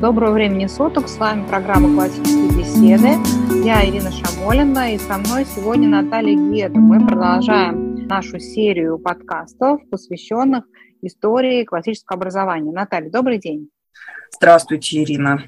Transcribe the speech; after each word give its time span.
Доброго 0.00 0.34
времени 0.34 0.66
суток, 0.66 1.08
с 1.08 1.16
вами 1.16 1.44
программа 1.48 1.92
«Классические 1.92 2.56
беседы». 2.56 3.66
Я 3.66 3.84
Ирина 3.84 4.12
Шамолина, 4.12 4.94
и 4.94 4.98
со 4.98 5.18
мной 5.18 5.44
сегодня 5.44 5.88
Наталья 5.88 6.36
Геда. 6.36 6.78
Мы 6.78 7.04
продолжаем 7.04 8.06
нашу 8.06 8.38
серию 8.38 9.00
подкастов, 9.00 9.80
посвященных 9.90 10.66
истории 11.02 11.64
классического 11.64 12.16
образования. 12.16 12.70
Наталья, 12.70 13.10
добрый 13.10 13.40
день. 13.40 13.70
Здравствуйте, 14.30 15.02
Ирина. 15.02 15.42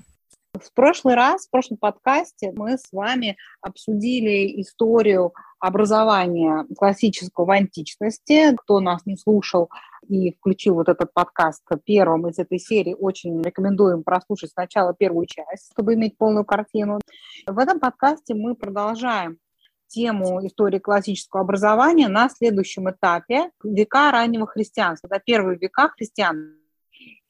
В 0.63 0.73
прошлый 0.75 1.15
раз, 1.15 1.47
в 1.47 1.51
прошлом 1.51 1.79
подкасте 1.79 2.53
мы 2.55 2.77
с 2.77 2.93
вами 2.93 3.37
обсудили 3.63 4.61
историю 4.61 5.33
образования 5.59 6.67
классического 6.77 7.47
в 7.47 7.51
античности. 7.51 8.55
Кто 8.57 8.81
нас 8.81 9.07
не 9.07 9.17
слушал 9.17 9.71
и 10.07 10.33
включил 10.33 10.75
вот 10.75 10.89
этот 10.89 11.13
подкаст 11.15 11.65
первым 11.85 12.29
из 12.29 12.39
этой 12.39 12.59
серии, 12.59 12.95
очень 12.99 13.41
рекомендуем 13.41 14.03
прослушать 14.03 14.51
сначала 14.51 14.95
первую 14.95 15.27
часть, 15.27 15.73
чтобы 15.73 15.95
иметь 15.95 16.19
полную 16.19 16.45
картину. 16.45 17.01
В 17.47 17.59
этом 17.59 17.81
подкасте 17.81 18.35
мы 18.35 18.55
продолжаем 18.55 19.39
тему 19.87 20.47
истории 20.47 20.79
классического 20.79 21.43
образования 21.43 22.09
на 22.09 22.29
следующем 22.29 22.91
этапе 22.91 23.51
века 23.65 24.11
раннего 24.13 24.47
христианства. 24.47 25.09
Это 25.09 25.21
первые 25.25 25.59
века 25.59 25.89
христиан 25.89 26.60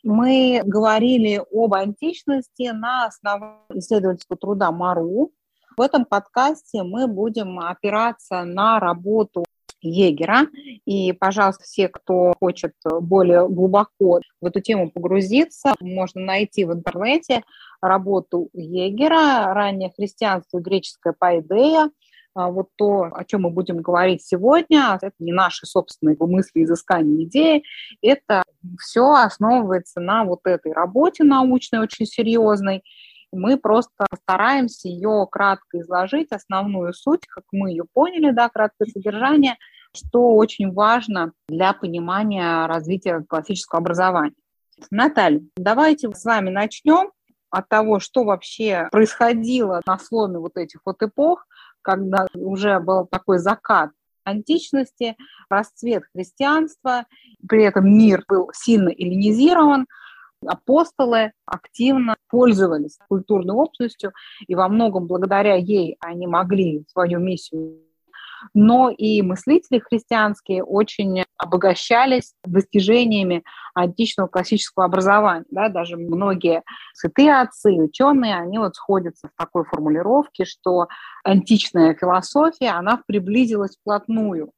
мы 0.03 0.63
говорили 0.65 1.43
об 1.53 1.75
античности 1.75 2.71
на 2.71 3.07
основании 3.07 3.79
исследовательского 3.79 4.39
труда 4.39 4.71
Мару. 4.71 5.33
В 5.77 5.81
этом 5.81 6.05
подкасте 6.05 6.83
мы 6.83 7.07
будем 7.07 7.59
опираться 7.61 8.45
на 8.45 8.81
работу 8.81 9.45
Егера. 9.83 10.47
И, 10.85 11.13
пожалуйста, 11.13 11.65
все, 11.65 11.89
кто 11.89 12.35
хочет 12.39 12.75
более 13.01 13.49
глубоко 13.49 14.21
в 14.41 14.47
эту 14.47 14.61
тему 14.61 14.91
погрузиться, 14.91 15.75
можно 15.81 16.21
найти 16.21 16.65
в 16.65 16.73
интернете 16.73 17.43
работу 17.80 18.51
Егера 18.53 19.55
«Раннее 19.55 19.91
христианство 19.96 20.59
и 20.59 20.63
греческая 20.63 21.15
поэдея», 21.19 21.91
вот 22.35 22.69
то, 22.77 23.09
о 23.13 23.25
чем 23.25 23.43
мы 23.43 23.51
будем 23.51 23.79
говорить 23.79 24.25
сегодня, 24.25 24.99
это 25.01 25.15
не 25.19 25.33
наши 25.33 25.67
собственные 25.67 26.17
мысли, 26.21 26.65
изыскания, 26.65 27.25
идеи, 27.25 27.65
это 28.03 28.43
все 28.79 29.13
основывается 29.13 30.01
на 30.01 30.25
вот 30.25 30.41
этой 30.45 30.73
работе 30.73 31.25
научной, 31.25 31.81
очень 31.81 32.07
серьезной. 32.07 32.83
Мы 33.33 33.57
просто 33.57 34.07
стараемся 34.23 34.89
ее 34.89 35.27
кратко 35.31 35.81
изложить, 35.81 36.33
основную 36.33 36.93
суть, 36.93 37.27
как 37.27 37.45
мы 37.53 37.71
ее 37.71 37.85
поняли, 37.93 38.33
да, 38.33 38.49
краткое 38.49 38.87
содержание, 38.87 39.57
что 39.95 40.35
очень 40.35 40.73
важно 40.73 41.33
для 41.49 41.73
понимания 41.73 42.67
развития 42.67 43.25
классического 43.29 43.81
образования. 43.81 44.35
Наталья, 44.91 45.43
давайте 45.57 46.11
с 46.13 46.25
вами 46.25 46.51
начнем 46.51 47.11
от 47.51 47.69
того, 47.69 48.01
что 48.01 48.25
вообще 48.25 48.89
происходило 48.91 49.81
на 49.87 49.99
сломе 49.99 50.39
вот 50.39 50.57
этих 50.57 50.81
вот 50.85 51.03
эпох, 51.03 51.47
когда 51.83 52.27
уже 52.35 52.79
был 52.81 53.07
такой 53.07 53.39
закат 53.39 53.91
античности, 54.25 55.17
расцвет 55.49 56.05
христианства, 56.13 57.07
при 57.49 57.65
этом 57.65 57.93
мир 57.93 58.25
был 58.29 58.51
сильно 58.53 58.91
эллинизирован, 58.91 59.87
апостолы 60.47 61.33
активно 61.45 62.17
пользовались 62.29 62.99
культурной 63.09 63.55
общностью, 63.55 64.12
и 64.47 64.55
во 64.55 64.69
многом 64.69 65.06
благодаря 65.06 65.55
ей 65.55 65.97
они 66.01 66.27
могли 66.27 66.84
свою 66.91 67.19
миссию 67.19 67.90
но 68.55 68.91
и 68.91 69.22
мыслители 69.22 69.78
христианские 69.78 70.65
очень 70.65 71.25
обогащались 71.37 72.34
достижениями 72.44 73.44
античного 73.75 74.28
классического 74.28 74.84
образования. 74.84 75.44
Да, 75.50 75.69
даже 75.69 75.97
многие 75.97 76.62
святые 76.94 77.41
отцы, 77.41 77.72
ученые, 77.72 78.37
они 78.37 78.59
вот 78.59 78.77
сходятся 78.77 79.28
в 79.28 79.38
такой 79.38 79.65
формулировке, 79.65 80.44
что 80.44 80.88
античная 81.25 81.94
философия, 81.94 82.71
она 82.71 83.03
приблизилась 83.06 83.77
вплотную 83.77 84.53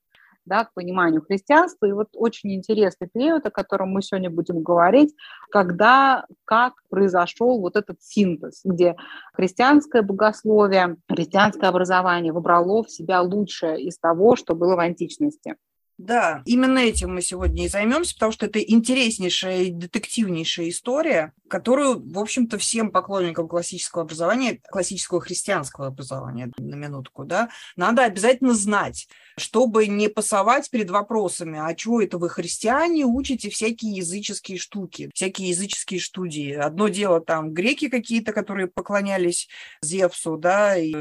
да, 0.44 0.64
к 0.64 0.74
пониманию 0.74 1.22
христианства. 1.22 1.86
И 1.86 1.92
вот 1.92 2.08
очень 2.14 2.54
интересный 2.54 3.08
период, 3.12 3.46
о 3.46 3.50
котором 3.50 3.90
мы 3.90 4.02
сегодня 4.02 4.30
будем 4.30 4.62
говорить, 4.62 5.14
когда, 5.50 6.26
как 6.44 6.74
произошел 6.88 7.60
вот 7.60 7.76
этот 7.76 8.02
синтез, 8.02 8.60
где 8.64 8.96
христианское 9.34 10.02
богословие, 10.02 10.96
христианское 11.08 11.66
образование 11.66 12.32
выбрало 12.32 12.82
в 12.82 12.90
себя 12.90 13.20
лучшее 13.20 13.82
из 13.82 13.98
того, 13.98 14.36
что 14.36 14.54
было 14.54 14.76
в 14.76 14.80
античности. 14.80 15.56
Да, 16.02 16.42
именно 16.46 16.80
этим 16.80 17.14
мы 17.14 17.22
сегодня 17.22 17.64
и 17.64 17.68
займемся, 17.68 18.14
потому 18.14 18.32
что 18.32 18.46
это 18.46 18.58
интереснейшая 18.58 19.62
и 19.62 19.70
детективнейшая 19.70 20.68
история, 20.68 21.32
которую, 21.48 22.02
в 22.12 22.18
общем-то, 22.18 22.58
всем 22.58 22.90
поклонникам 22.90 23.46
классического 23.46 24.02
образования, 24.02 24.58
классического 24.68 25.20
христианского 25.20 25.86
образования, 25.86 26.50
на 26.58 26.74
минутку, 26.74 27.24
да, 27.24 27.50
надо 27.76 28.02
обязательно 28.02 28.52
знать, 28.52 29.06
чтобы 29.38 29.86
не 29.86 30.08
пасовать 30.08 30.70
перед 30.70 30.90
вопросами, 30.90 31.60
а 31.60 31.72
чего 31.74 32.02
это 32.02 32.18
вы, 32.18 32.30
христиане, 32.30 33.06
учите 33.06 33.48
всякие 33.48 33.92
языческие 33.92 34.58
штуки, 34.58 35.08
всякие 35.14 35.50
языческие 35.50 36.00
студии. 36.00 36.52
Одно 36.52 36.88
дело 36.88 37.20
там 37.20 37.52
греки 37.52 37.88
какие-то, 37.88 38.32
которые 38.32 38.66
поклонялись 38.66 39.48
Зевсу, 39.82 40.36
да, 40.36 40.76
и 40.76 40.92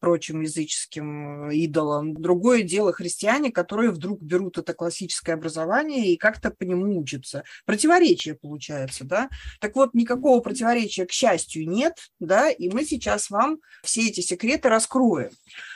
прочим 0.00 0.40
языческим 0.40 1.50
идолам. 1.50 2.14
Другое 2.14 2.62
дело 2.62 2.92
христиане, 2.92 3.50
которые 3.50 3.90
вдруг 3.90 4.20
берут 4.22 4.58
это 4.58 4.74
классическое 4.74 5.34
образование 5.34 6.12
и 6.12 6.16
как-то 6.16 6.50
по 6.50 6.64
нему 6.64 6.98
учатся. 6.98 7.44
Противоречие 7.66 8.34
получается, 8.34 9.04
да. 9.04 9.28
Так 9.60 9.76
вот, 9.76 9.94
никакого 9.94 10.40
противоречия, 10.40 11.06
к 11.06 11.12
счастью, 11.12 11.68
нет, 11.68 11.94
да, 12.20 12.50
и 12.50 12.68
мы 12.68 12.84
сейчас 12.84 13.30
вам 13.30 13.58
все 13.82 14.08
эти 14.08 14.20
секреты 14.20 14.68
раскроем. 14.68 15.30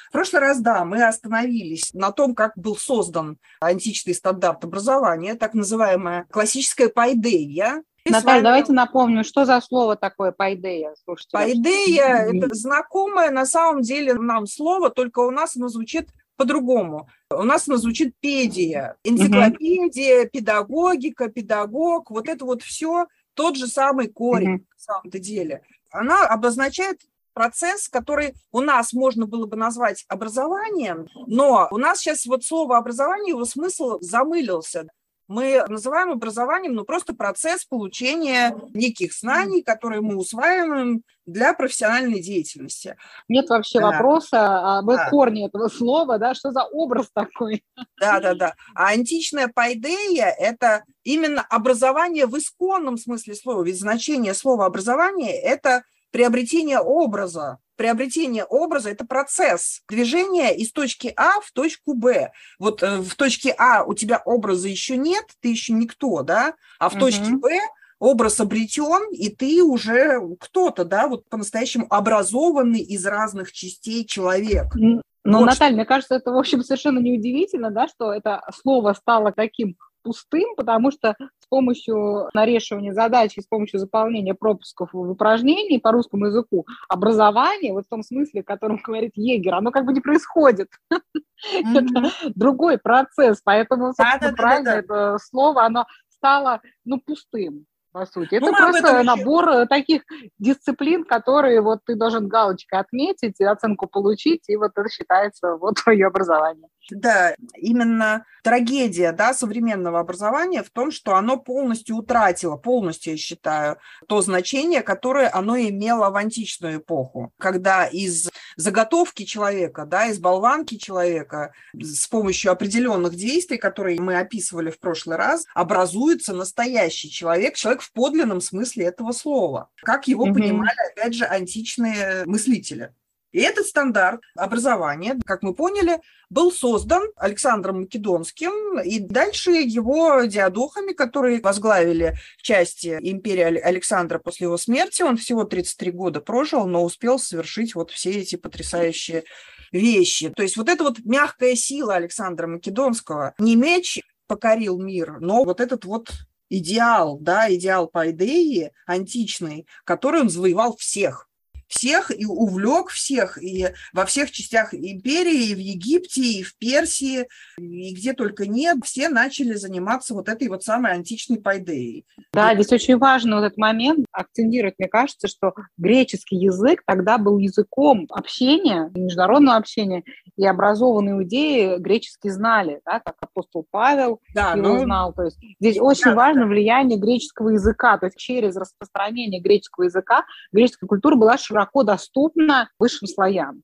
В 0.09 0.13
прошлый 0.13 0.43
раз, 0.43 0.61
да, 0.61 0.85
мы 0.85 1.05
остановились 1.07 1.95
на 1.95 2.13
том, 2.13 2.35
как 2.35 2.53
был 2.55 2.77
создан 2.77 3.39
античный 3.61 4.15
стандарт 4.15 4.63
образования, 4.63 5.37
так 5.37 5.55
называемая 5.55 6.27
классическая 6.31 6.91
пайдея, 6.91 7.83
Наталья, 8.05 8.35
вами... 8.35 8.45
давайте 8.45 8.73
напомню, 8.73 9.25
что 9.25 9.45
за 9.45 9.61
слово 9.61 9.97
такое 9.97 10.33
пайдея? 10.33 10.95
Слушайте, 11.05 11.31
пайдея– 11.33 12.29
это 12.33 12.55
знакомое 12.55 13.31
на 13.31 13.47
самом 13.47 13.83
деле 13.83 14.15
нам 14.15 14.47
слово, 14.47 14.91
только 14.91 15.21
у 15.21 15.31
нас 15.31 15.57
оно 15.57 15.69
звучит 15.69 16.09
по-другому. 16.37 17.09
У 17.31 17.43
нас 17.43 17.69
оно 17.69 17.77
звучит 17.77 18.15
педия, 18.21 18.97
энциклопедия, 19.05 20.27
педагогика, 20.27 21.29
педагог, 21.29 22.11
вот 22.11 22.29
это 22.29 22.45
вот 22.45 22.63
все– 22.63 23.07
тот 23.35 23.57
же 23.57 23.67
самый 23.67 24.09
корень, 24.09 24.57
mm-hmm. 24.57 24.59
на 24.59 24.79
самом-то 24.79 25.19
деле. 25.19 25.63
Она 25.91 26.27
обозначает 26.27 27.01
процесс, 27.35 27.89
который 27.89 28.35
у 28.51 28.61
нас 28.61 28.93
можно 28.93 29.27
было 29.27 29.47
бы 29.47 29.57
назвать 29.57 30.05
образованием, 30.09 31.09
но 31.27 31.69
у 31.71 31.79
нас 31.79 32.01
сейчас 32.01 32.27
вот 32.27 32.45
слово 32.45 32.77
образование, 32.77 33.31
его 33.31 33.45
смысл 33.45 33.99
замылился 34.01 34.89
мы 35.29 35.65
называем 35.69 36.11
образованием, 36.11 36.75
ну, 36.75 36.85
просто 36.85 37.15
процесс 37.15 37.65
получения 37.65 38.57
неких 38.75 39.15
знаний, 39.15 39.63
которые 39.63 40.01
мы 40.01 40.17
усваиваем 40.17 41.03
для 41.27 41.55
профессиональной 41.55 42.21
деятельности. 42.21 42.97
Нет 43.29 43.49
вообще 43.49 43.81
да. 43.81 43.93
вопроса 43.93 44.79
об 44.79 44.87
да. 44.87 45.09
корне 45.09 45.47
этого 45.47 45.69
слова, 45.69 46.19
да, 46.19 46.35
что 46.35 46.51
за 46.51 46.65
образ 46.65 47.09
такой? 47.15 47.65
Да, 48.01 48.21
да, 48.21 48.35
да. 48.35 48.55
А 48.75 48.89
античная 48.89 49.49
пайдея– 49.49 50.35
это 50.39 50.85
именно 51.05 51.43
образование 51.43 52.27
в 52.27 52.37
исконном 52.37 52.97
смысле 52.97 53.35
слова, 53.35 53.63
ведь 53.63 53.79
значение 53.79 54.35
слова 54.35 54.67
образование– 54.67 55.33
это 55.43 55.85
приобретение 56.11 56.79
образа, 56.79 57.59
приобретение 57.77 58.45
образа– 58.45 58.91
это 58.93 59.07
процесс 59.07 59.83
движения 59.89 60.55
из 60.55 60.73
точки 60.73 61.13
А 61.17 61.41
в 61.41 61.51
точку 61.53 61.95
Б. 61.95 62.33
Вот 62.59 62.83
э, 62.83 62.99
в 62.99 63.15
точке 63.15 63.55
А 63.59 63.85
у 63.85 63.95
тебя 63.95 64.23
образа 64.25 64.69
еще 64.69 64.97
нет, 64.97 65.25
ты 65.41 65.49
еще 65.49 65.73
никто, 65.73 66.23
да, 66.23 66.55
а 66.79 66.89
в 66.89 66.99
точке 66.99 67.33
Б 67.37 67.59
образ 67.99 68.41
обретен, 68.41 69.13
и 69.13 69.29
ты 69.29 69.63
уже 69.63 70.21
кто-то, 70.41 70.85
да, 70.85 71.07
вот 71.07 71.29
по-настоящему 71.29 71.87
образованный 71.89 72.81
из 72.81 73.07
разных 73.07 73.53
частей 73.53 74.05
человек. 74.05 74.75
Ну, 74.75 75.39
вот 75.39 75.47
Наталья, 75.47 75.77
мне 75.77 75.85
кажется, 75.85 76.17
это, 76.17 76.33
в 76.33 76.37
общем, 76.37 76.65
совершенно 76.65 76.99
неудивительно, 76.99 77.71
да, 77.71 77.87
что 77.87 78.13
это 78.13 78.43
слово 78.61 78.95
стало 78.95 79.31
таким 79.31 79.77
пустым, 80.03 80.55
потому 80.57 80.91
что 80.91 81.17
с 81.39 81.47
помощью 81.49 82.29
нарешивания 82.35 82.93
задач 82.93 83.37
и 83.37 83.41
с 83.41 83.47
помощью 83.47 83.81
заполнения 83.81 84.35
пропусков 84.35 84.91
в 84.93 85.11
упражнении 85.11 85.79
по 85.79 85.93
русскому 85.93 86.27
языку 86.27 86.67
образование, 86.89 87.73
вот 87.73 87.87
в 87.87 87.89
том 87.89 88.03
смысле, 88.03 88.41
о 88.41 88.45
котором 88.45 88.77
говорит 88.85 89.13
Егер, 89.17 89.55
оно 89.55 89.71
как 89.71 89.85
бы 89.85 89.93
не 89.93 90.01
происходит. 90.01 90.69
Это 91.53 92.11
другой 92.35 92.79
процесс, 92.79 93.41
поэтому, 93.43 93.93
собственно, 93.93 94.33
правильно 94.35 94.69
это 94.69 95.19
слово, 95.19 95.65
оно 95.65 95.87
стало, 96.09 96.61
ну, 96.85 97.01
пустым 97.01 97.67
по 97.93 98.07
сути. 98.07 98.37
Это 98.37 98.47
ну, 98.47 98.53
просто 98.53 99.03
набор 99.03 99.49
еще... 99.49 99.67
таких 99.67 100.03
дисциплин, 100.39 101.05
которые 101.05 101.61
вот 101.61 101.81
ты 101.85 101.95
должен 101.95 102.27
галочкой 102.27 102.81
отметить, 102.81 103.41
оценку 103.41 103.87
получить, 103.87 104.49
и 104.49 104.57
вот 104.57 104.73
это 104.75 104.89
считается 104.89 105.57
вот 105.57 105.77
твое 105.83 106.07
образование. 106.07 106.69
Да, 106.91 107.35
именно 107.57 108.25
трагедия 108.43 109.13
да, 109.13 109.35
современного 109.35 110.01
образования 110.01 110.63
в 110.63 110.71
том, 110.71 110.91
что 110.91 111.15
оно 111.15 111.37
полностью 111.37 111.97
утратило, 111.97 112.57
полностью, 112.57 113.13
я 113.13 113.19
считаю, 113.19 113.79
то 114.09 114.21
значение, 114.21 114.83
которое 114.83 115.31
оно 115.33 115.57
имело 115.57 116.11
в 116.11 116.17
античную 116.17 116.79
эпоху, 116.79 117.33
когда 117.39 117.87
из 117.87 118.31
заготовки 118.57 119.25
человека, 119.25 119.87
да, 119.87 120.07
из 120.07 120.19
болванки 120.19 120.77
человека 120.77 121.53
с 121.73 122.07
помощью 122.09 122.51
определенных 122.51 123.15
действий, 123.15 123.59
которые 123.59 124.01
мы 124.01 124.19
описывали 124.19 124.71
в 124.71 124.81
прошлый 124.81 125.17
раз, 125.17 125.45
образуется 125.55 126.35
настоящий 126.35 127.11
человек, 127.11 127.55
человек 127.55 127.83
в 127.83 127.93
подлинном 127.93 128.41
смысле 128.41 128.87
этого 128.87 129.13
слова, 129.13 129.71
как 129.83 130.09
его 130.09 130.27
mm-hmm. 130.27 130.35
понимали, 130.35 130.93
опять 130.93 131.15
же, 131.15 131.25
античные 131.25 132.25
мыслители. 132.27 132.93
И 133.33 133.41
этот 133.41 133.67
стандарт 133.67 134.21
образования, 134.37 135.19
как 135.25 135.43
мы 135.43 135.55
поняли, 135.55 136.01
был 136.29 136.53
создан 136.53 137.03
Александром 137.17 137.81
Македонским 137.81 138.81
и 138.81 138.99
дальше 138.99 139.53
его 139.53 140.23
диадохами, 140.23 140.93
которые 140.93 141.41
возглавили 141.41 142.17
части 142.43 142.99
империи 143.01 143.59
Александра 143.59 144.19
после 144.19 144.47
его 144.47 144.59
смерти. 144.59 145.03
Он 145.03 145.17
всего 145.17 145.45
33 145.45 145.91
года 145.93 146.21
прожил, 146.21 146.67
но 146.67 146.85
успел 146.85 147.19
совершить 147.19 147.75
вот 147.75 147.91
все 147.91 148.11
эти 148.11 148.37
потрясающие 148.37 149.25
вещи. 149.73 150.31
То 150.31 150.43
есть 150.43 150.57
вот 150.57 150.69
эта 150.69 150.85
вот 150.85 150.99
мягкая 151.05 151.57
сила 151.57 151.95
Александра 151.95 152.47
Македонского, 152.47 153.35
не 153.39 153.57
меч 153.57 154.01
покорил 154.27 154.79
мир, 154.79 155.19
но 155.21 155.45
вот 155.45 155.61
этот 155.61 155.85
вот 155.85 156.11
идеал, 156.51 157.19
да, 157.19 157.53
идеал 157.53 157.89
Пайдеи 157.89 158.73
античный, 158.87 159.67
который 159.85 160.21
он 160.21 160.29
завоевал 160.29 160.77
всех 160.77 161.29
всех 161.73 162.11
и 162.17 162.27
увлек 162.27 162.91
всех, 162.91 163.43
и 163.43 163.69
во 163.93 164.05
всех 164.05 164.31
частях 164.31 164.75
империи, 164.75 165.51
и 165.51 165.55
в 165.55 165.59
Египте, 165.59 166.21
и 166.21 166.43
в 166.43 166.57
Персии, 166.59 167.27
и 167.59 167.95
где 167.95 168.13
только 168.13 168.47
нет, 168.47 168.79
все 168.85 169.09
начали 169.09 169.55
заниматься 169.55 170.15
вот 170.15 170.29
этой 170.29 170.49
вот 170.49 170.63
самой 170.63 170.93
античной 170.93 171.41
пайдеей. 171.41 172.05
Да, 172.33 172.55
здесь 172.55 172.73
очень 172.73 172.99
важно 172.99 173.37
вот 173.37 173.47
этот 173.47 173.59
момент 173.59 174.07
акцентировать. 174.13 174.75
Мне 174.79 174.89
кажется, 174.89 175.29
что 175.29 175.55
греческий 175.79 176.37
язык 176.37 176.83
тогда 176.87 177.17
был 177.19 177.39
языком 177.39 178.07
общения, 178.11 178.91
международного 178.95 179.57
общения, 179.57 180.05
и 180.37 180.47
образованные 180.47 181.15
иудеи 181.15 181.79
греческий 181.79 182.31
знали, 182.31 182.81
да, 182.85 183.01
как 183.01 183.17
апостол 183.21 183.67
Павел 183.71 184.21
да, 184.35 184.53
его 184.53 184.69
ну, 184.69 184.79
знал. 184.81 185.13
То 185.15 185.25
есть 185.25 185.39
здесь 185.61 185.79
очень 185.81 186.11
да, 186.11 186.15
важно 186.15 186.43
да. 186.43 186.49
влияние 186.49 186.99
греческого 186.99 187.51
языка, 187.51 187.97
то 187.99 188.07
есть 188.07 188.19
через 188.19 188.57
распространение 188.57 189.41
греческого 189.41 189.85
языка 189.85 190.25
греческая 190.53 190.89
культура 190.89 191.17
была 191.17 191.39
широко 191.39 191.62
доступна 191.85 192.71
высшим 192.79 193.09
слоям. 193.09 193.63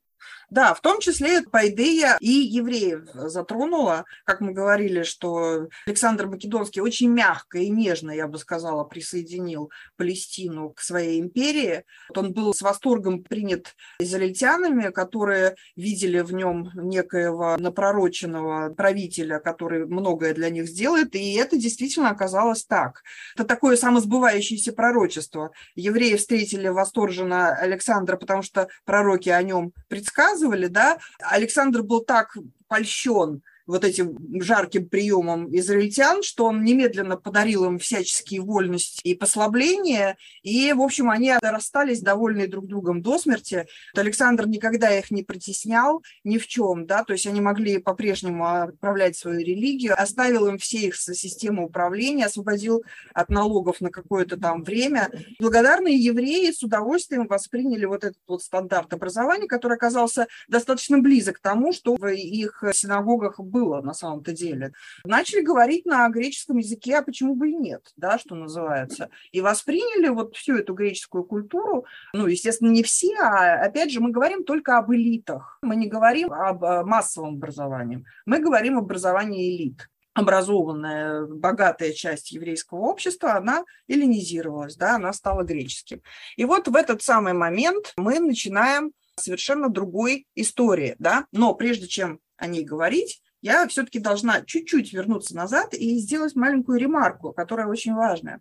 Да, 0.51 0.75
в 0.75 0.81
том 0.81 1.01
числе 1.01 1.43
Пайдея 1.43 2.17
и 2.21 2.31
евреев 2.31 3.09
затронула. 3.13 4.05
Как 4.25 4.41
мы 4.41 4.53
говорили, 4.53 5.03
что 5.03 5.69
Александр 5.87 6.27
Македонский 6.27 6.81
очень 6.81 7.11
мягко 7.11 7.59
и 7.59 7.69
нежно, 7.69 8.11
я 8.11 8.27
бы 8.27 8.39
сказала, 8.39 8.85
присоединил 8.85 9.71
Палестину 9.97 10.71
к 10.71 10.81
своей 10.81 11.21
империи. 11.21 11.85
Он 12.15 12.33
был 12.33 12.55
с 12.55 12.63
восторгом 12.63 13.23
принят 13.23 13.75
израильтянами, 13.99 14.91
которые 14.91 15.57
видели 15.77 16.21
в 16.21 16.33
нем 16.33 16.71
некоего 16.75 17.57
напророченного 17.59 18.73
правителя, 18.75 19.39
который 19.39 19.87
многое 19.87 20.35
для 20.35 20.51
них 20.51 20.67
сделает, 20.67 21.15
и 21.15 21.35
это 21.35 21.57
действительно 21.57 22.11
оказалось 22.11 22.65
так. 22.65 23.03
Это 23.35 23.45
такое 23.45 23.77
самосбывающееся 23.77 24.73
пророчество. 24.73 25.51
Евреи 25.75 26.17
встретили 26.17 26.69
восторженно 26.69 27.55
Александра, 27.55 28.17
потому 28.17 28.43
что 28.43 28.69
пророки 28.85 29.29
о 29.29 29.43
нем 29.43 29.73
предсказывали, 30.09 30.67
да, 30.67 30.99
Александр 31.21 31.83
был 31.83 32.01
так 32.01 32.37
польщен 32.69 33.43
вот 33.69 33.85
этим 33.85 34.17
жарким 34.43 34.89
приемом 34.89 35.55
израильтян, 35.55 36.23
что 36.23 36.47
он 36.47 36.65
немедленно 36.65 37.19
подарил 37.19 37.67
им 37.67 37.79
всяческие 37.79 38.41
вольности 38.41 39.01
и 39.05 39.15
послабления, 39.15 40.17
и, 40.43 40.73
в 40.73 40.81
общем, 40.81 41.11
они 41.11 41.35
расстались 41.43 42.01
довольны 42.01 42.49
друг 42.49 42.67
другом 42.67 43.03
до 43.03 43.19
смерти. 43.19 43.67
Александр 43.95 44.49
никогда 44.49 44.99
их 44.99 45.11
не 45.11 45.23
притеснял 45.23 46.03
ни 46.25 46.39
в 46.39 46.47
чем, 46.47 46.87
да, 46.87 47.05
то 47.05 47.13
есть 47.13 47.27
они 47.27 47.43
могли 47.43 47.77
по-прежнему 47.77 48.47
отправлять 48.47 49.17
свою 49.17 49.41
религию, 49.41 50.01
оставил 50.01 50.47
им 50.47 50.57
все 50.57 50.79
их 50.79 50.97
систему 50.97 51.67
управления, 51.67 52.25
освободил 52.25 52.83
от 53.13 53.29
налогов 53.29 53.83
на 53.83 53.91
какое-то 53.91 54.39
там 54.39 54.63
время. 54.63 55.11
Благодарные 55.39 55.97
евреи 55.97 56.51
с 56.53 56.63
удовольствием 56.63 57.27
восприняли 57.27 57.85
вот 57.85 58.05
этот 58.05 58.23
вот 58.27 58.43
стандарт 58.43 58.95
образования, 58.95 59.47
который 59.47 59.75
оказался 59.77 60.27
достаточно 60.49 60.99
близок 61.01 61.37
к 61.37 61.43
тому, 61.43 61.75
что 61.75 61.97
в 61.97 62.07
их 62.09 62.65
синагогах 62.73 63.39
было 63.39 63.58
было 63.59 63.81
на 63.83 63.95
самом-то 63.95 64.33
деле. 64.33 64.73
Начали 65.05 65.41
говорить 65.41 65.85
на 65.87 66.09
греческом 66.09 66.59
языке, 66.59 66.97
а 66.97 67.03
почему 67.03 67.35
бы 67.35 67.51
и 67.51 67.55
нет, 67.55 67.93
да, 67.97 68.19
что 68.19 68.35
называется. 68.35 69.11
И 69.33 69.41
восприняли 69.41 70.09
вот 70.09 70.37
всю 70.37 70.57
эту 70.57 70.75
греческую 70.75 71.25
культуру, 71.25 71.85
ну, 72.13 72.27
естественно, 72.27 72.71
не 72.71 72.83
все, 72.83 73.15
а 73.21 73.65
опять 73.65 73.93
же 73.93 74.01
мы 74.01 74.11
говорим 74.11 74.45
только 74.45 74.79
об 74.79 74.93
элитах. 74.93 75.59
Мы 75.63 75.77
не 75.77 75.89
говорим 75.89 76.33
об 76.33 76.63
э, 76.63 76.85
массовом 76.85 77.35
образовании, 77.35 78.05
мы 78.27 78.39
говорим 78.39 78.79
об 78.79 78.85
образовании 78.85 79.57
элит 79.57 79.89
образованная, 80.15 81.27
богатая 81.27 81.93
часть 81.93 82.33
еврейского 82.33 82.81
общества, 82.81 83.37
она 83.37 83.65
эллинизировалась, 83.87 84.75
да, 84.75 84.97
она 84.97 85.13
стала 85.13 85.45
греческим. 85.45 86.03
И 86.37 86.45
вот 86.45 86.67
в 86.67 86.75
этот 86.75 87.03
самый 87.03 87.35
момент 87.35 87.93
мы 87.97 88.19
начинаем 88.19 88.91
совершенно 89.15 89.69
другой 89.69 90.27
истории, 90.35 90.97
да, 90.99 91.27
но 91.31 91.55
прежде 91.55 91.87
чем 91.87 92.19
о 92.37 92.47
ней 92.47 92.65
говорить, 92.65 93.23
я 93.43 93.67
все-таки 93.69 93.99
должна 93.99 94.43
чуть-чуть 94.43 94.93
вернуться 94.93 95.37
назад 95.37 95.75
и 95.75 95.99
сделать 95.99 96.37
маленькую 96.37 96.79
ремарку, 96.79 97.33
которая 97.33 97.67
очень 97.67 97.95
важная. 97.95 98.41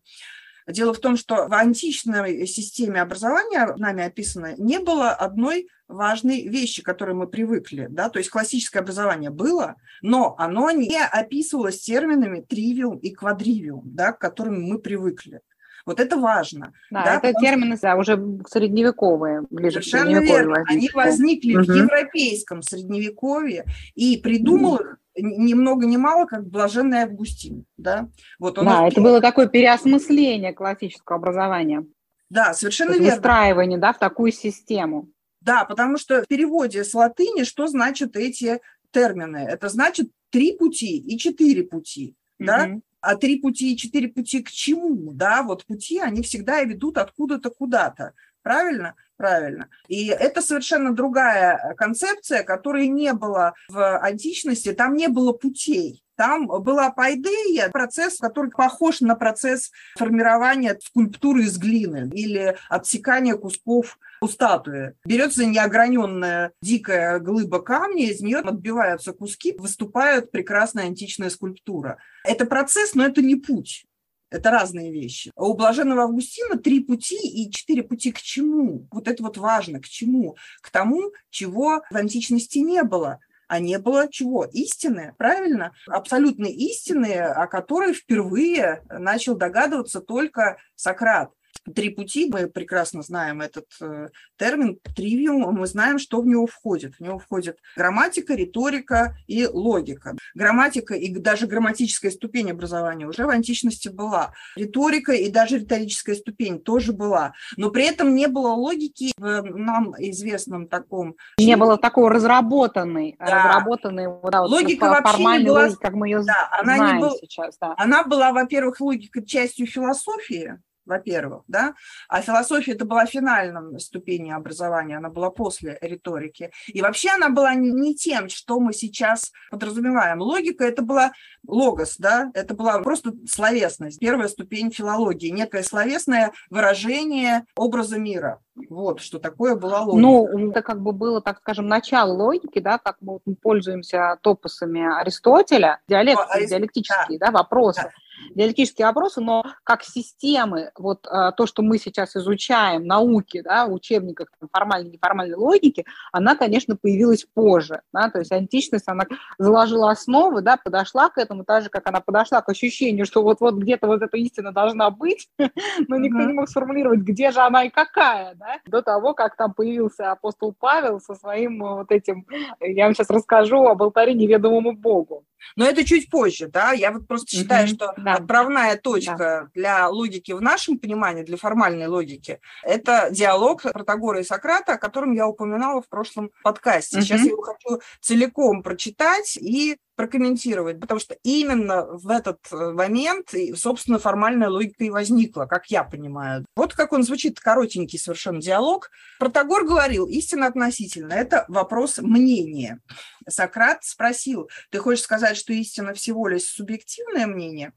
Дело 0.67 0.93
в 0.93 0.99
том, 0.99 1.15
что 1.15 1.47
в 1.47 1.53
античной 1.53 2.45
системе 2.45 3.01
образования, 3.01 3.73
нами 3.77 4.03
описано, 4.03 4.55
не 4.57 4.79
было 4.79 5.11
одной 5.11 5.69
важной 5.87 6.45
вещи, 6.47 6.81
к 6.81 6.85
которой 6.85 7.15
мы 7.15 7.27
привыкли. 7.27 7.87
Да? 7.89 8.09
То 8.09 8.19
есть 8.19 8.29
классическое 8.29 8.81
образование 8.81 9.29
было, 9.29 9.75
но 10.01 10.35
оно 10.37 10.69
не 10.71 11.01
описывалось 11.01 11.79
терминами 11.79 12.41
тривиум 12.41 12.97
и 12.97 13.11
квадривиум, 13.11 13.83
да, 13.85 14.11
к 14.11 14.19
которым 14.19 14.61
мы 14.63 14.79
привыкли. 14.79 15.39
Вот 15.87 16.01
это 16.01 16.17
важно. 16.17 16.73
Да, 16.91 17.03
да 17.05 17.15
это 17.15 17.39
термины, 17.39 17.77
да, 17.81 17.95
уже 17.95 18.21
средневековые, 18.49 19.43
ближе 19.49 19.81
Совершенно 19.81 20.19
к 20.19 20.23
верно. 20.25 20.63
Они 20.67 20.89
возникли 20.93 21.55
угу. 21.55 21.63
в 21.63 21.75
европейском 21.75 22.61
средневековье, 22.61 23.65
и 23.95 24.17
придумал 24.17 24.73
угу. 24.73 24.83
их 24.83 24.97
ни 25.15 25.53
много 25.53 25.85
ни 25.85 25.95
мало, 25.95 26.25
как 26.25 26.45
блаженный 26.45 27.03
Августин. 27.03 27.65
Да, 27.77 28.09
вот 28.37 28.59
он 28.59 28.65
да 28.65 28.85
это 28.85 28.99
было 28.99 29.21
такое 29.21 29.47
переосмысление 29.47 30.53
классического 30.53 31.17
образования. 31.17 31.85
Да, 32.29 32.53
совершенно 32.53 32.91
верно. 32.91 33.11
Выстраивание 33.11 33.79
да, 33.79 33.93
в 33.93 33.97
такую 33.97 34.33
систему. 34.33 35.07
Да, 35.39 35.63
потому 35.63 35.97
что 35.97 36.21
в 36.21 36.27
переводе 36.27 36.83
с 36.83 36.93
латыни 36.93 37.43
что 37.43 37.67
значат 37.67 38.17
эти 38.17 38.59
термины? 38.91 39.47
Это 39.49 39.69
значит 39.69 40.11
три 40.31 40.57
пути 40.57 40.97
и 40.97 41.17
четыре 41.17 41.63
пути. 41.63 42.15
Mm-hmm. 42.41 42.45
Да? 42.45 42.69
А 43.07 43.15
три 43.15 43.39
пути 43.39 43.71
и 43.71 43.77
четыре 43.77 44.09
пути 44.09 44.43
к 44.43 44.51
чему, 44.51 45.13
да, 45.13 45.41
вот 45.41 45.65
пути, 45.65 45.97
они 45.97 46.21
всегда 46.23 46.61
ведут 46.63 46.97
откуда-то 46.97 47.49
куда-то, 47.51 48.11
правильно? 48.43 48.95
Правильно. 49.15 49.69
И 49.87 50.07
это 50.07 50.41
совершенно 50.41 50.93
другая 50.93 51.73
концепция, 51.77 52.43
которой 52.43 52.89
не 52.89 53.13
было 53.13 53.53
в 53.69 53.97
античности, 53.99 54.73
там 54.73 54.95
не 54.95 55.07
было 55.07 55.31
путей. 55.31 56.03
Там 56.17 56.47
была 56.47 56.89
пайдея, 56.91 57.69
процесс, 57.69 58.17
который 58.17 58.51
похож 58.51 59.01
на 59.01 59.15
процесс 59.15 59.71
формирования 59.95 60.77
скульптуры 60.83 61.43
из 61.43 61.57
глины 61.57 62.09
или 62.13 62.57
отсекания 62.69 63.35
кусков 63.35 63.97
у 64.21 64.27
статуи. 64.27 64.93
Берется 65.05 65.45
неограненная 65.45 66.51
дикая 66.61 67.19
глыба 67.19 67.61
камня, 67.61 68.09
из 68.09 68.21
нее 68.21 68.39
отбиваются 68.39 69.13
куски, 69.13 69.55
выступает 69.57 70.31
прекрасная 70.31 70.85
античная 70.85 71.29
скульптура. 71.29 71.99
Это 72.27 72.45
процесс, 72.45 72.93
но 72.93 73.05
это 73.05 73.21
не 73.21 73.35
путь. 73.35 73.85
Это 74.29 74.51
разные 74.51 74.91
вещи. 74.91 75.31
У 75.35 75.53
блаженного 75.53 76.03
Августина 76.03 76.57
три 76.57 76.81
пути 76.81 77.15
и 77.15 77.49
четыре 77.49 77.83
пути 77.83 78.11
к 78.11 78.21
чему? 78.21 78.87
Вот 78.91 79.07
это 79.07 79.23
вот 79.23 79.37
важно, 79.37 79.79
к 79.79 79.85
чему? 79.85 80.35
К 80.61 80.69
тому, 80.69 81.13
чего 81.29 81.81
в 81.89 81.95
античности 81.95 82.59
не 82.59 82.83
было 82.83 83.19
а 83.47 83.59
не 83.59 83.79
было 83.79 84.07
чего? 84.11 84.45
Истины, 84.45 85.15
правильно? 85.17 85.73
Абсолютной 85.87 86.51
истины, 86.51 87.13
о 87.13 87.47
которой 87.47 87.93
впервые 87.93 88.83
начал 88.89 89.35
догадываться 89.35 90.01
только 90.01 90.57
Сократ. 90.75 91.31
Три 91.73 91.89
пути, 91.89 92.29
мы 92.31 92.47
прекрасно 92.47 93.01
знаем 93.01 93.41
этот 93.41 93.65
э, 93.81 94.09
термин, 94.37 94.79
тривиум, 94.95 95.53
мы 95.53 95.67
знаем, 95.67 95.99
что 95.99 96.21
в 96.21 96.27
него 96.27 96.47
входит. 96.47 96.95
В 96.95 96.99
него 97.01 97.19
входит 97.19 97.59
грамматика, 97.75 98.35
риторика 98.35 99.15
и 99.27 99.45
логика. 99.45 100.15
Грамматика 100.35 100.93
и 100.93 101.13
даже 101.15 101.47
грамматическая 101.47 102.11
ступень 102.11 102.51
образования 102.51 103.07
уже 103.07 103.25
в 103.25 103.29
античности 103.29 103.89
была. 103.89 104.33
Риторика 104.55 105.13
и 105.13 105.29
даже 105.29 105.59
риторическая 105.59 106.15
ступень 106.15 106.59
тоже 106.59 106.93
была. 106.93 107.33
Но 107.57 107.69
при 107.69 107.85
этом 107.85 108.15
не 108.15 108.27
было 108.27 108.49
логики 108.49 109.11
в 109.17 109.41
нам 109.43 109.93
известном 109.97 110.67
таком... 110.67 111.15
Не 111.37 111.57
было 111.57 111.77
такой 111.77 112.09
разработанной, 112.09 113.15
да. 113.19 113.25
разработанной 113.25 114.07
вот, 114.07 114.31
да, 114.31 114.41
логика 114.41 114.87
вот, 114.87 115.03
вообще 115.03 115.23
не 115.39 115.45
была... 115.45 115.61
логики, 115.61 115.79
как 115.79 115.93
мы 115.93 116.07
ее 116.07 116.23
да, 116.23 116.49
она 116.51 116.75
знаем 116.75 116.95
не 116.95 117.01
был... 117.01 117.17
сейчас. 117.19 117.57
Да. 117.59 117.73
Она 117.77 118.03
была, 118.03 118.31
во-первых, 118.31 118.79
логика 118.79 119.25
частью 119.25 119.67
философии, 119.67 120.59
во-первых, 120.87 121.43
да, 121.47 121.75
а 122.07 122.21
философия 122.21 122.71
это 122.71 122.85
была 122.85 123.05
финальным 123.05 123.77
ступенью 123.79 124.35
образования, 124.35 124.97
она 124.97 125.09
была 125.09 125.29
после 125.29 125.77
риторики. 125.81 126.51
И 126.67 126.81
вообще 126.81 127.09
она 127.11 127.29
была 127.29 127.53
не 127.53 127.93
тем, 127.95 128.29
что 128.29 128.59
мы 128.59 128.73
сейчас 128.73 129.31
подразумеваем. 129.51 130.21
Логика 130.21 130.63
это 130.65 130.81
была 130.81 131.11
логос, 131.45 131.97
да, 131.97 132.31
это 132.33 132.53
была 132.55 132.79
просто 132.79 133.13
словесность, 133.29 133.99
первая 133.99 134.27
ступень 134.27 134.71
филологии, 134.71 135.29
некое 135.29 135.63
словесное 135.63 136.31
выражение 136.49 137.45
образа 137.55 137.99
мира. 137.99 138.41
Вот, 138.69 139.01
что 139.01 139.19
такое 139.19 139.55
была 139.55 139.81
логика. 139.81 140.01
Ну, 140.01 140.49
это 140.49 140.61
как 140.63 140.81
бы 140.81 140.91
было, 140.91 141.21
так 141.21 141.39
скажем, 141.39 141.67
начало 141.67 142.13
логики, 142.13 142.59
да, 142.59 142.79
как 142.79 142.97
мы 143.01 143.19
пользуемся 143.41 144.17
топосами 144.21 144.99
Аристотеля, 144.99 145.79
диалект, 145.87 146.19
ну, 146.33 146.47
диалектические, 146.47 147.19
да, 147.19 147.27
да 147.27 147.31
вопросы. 147.31 147.83
Да 147.83 147.91
диалектические 148.35 148.87
вопросы, 148.87 149.21
но 149.21 149.45
как 149.63 149.83
системы, 149.83 150.71
вот 150.77 151.07
а, 151.07 151.31
то, 151.31 151.45
что 151.45 151.61
мы 151.61 151.77
сейчас 151.77 152.15
изучаем, 152.15 152.85
науки, 152.85 153.41
да, 153.41 153.67
в 153.67 153.73
учебниках 153.73 154.29
там, 154.39 154.49
формальной 154.51 154.89
и 154.89 154.93
неформальной 154.93 155.35
логики, 155.35 155.85
она, 156.11 156.35
конечно, 156.35 156.75
появилась 156.75 157.25
позже, 157.33 157.81
да, 157.93 158.09
то 158.09 158.19
есть 158.19 158.31
античность, 158.31 158.87
она 158.87 159.05
заложила 159.37 159.91
основы, 159.91 160.41
да, 160.41 160.57
подошла 160.57 161.09
к 161.09 161.17
этому, 161.17 161.43
так 161.43 161.63
же, 161.63 161.69
как 161.69 161.87
она 161.87 162.01
подошла 162.01 162.41
к 162.41 162.49
ощущению, 162.49 163.05
что 163.05 163.23
вот-вот 163.23 163.55
где-то 163.55 163.87
вот 163.87 164.01
эта 164.01 164.17
истина 164.17 164.51
должна 164.51 164.89
быть, 164.89 165.29
но 165.87 165.97
никто 165.97 166.21
не 166.21 166.33
мог 166.33 166.49
сформулировать, 166.49 166.99
где 166.99 167.31
же 167.31 167.41
она 167.41 167.63
и 167.65 167.69
какая, 167.69 168.35
да, 168.35 168.59
до 168.65 168.81
того, 168.81 169.13
как 169.13 169.35
там 169.35 169.53
появился 169.53 170.11
апостол 170.11 170.53
Павел 170.57 170.99
со 170.99 171.15
своим 171.15 171.59
вот 171.59 171.91
этим, 171.91 172.25
я 172.59 172.85
вам 172.85 172.93
сейчас 172.93 173.09
расскажу 173.09 173.65
об 173.67 173.81
алтаре 173.81 174.13
неведомому 174.13 174.73
Богу. 174.73 175.23
Но 175.55 175.65
это 175.65 175.83
чуть 175.83 176.09
позже, 176.09 176.47
да. 176.47 176.71
Я 176.71 176.91
вот 176.91 177.07
просто 177.07 177.35
считаю, 177.35 177.67
что 177.67 177.93
да. 177.97 178.15
отправная 178.15 178.77
точка 178.77 179.17
да. 179.17 179.49
для 179.53 179.89
логики 179.89 180.31
в 180.31 180.41
нашем 180.41 180.77
понимании, 180.77 181.23
для 181.23 181.37
формальной 181.37 181.87
логики, 181.87 182.39
это 182.63 183.09
диалог 183.11 183.61
Протагора 183.61 184.21
и 184.21 184.23
Сократа, 184.23 184.73
о 184.73 184.77
котором 184.77 185.13
я 185.13 185.27
упоминала 185.27 185.81
в 185.81 185.89
прошлом 185.89 186.31
подкасте. 186.43 187.01
Сейчас 187.01 187.21
я 187.21 187.27
его 187.31 187.41
хочу 187.41 187.81
целиком 188.01 188.63
прочитать 188.63 189.37
и 189.37 189.77
прокомментировать, 189.97 190.79
потому 190.79 190.99
что 190.99 191.17
именно 191.23 191.85
в 191.85 192.09
этот 192.09 192.39
э, 192.51 192.71
момент, 192.71 193.33
собственно, 193.55 193.97
формальная 193.97 194.47
логика 194.47 194.83
и 194.83 194.91
возникла, 194.91 195.45
как 195.45 195.65
я 195.71 195.83
понимаю. 195.83 196.45
Вот 196.55 196.73
как 196.75 196.93
он 196.93 197.01
звучит, 197.01 197.39
коротенький 197.39 197.97
совершенно 197.97 198.39
диалог. 198.39 198.91
Протагор 199.19 199.65
говорил, 199.65 200.05
истина 200.05 200.45
относительно, 200.45 201.13
это 201.13 201.45
вопрос 201.47 201.97
мнения. 201.97 202.79
Сократ 203.27 203.83
спросил, 203.83 204.49
ты 204.69 204.77
хочешь 204.77 205.03
сказать, 205.03 205.35
что 205.35 205.51
истина 205.51 205.95
всего 205.95 206.27
лишь 206.27 206.43
субъективное 206.43 207.25
мнение? 207.25 207.73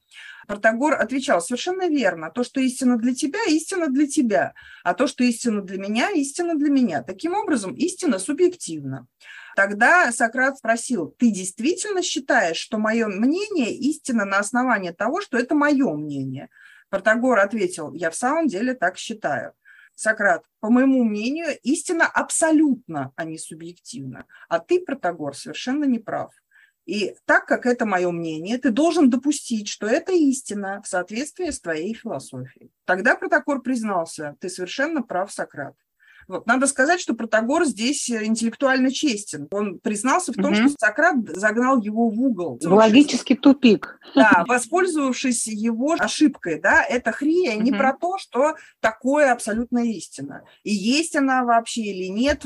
Протагор 0.47 0.95
отвечал, 0.95 1.41
совершенно 1.41 1.89
верно, 1.89 2.31
то, 2.31 2.45
что 2.45 2.61
истина 2.61 2.99
для 2.99 3.15
тебя, 3.15 3.39
истина 3.47 3.89
для 3.89 4.07
тебя, 4.07 4.53
а 4.85 4.95
то, 4.95 5.07
что 5.07 5.25
истина 5.25 5.63
для 5.63 5.79
меня, 5.79 6.11
истина 6.11 6.55
для 6.55 6.69
меня. 6.69 7.03
Таким 7.03 7.35
образом, 7.35 7.73
истина 7.75 8.19
субъективна. 8.19 9.07
Тогда 9.61 10.11
Сократ 10.11 10.57
спросил, 10.57 11.15
ты 11.19 11.31
действительно 11.31 12.01
считаешь, 12.01 12.57
что 12.57 12.79
мое 12.79 13.09
мнение 13.09 13.75
истина 13.75 14.25
на 14.25 14.39
основании 14.39 14.91
того, 14.91 15.21
что 15.21 15.37
это 15.37 15.55
мое 15.55 15.95
мнение? 15.97 16.49
Протагор 16.89 17.39
ответил, 17.41 17.93
я 17.93 18.09
в 18.09 18.17
самом 18.17 18.47
деле 18.47 18.73
так 18.73 18.97
считаю. 18.97 19.53
Сократ, 19.95 20.47
по 20.61 20.71
моему 20.71 21.05
мнению, 21.05 21.59
истина 21.63 22.07
абсолютно, 22.07 23.13
а 23.17 23.25
не 23.25 23.37
субъективна. 23.37 24.25
А 24.49 24.61
ты, 24.61 24.81
Протагор, 24.81 25.37
совершенно 25.37 25.85
не 25.85 25.99
прав. 25.99 26.33
И 26.87 27.15
так 27.27 27.45
как 27.45 27.67
это 27.67 27.85
мое 27.85 28.11
мнение, 28.11 28.57
ты 28.57 28.71
должен 28.71 29.11
допустить, 29.11 29.69
что 29.69 29.87
это 29.87 30.13
истина 30.13 30.81
в 30.83 30.89
соответствии 30.89 31.51
с 31.51 31.61
твоей 31.61 31.93
философией. 31.93 32.73
Тогда 32.87 33.15
Протагор 33.15 33.61
признался, 33.61 34.37
ты 34.41 34.49
совершенно 34.49 35.03
прав, 35.03 35.31
Сократ. 35.31 35.75
Надо 36.47 36.67
сказать, 36.67 37.01
что 37.01 37.15
Протагор 37.15 37.65
здесь 37.65 38.09
э, 38.11 38.25
интеллектуально 38.25 38.91
честен. 38.91 39.49
Он 39.51 39.79
признался 39.79 40.33
в 40.33 40.37
том, 40.37 40.53
угу. 40.53 40.55
что 40.55 40.71
Сократ 40.79 41.17
загнал 41.29 41.81
его 41.81 42.09
в 42.09 42.21
угол. 42.21 42.59
В 42.63 42.73
логический 42.73 43.35
тупик. 43.35 43.99
Да, 44.15 44.45
воспользовавшись 44.47 45.47
его 45.47 45.97
ошибкой, 45.99 46.61
да, 46.61 46.85
это 46.85 47.13
хрия 47.13 47.57
угу. 47.57 47.63
не 47.63 47.73
про 47.73 47.93
то, 47.93 48.19
что 48.19 48.55
такое 48.81 49.33
абсолютная 49.33 49.85
истина. 49.85 50.43
И 50.63 50.73
есть 50.73 51.17
она 51.17 51.45
вообще 51.45 51.83
или 51.83 52.07
нет, 52.07 52.45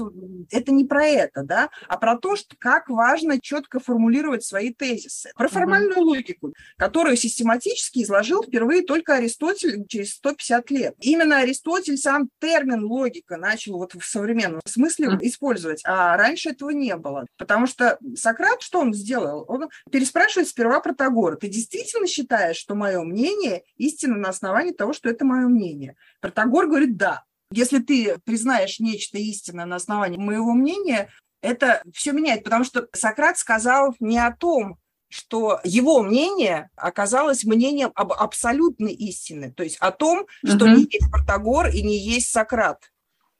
это 0.51 0.73
не 0.73 0.85
про 0.85 1.05
это, 1.05 1.43
да, 1.43 1.71
а 1.89 1.97
про 1.99 2.17
то, 2.17 2.37
что 2.37 2.57
как 2.59 2.89
важно 2.89 3.41
четко 3.41 3.81
формулировать 3.81 4.45
свои 4.45 4.73
тезисы. 4.73 5.31
Про 5.37 5.49
формальную 5.49 5.99
угу. 5.99 6.11
логику, 6.11 6.55
которую 6.77 7.17
систематически 7.17 8.03
изложил 8.03 8.43
впервые 8.43 8.83
только 8.83 9.15
Аристотель 9.15 9.85
через 9.89 10.15
150 10.15 10.71
лет. 10.71 10.95
Именно 11.01 11.39
Аристотель 11.39 11.97
сам 11.97 12.29
термин 12.41 12.85
логика 12.85 13.37
начал 13.37 13.74
вот 13.79 13.95
в 13.95 14.05
современном 14.05 14.61
смысле 14.65 15.19
использовать, 15.23 15.83
а 15.85 16.17
раньше 16.17 16.51
этого 16.51 16.71
не 16.71 16.97
было. 16.97 17.27
Потому 17.39 17.67
что 17.67 17.99
Сократ, 18.15 18.63
что 18.63 18.81
он 18.81 18.95
сделал? 18.95 19.45
Он 19.49 19.69
переспрашивает 19.91 20.49
сперва 20.49 20.81
Протагора, 20.81 21.37
ты 21.37 21.49
действительно 21.49 22.07
считаешь, 22.07 22.57
что 22.57 22.75
мое 22.75 23.03
мнение 23.03 23.63
истинно 23.77 24.17
на 24.17 24.29
основании 24.31 24.73
того, 24.73 24.93
что 24.93 25.09
это 25.09 25.25
мое 25.25 25.47
мнение? 25.47 25.97
Протагор 26.21 26.67
говорит, 26.67 26.97
да. 26.97 27.25
Если 27.53 27.79
ты 27.79 28.19
признаешь 28.25 28.81
нечто 28.81 29.19
истинное 29.19 29.67
на 29.67 29.77
основании 29.77 30.19
моего 30.19 30.53
мнения, 30.55 31.11
это 31.41 31.83
все 31.93 32.13
меняет, 32.13 32.43
потому 32.43 32.65
что 32.65 32.89
Сократ 32.93 33.39
сказал 33.39 33.95
не 34.01 34.19
о 34.19 34.35
том, 34.35 34.79
что 35.15 35.61
его 35.63 36.03
мнение 36.03 36.71
оказалось 36.75 37.45
мнением 37.45 37.93
об 37.95 38.13
абсолютной 38.13 38.93
истине, 38.93 39.53
то 39.57 39.63
есть 39.63 39.77
о 39.79 39.93
том, 39.93 40.27
что 40.45 40.65
угу. 40.65 40.75
не 40.75 40.89
есть 40.91 41.09
Протагор 41.11 41.69
и 41.69 41.83
не 41.83 41.97
есть 41.97 42.31
Сократ 42.31 42.91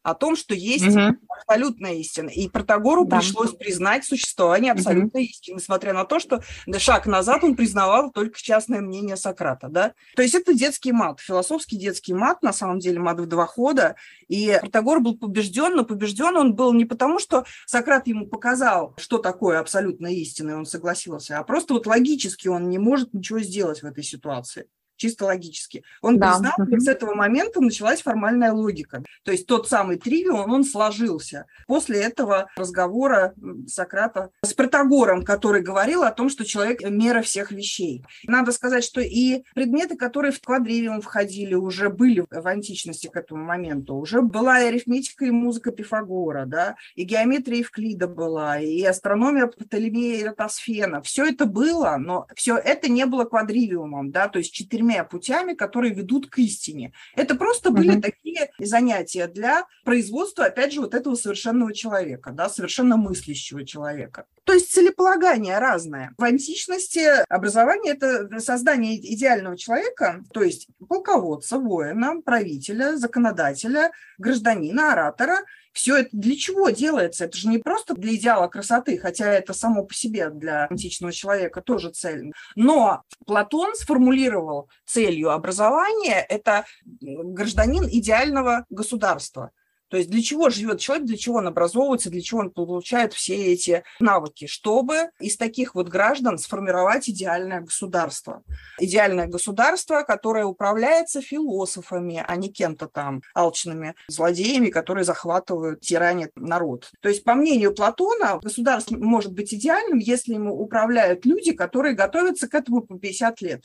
о 0.05 0.15
том, 0.15 0.37
что 0.37 0.55
есть 0.55 0.87
угу. 0.87 1.17
абсолютная 1.29 1.95
истина. 1.95 2.29
И 2.29 2.49
Протагору 2.49 3.07
да. 3.07 3.19
пришлось 3.19 3.55
признать 3.55 4.05
существование 4.05 4.73
абсолютной 4.73 5.23
угу. 5.23 5.31
истины, 5.31 5.57
несмотря 5.57 5.95
на 5.95 6.05
то, 6.05 6.21
что 6.21 6.43
шаг 6.79 7.07
назад 7.07 7.43
он 7.43 7.57
признавал 7.57 8.13
только 8.13 8.41
частное 8.41 8.83
мнение 8.83 9.17
Сократа. 9.17 9.69
Да? 9.69 9.95
То 10.15 10.23
есть 10.23 10.35
это 10.35 10.53
детский 10.53 10.93
мат, 10.93 11.21
философский 11.21 11.79
детский 11.79 12.13
мат, 12.13 12.43
на 12.43 12.53
самом 12.53 12.81
деле 12.81 13.01
мат 13.01 13.19
в 13.19 13.27
два 13.27 13.47
хода. 13.47 13.97
И 14.29 14.57
Протагор 14.61 15.01
был 15.01 15.17
побежден, 15.17 15.75
но 15.75 15.85
побежден 15.85 16.37
он 16.37 16.55
был 16.55 16.75
не 16.75 16.85
потому, 16.85 17.19
что 17.19 17.47
Сократ 17.67 18.07
ему 18.07 18.27
показал, 18.27 18.95
что 18.99 19.17
такое 19.17 19.59
абсолютная 19.59 20.13
истина, 20.13 20.51
и 20.51 20.55
он 20.55 20.67
согласился, 20.67 21.39
а 21.39 21.45
просто 21.45 21.73
вот 21.73 21.87
логически 21.87 22.49
он 22.49 22.69
не 22.69 22.79
может 22.79 23.15
ничего 23.15 23.41
сделать 23.41 23.83
в 23.83 23.87
этой 23.87 24.05
ситуации 24.05 24.67
чисто 24.97 25.27
логически. 25.27 25.83
Он 26.03 26.19
да. 26.19 26.33
признал, 26.33 26.53
что 26.67 26.81
с 26.81 26.89
этого 26.89 27.15
момента 27.15 27.61
началась 27.61 28.03
формальная 28.03 28.53
логика. 28.53 29.03
То 29.25 29.33
есть 29.33 29.47
тот 29.47 29.69
самый 29.69 29.99
тривиум, 29.99 30.53
он 30.53 30.65
сложился 30.65 31.47
после 31.67 32.01
этого 32.01 32.51
разговора 32.57 33.35
Сократа 33.67 34.31
с 34.43 34.55
Протагором, 34.55 35.25
который 35.25 35.63
говорил 35.63 36.03
о 36.03 36.13
том, 36.13 36.29
что 36.29 36.45
человек– 36.45 36.83
мера 36.89 37.23
всех 37.23 37.51
вещей. 37.51 38.05
Надо 38.27 38.53
сказать, 38.53 38.85
что 38.85 39.01
и 39.01 39.43
предметы, 39.55 39.97
которые 39.97 40.33
в 40.33 40.41
квадривиум 40.41 41.01
входили, 41.01 41.55
уже 41.55 41.89
были 41.89 42.25
в 42.31 42.47
античности 42.47 43.09
к 43.09 43.17
этому 43.17 43.45
моменту. 43.45 43.97
Уже 43.97 44.23
была 44.23 44.61
и 44.61 44.69
арифметика, 44.69 45.25
и 45.25 45.31
музыка 45.31 45.73
Пифагора, 45.73 46.45
да, 46.47 46.77
и 46.95 47.05
геометрия 47.05 47.59
Евклида 47.59 48.09
была, 48.09 48.59
и 48.61 48.83
астрономия 48.83 49.47
Птолемея 49.47 50.21
и 50.21 50.25
Ратосфена. 50.25 51.03
Все 51.03 51.27
это 51.27 51.47
было, 51.47 51.97
но 51.99 52.27
все 52.35 52.57
это 52.57 52.91
не 52.91 53.07
было 53.07 53.25
квадривиумом, 53.25 54.11
да, 54.11 54.29
то 54.29 54.39
есть 54.39 54.53
четыре 54.53 54.84
четырьмя 54.85 55.05
путями, 55.05 55.55
которые 55.55 55.95
ведут 55.95 56.29
к 56.29 56.39
истине. 56.39 56.93
Это 57.17 57.35
просто 57.35 57.71
были 57.71 57.97
uh-huh. 57.97 58.03
такие 58.03 58.51
занятия 58.59 59.27
для 59.27 59.65
производства, 59.85 60.47
опять 60.47 60.73
же, 60.73 60.81
вот 60.81 60.95
этого 60.95 61.15
совершенного 61.15 61.73
человека, 61.73 62.31
да, 62.31 62.49
совершенно 62.49 62.97
мыслящего 62.97 63.65
человека. 63.65 64.27
То 64.45 64.53
есть 64.53 64.73
целеполагание 64.73 65.59
разное. 65.59 66.13
В 66.19 66.25
античности 66.25 67.25
образование– 67.29 67.95
это 67.95 68.41
создание 68.41 68.97
идеального 68.97 69.57
человека, 69.57 70.23
то 70.33 70.43
есть 70.43 70.69
полководца, 70.87 71.59
воина, 71.59 72.21
правителя, 72.23 72.97
законодателя, 72.97 73.91
гражданина, 74.19 74.93
оратора– 74.93 75.39
все 75.75 75.99
это 75.99 76.11
для 76.13 76.37
чего 76.37 76.71
делается? 76.71 77.27
Это 77.27 77.37
же 77.37 77.49
не 77.49 77.59
просто 77.59 77.95
для 77.95 78.15
идеала 78.15 78.49
красоты, 78.49 78.97
хотя 78.97 79.31
это 79.31 79.53
само 79.53 79.85
по 79.85 79.93
себе 79.93 80.31
для 80.31 80.67
античного 80.67 81.13
человека 81.13 81.61
тоже 81.61 81.91
цель. 81.91 82.33
Но 82.55 83.03
Платон 83.27 83.75
сформулировал 83.75 84.71
целью 84.87 85.31
образования– 85.31 86.25
это 86.29 86.65
гражданин 87.01 87.87
идеального 87.89 88.65
государства– 88.71 89.51
то 89.95 89.99
есть 89.99 90.11
для 90.11 90.23
чего 90.23 90.51
живет 90.51 90.81
человек, 90.81 91.07
для 91.07 91.17
чего 91.17 91.37
он 91.37 91.47
образовывается, 91.47 92.11
для 92.11 92.21
чего 92.21 92.41
он 92.41 92.51
получает 92.51 93.13
все 93.13 93.53
эти 93.53 93.85
навыки, 94.01 94.49
чтобы 94.49 95.11
из 95.21 95.37
таких 95.37 95.77
вот 95.77 95.89
граждан 95.89 96.37
сформировать 96.37 97.09
идеальное 97.09 97.61
государство. 97.61 98.43
Идеальное 98.81 99.29
государство, 99.29 100.03
которое 100.03 100.47
управляется 100.47 101.21
философами, 101.21 102.25
а 102.27 102.35
не 102.35 102.49
кем-то 102.49 102.89
там 102.89 103.23
алчными 103.37 103.95
злодеями, 104.09 104.71
которые 104.71 105.05
захватывают, 105.05 105.83
тиранят 105.83 106.33
народ. 106.35 106.91
То 107.01 107.09
есть, 107.09 107.23
по 107.23 107.35
мнению 107.35 107.73
Платона, 107.73 108.41
государство 108.43 108.97
может 108.97 109.33
быть 109.33 109.55
идеальным, 109.55 109.99
если 110.01 110.35
ему 110.35 110.61
управляют 110.61 111.25
люди, 111.25 111.53
которые 111.53 111.95
готовятся 111.95 112.49
к 112.49 112.55
этому 112.57 112.83
по 112.83 112.99
50 112.99 113.41
лет. 113.43 113.63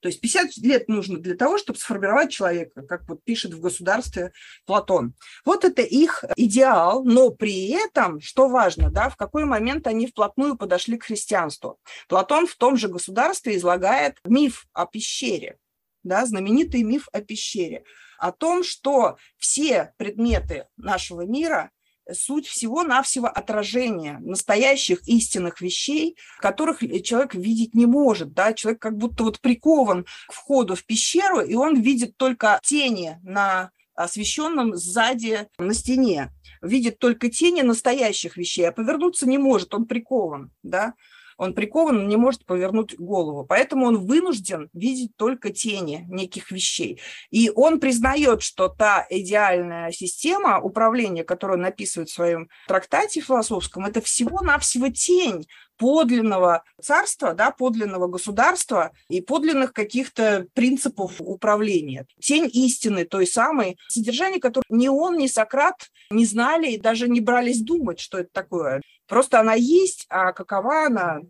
То 0.00 0.08
есть 0.08 0.20
50 0.20 0.56
лет 0.58 0.88
нужно 0.88 1.18
для 1.18 1.36
того, 1.36 1.58
чтобы 1.58 1.78
сформировать 1.78 2.30
человека, 2.30 2.82
как 2.82 3.08
вот 3.08 3.24
пишет 3.24 3.54
в 3.54 3.60
государстве 3.60 4.32
Платон. 4.66 5.14
Вот 5.44 5.64
это 5.64 5.82
их 5.82 6.24
идеал, 6.36 7.04
но 7.04 7.30
при 7.30 7.70
этом, 7.70 8.20
что 8.20 8.48
важно, 8.48 8.90
да, 8.90 9.08
в 9.08 9.16
какой 9.16 9.44
момент 9.44 9.86
они 9.86 10.06
вплотную 10.06 10.56
подошли 10.56 10.98
к 10.98 11.04
христианству. 11.04 11.78
Платон 12.08 12.46
в 12.46 12.56
том 12.56 12.76
же 12.76 12.88
государстве 12.88 13.56
излагает 13.56 14.18
миф 14.24 14.66
о 14.72 14.86
пещере, 14.86 15.58
да, 16.02 16.26
знаменитый 16.26 16.82
миф 16.82 17.08
о 17.12 17.20
пещере, 17.20 17.84
о 18.18 18.32
том, 18.32 18.62
что 18.62 19.16
все 19.38 19.92
предметы 19.96 20.66
нашего 20.76 21.22
мира 21.22 21.70
суть 22.12 22.46
всего-навсего 22.46 23.26
отражения 23.26 24.18
настоящих 24.20 25.06
истинных 25.08 25.60
вещей, 25.60 26.16
которых 26.38 26.80
человек 27.02 27.34
видеть 27.34 27.74
не 27.74 27.86
может. 27.86 28.32
Да? 28.32 28.52
Человек 28.52 28.80
как 28.80 28.96
будто 28.96 29.24
вот 29.24 29.40
прикован 29.40 30.04
к 30.28 30.32
входу 30.32 30.74
в 30.74 30.84
пещеру, 30.84 31.40
и 31.40 31.54
он 31.54 31.80
видит 31.80 32.16
только 32.16 32.60
тени 32.62 33.18
на 33.22 33.70
освещенном 33.94 34.76
сзади 34.76 35.48
на 35.58 35.74
стене. 35.74 36.32
Видит 36.62 36.98
только 36.98 37.30
тени 37.30 37.62
настоящих 37.62 38.36
вещей, 38.36 38.68
а 38.68 38.72
повернуться 38.72 39.26
не 39.28 39.38
может, 39.38 39.74
он 39.74 39.86
прикован. 39.86 40.52
Да? 40.62 40.94
Он 41.36 41.54
прикован, 41.54 41.98
он 41.98 42.08
не 42.08 42.16
может 42.16 42.44
повернуть 42.46 42.98
голову. 42.98 43.44
Поэтому 43.44 43.86
он 43.86 44.06
вынужден 44.06 44.68
видеть 44.72 45.16
только 45.16 45.50
тени 45.50 46.06
неких 46.08 46.50
вещей. 46.50 47.00
И 47.30 47.50
он 47.54 47.80
признает, 47.80 48.42
что 48.42 48.68
та 48.68 49.06
идеальная 49.10 49.92
система 49.92 50.60
управления, 50.60 51.24
которую 51.24 51.58
он 51.58 51.66
описывает 51.66 52.08
в 52.08 52.14
своем 52.14 52.48
трактате 52.66 53.20
философском, 53.20 53.84
это 53.84 54.00
всего-навсего 54.00 54.88
тень 54.88 55.46
подлинного 55.78 56.64
царства, 56.80 57.34
да, 57.34 57.50
подлинного 57.50 58.06
государства 58.08 58.92
и 59.08 59.20
подлинных 59.20 59.72
каких-то 59.72 60.46
принципов 60.54 61.14
управления. 61.18 62.06
Тень 62.20 62.48
истины 62.52 63.04
той 63.04 63.26
самой, 63.26 63.78
содержание 63.88 64.40
которой 64.40 64.64
ни 64.68 64.88
он, 64.88 65.18
ни 65.18 65.26
Сократ 65.26 65.90
не 66.10 66.24
знали 66.24 66.72
и 66.72 66.80
даже 66.80 67.08
не 67.08 67.20
брались 67.20 67.60
думать, 67.60 68.00
что 68.00 68.18
это 68.18 68.30
такое. 68.32 68.80
Просто 69.06 69.40
она 69.40 69.54
есть, 69.54 70.06
а 70.08 70.32
какова 70.32 70.86
она, 70.86 71.20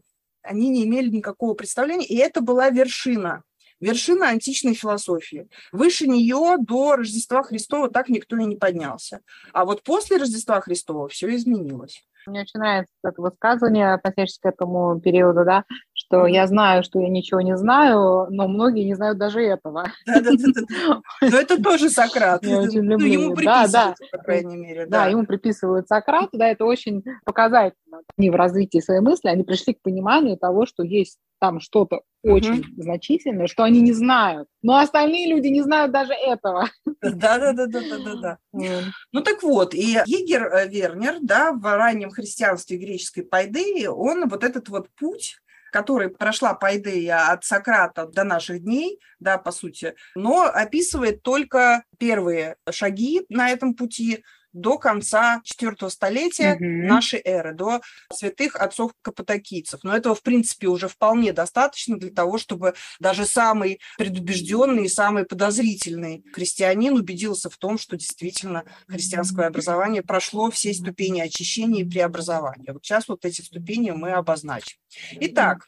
они 0.43 0.69
не 0.71 0.85
имели 0.85 1.09
никакого 1.09 1.55
представления, 1.55 2.07
и 2.07 2.17
это 2.17 2.41
была 2.41 2.71
вершина 2.71 3.43
вершина 3.81 4.29
античной 4.29 4.75
философии. 4.75 5.49
Выше 5.73 6.07
нее 6.07 6.57
до 6.59 6.97
Рождества 6.97 7.43
Христова 7.43 7.91
так 7.91 8.09
никто 8.09 8.37
и 8.37 8.45
не 8.45 8.57
поднялся. 8.57 9.21
А 9.53 9.65
вот 9.65 9.83
после 9.83 10.17
Рождества 10.17 10.61
Христова 10.61 11.09
все 11.09 11.35
изменилось. 11.35 12.03
Мне 12.27 12.41
очень 12.41 12.59
нравится 12.59 12.93
это 13.05 13.23
высказывание, 13.23 13.95
относящееся 13.95 14.41
к 14.43 14.47
этому 14.47 15.01
периоду, 15.01 15.45
да, 15.45 15.65
что 16.07 16.27
я 16.27 16.47
знаю, 16.47 16.83
что 16.85 17.01
я 17.01 17.09
ничего 17.09 17.41
не 17.41 17.57
знаю, 17.57 18.29
но 18.31 18.47
многие 18.47 18.85
не 18.85 18.95
знают 18.95 19.19
даже 19.19 19.41
этого. 19.41 19.91
Но 20.07 21.37
это 21.37 21.63
тоже 21.63 21.91
Сократ. 21.91 22.43
Ну. 22.43 22.63
Ему 22.63 23.35
приписывают, 23.35 23.97
по 24.13 24.19
крайней 24.19 24.57
мере. 24.57 24.87
Да, 24.87 25.07
ему 25.07 25.27
приписывают 25.27 25.89
Сократ, 25.89 26.29
да, 26.33 26.49
это 26.49 26.65
очень 26.65 27.03
показательно. 27.25 28.03
Они 28.17 28.31
в 28.31 28.37
развитии 28.37 28.79
своей 28.79 29.01
мысли, 29.01 29.29
они 29.29 29.43
пришли 29.43 29.75
к 29.75 29.83
пониманию 29.83 30.37
того, 30.37 30.67
что 30.67 30.83
есть 30.83 31.19
там 31.39 31.61
что-то 31.61 32.01
очень 32.23 32.61
uh-huh. 32.61 32.83
значительное, 32.83 33.47
что 33.47 33.63
они 33.63 33.81
не 33.81 33.93
знают. 33.93 34.49
Но 34.63 34.79
остальные 34.79 35.29
люди 35.29 35.49
не 35.49 35.63
знают 35.63 35.93
даже 35.93 36.13
этого. 36.15 36.69
Да-да-да-да-да-да. 37.03 38.39
Ну 39.13 39.21
так 39.21 39.43
вот, 39.43 39.75
и 39.75 39.99
Егер 40.07 40.47
э, 40.47 40.69
Вернер, 40.69 41.19
да, 41.21 41.53
в 41.53 41.63
раннем 41.63 42.11
христианстве 42.11 42.79
греческой 42.79 43.25
Пайдеи, 43.25 43.87
он 43.87 44.29
вот 44.29 44.45
этот 44.45 44.69
вот 44.69 44.89
путь 44.99 45.37
который 45.77 46.09
прошла 46.09 46.55
Пайдея 46.55 47.33
от 47.33 47.45
Сократа 47.45 48.07
до 48.07 48.25
наших 48.25 48.63
дней, 48.63 48.99
да, 49.21 49.37
по 49.37 49.53
сути, 49.53 49.95
но 50.15 50.45
описывает 50.45 51.23
только 51.23 51.85
первые 51.99 52.57
шаги 52.71 53.27
на 53.29 53.51
этом 53.51 53.75
пути, 53.75 54.25
до 54.57 54.79
конца 54.79 55.41
четвертого 55.45 55.91
столетия 55.91 56.55
угу. 56.55 56.65
нашей 56.65 57.21
эры, 57.25 57.55
до 57.55 57.81
святых 58.13 58.57
отцов 58.57 58.93
каппадокийцев. 59.03 59.81
Но 59.85 59.95
этого, 59.95 60.15
в 60.15 60.23
принципе, 60.23 60.67
уже 60.69 60.89
вполне 60.89 61.33
достаточно 61.33 61.99
для 61.99 62.11
того, 62.11 62.39
чтобы 62.39 62.75
даже 62.99 63.27
самый 63.27 63.81
предубежденный 63.99 64.87
и 64.87 64.89
самый 64.89 65.25
подозрительный 65.25 66.25
христианин 66.33 66.95
убедился 66.95 67.51
в 67.51 67.57
том, 67.57 67.79
что 67.79 67.97
действительно 67.97 68.65
христианское 68.89 69.47
образование 69.47 70.03
прошло 70.03 70.51
все 70.51 70.73
ступени 70.73 71.21
очищения 71.21 71.83
и 71.83 71.89
преобразования. 71.89 72.73
Вот 72.73 72.85
сейчас 72.85 73.09
вот 73.09 73.25
эти 73.25 73.43
ступени 73.43 73.91
мы 73.91 74.13
обозначим. 74.13 74.79
Итак, 75.21 75.67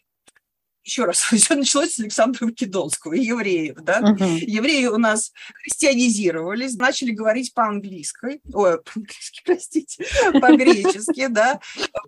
еще 0.89 1.05
раз, 1.05 1.19
все 1.33 1.55
началось 1.55 1.95
с 1.95 2.01
Александра 2.01 2.47
Македонского, 2.47 3.13
евреев, 3.15 3.77
да? 3.83 4.01
Uh-huh. 4.01 4.39
Евреи 4.41 4.87
у 4.87 4.99
нас 4.99 5.33
христианизировались, 5.63 6.75
начали 6.77 7.11
говорить 7.11 7.55
по-английски, 7.55 8.41
ой, 8.53 8.83
по-английски, 8.83 9.43
простите, 9.45 10.07
по-гречески, 10.41 11.27
да? 11.29 11.61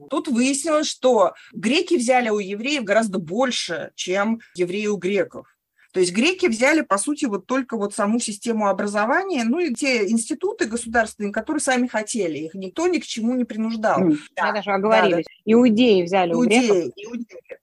Тут 0.08 0.28
выяснилось, 0.28 0.88
что 0.88 1.34
греки 1.52 1.94
взяли 1.94 2.30
у 2.30 2.38
евреев 2.38 2.84
гораздо 2.84 3.18
больше, 3.18 3.92
чем 3.94 4.40
евреи 4.54 4.86
у 4.86 4.96
греков. 4.96 5.46
То 5.92 5.98
есть 5.98 6.12
греки 6.12 6.46
взяли, 6.46 6.82
по 6.82 6.98
сути, 6.98 7.24
вот 7.24 7.46
только 7.46 7.76
вот 7.76 7.94
саму 7.94 8.20
систему 8.20 8.68
образования, 8.68 9.42
ну 9.44 9.58
и 9.58 9.74
те 9.74 10.08
институты 10.08 10.66
государственные, 10.66 11.32
которые 11.32 11.60
сами 11.60 11.88
хотели, 11.88 12.38
их 12.38 12.54
никто 12.54 12.86
ни 12.86 12.98
к 12.98 13.04
чему 13.04 13.34
не 13.34 13.44
принуждал. 13.44 14.00
Mm, 14.00 14.16
да, 14.36 14.52
даже 14.52 14.70
оговорились. 14.70 15.24
Да, 15.24 15.32
да. 15.44 15.52
Иудеи 15.52 16.02
взяли 16.04 16.32
иудеи, 16.32 16.58
у 16.58 16.60
греков. 16.60 16.92
Иудеи. 16.96 17.59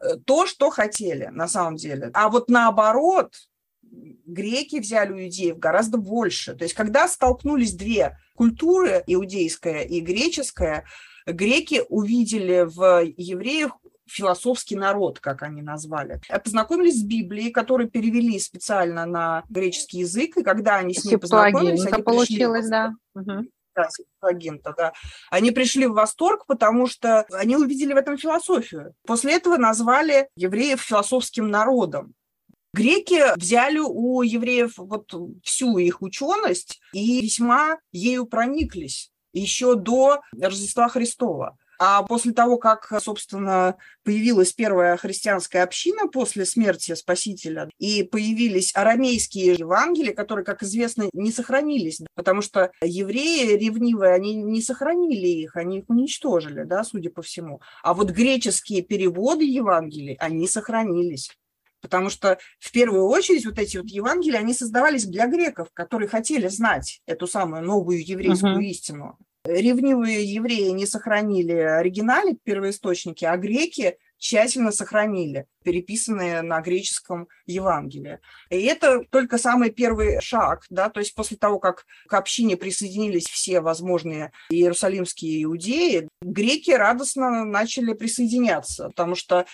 Э, 0.00 0.16
то, 0.24 0.46
что 0.46 0.70
хотели 0.70 1.26
на 1.26 1.48
самом 1.48 1.76
деле. 1.76 2.10
А 2.14 2.28
вот 2.28 2.48
наоборот, 2.48 3.34
греки 3.82 4.78
взяли 4.78 5.12
у 5.12 5.24
иудеев 5.24 5.58
гораздо 5.58 5.98
больше. 5.98 6.54
То 6.54 6.64
есть 6.64 6.74
когда 6.74 7.08
столкнулись 7.08 7.74
две 7.74 8.18
культуры, 8.36 9.02
иудейская 9.06 9.82
и 9.82 10.00
греческая, 10.00 10.84
греки 11.26 11.82
увидели 11.88 12.64
в 12.64 13.04
евреях 13.16 13.72
философский 14.06 14.76
народ, 14.76 15.20
как 15.20 15.42
они 15.42 15.60
назвали. 15.60 16.20
Познакомились 16.42 17.00
с 17.00 17.04
Библией, 17.04 17.50
которую 17.50 17.90
перевели 17.90 18.38
специально 18.38 19.04
на 19.04 19.44
греческий 19.50 19.98
язык, 19.98 20.38
и 20.38 20.42
когда 20.42 20.76
они 20.76 20.94
с 20.94 21.04
ней 21.04 21.18
познакомились, 21.18 21.84
они 21.84 22.02
получилось, 22.02 22.68
пришли... 22.68 22.70
да. 22.70 22.94
Угу 23.14 23.48
Сепtuагинта, 23.88 24.74
да, 24.76 24.92
они 25.30 25.50
пришли 25.50 25.86
в 25.86 25.92
восторг, 25.92 26.46
потому 26.46 26.86
что 26.86 27.26
они 27.32 27.56
увидели 27.56 27.92
в 27.92 27.96
этом 27.96 28.18
философию. 28.18 28.94
После 29.06 29.34
этого 29.34 29.56
назвали 29.56 30.28
евреев 30.36 30.80
философским 30.80 31.50
народом. 31.50 32.14
Греки 32.74 33.36
взяли 33.36 33.78
у 33.78 34.22
евреев 34.22 34.74
вот 34.76 35.12
всю 35.42 35.78
их 35.78 36.02
ученость 36.02 36.80
и 36.92 37.22
весьма 37.22 37.78
ею 37.92 38.26
прониклись 38.26 39.10
еще 39.32 39.74
до 39.74 40.20
Рождества 40.38 40.88
Христова. 40.88 41.56
А 41.78 42.02
после 42.02 42.32
того, 42.32 42.58
как, 42.58 42.92
собственно, 43.00 43.76
появилась 44.02 44.52
первая 44.52 44.96
христианская 44.96 45.62
община 45.62 46.08
после 46.08 46.44
смерти 46.44 46.94
Спасителя, 46.94 47.70
и 47.78 48.02
появились 48.02 48.74
арамейские 48.74 49.54
Евангелия, 49.54 50.12
которые, 50.12 50.44
как 50.44 50.62
известно, 50.64 51.08
не 51.12 51.30
сохранились, 51.30 52.00
потому 52.14 52.42
что 52.42 52.72
евреи 52.82 53.56
ревнивые, 53.56 54.12
они 54.12 54.34
не 54.34 54.60
сохранили 54.60 55.28
их, 55.28 55.56
они 55.56 55.78
их 55.78 55.84
уничтожили, 55.88 56.64
да, 56.64 56.82
судя 56.82 57.10
по 57.10 57.22
всему. 57.22 57.60
А 57.84 57.94
вот 57.94 58.10
греческие 58.10 58.82
переводы 58.82 59.44
Евангелий, 59.44 60.16
они 60.18 60.48
сохранились. 60.48 61.30
Потому 61.80 62.10
что 62.10 62.38
в 62.58 62.72
первую 62.72 63.06
очередь 63.06 63.46
вот 63.46 63.56
эти 63.56 63.76
вот 63.76 63.86
Евангелия, 63.86 64.40
они 64.40 64.52
создавались 64.52 65.04
для 65.04 65.28
греков, 65.28 65.68
которые 65.72 66.08
хотели 66.08 66.48
знать 66.48 67.00
эту 67.06 67.28
самую 67.28 67.62
новую 67.62 68.04
еврейскую 68.04 68.58
uh-huh. 68.58 68.64
истину 68.64 69.16
ревнивые 69.48 70.24
евреи 70.24 70.70
не 70.70 70.86
сохранили 70.86 71.52
оригинали, 71.52 72.38
первоисточники, 72.44 73.24
а 73.24 73.36
греки 73.36 73.96
тщательно 74.18 74.72
сохранили 74.72 75.46
переписанные 75.62 76.42
на 76.42 76.60
греческом 76.60 77.28
Евангелии. 77.46 78.18
И 78.50 78.60
это 78.62 79.04
только 79.10 79.38
самый 79.38 79.70
первый 79.70 80.20
шаг, 80.20 80.64
да, 80.70 80.88
то 80.88 81.00
есть 81.00 81.14
после 81.14 81.36
того, 81.36 81.58
как 81.58 81.86
к 82.08 82.14
общине 82.14 82.56
присоединились 82.56 83.26
все 83.26 83.60
возможные 83.60 84.32
иерусалимские 84.50 85.44
иудеи, 85.44 86.08
греки 86.20 86.70
радостно 86.70 87.44
начали 87.44 87.92
присоединяться, 87.92 88.88
потому 88.88 89.14
что 89.14 89.46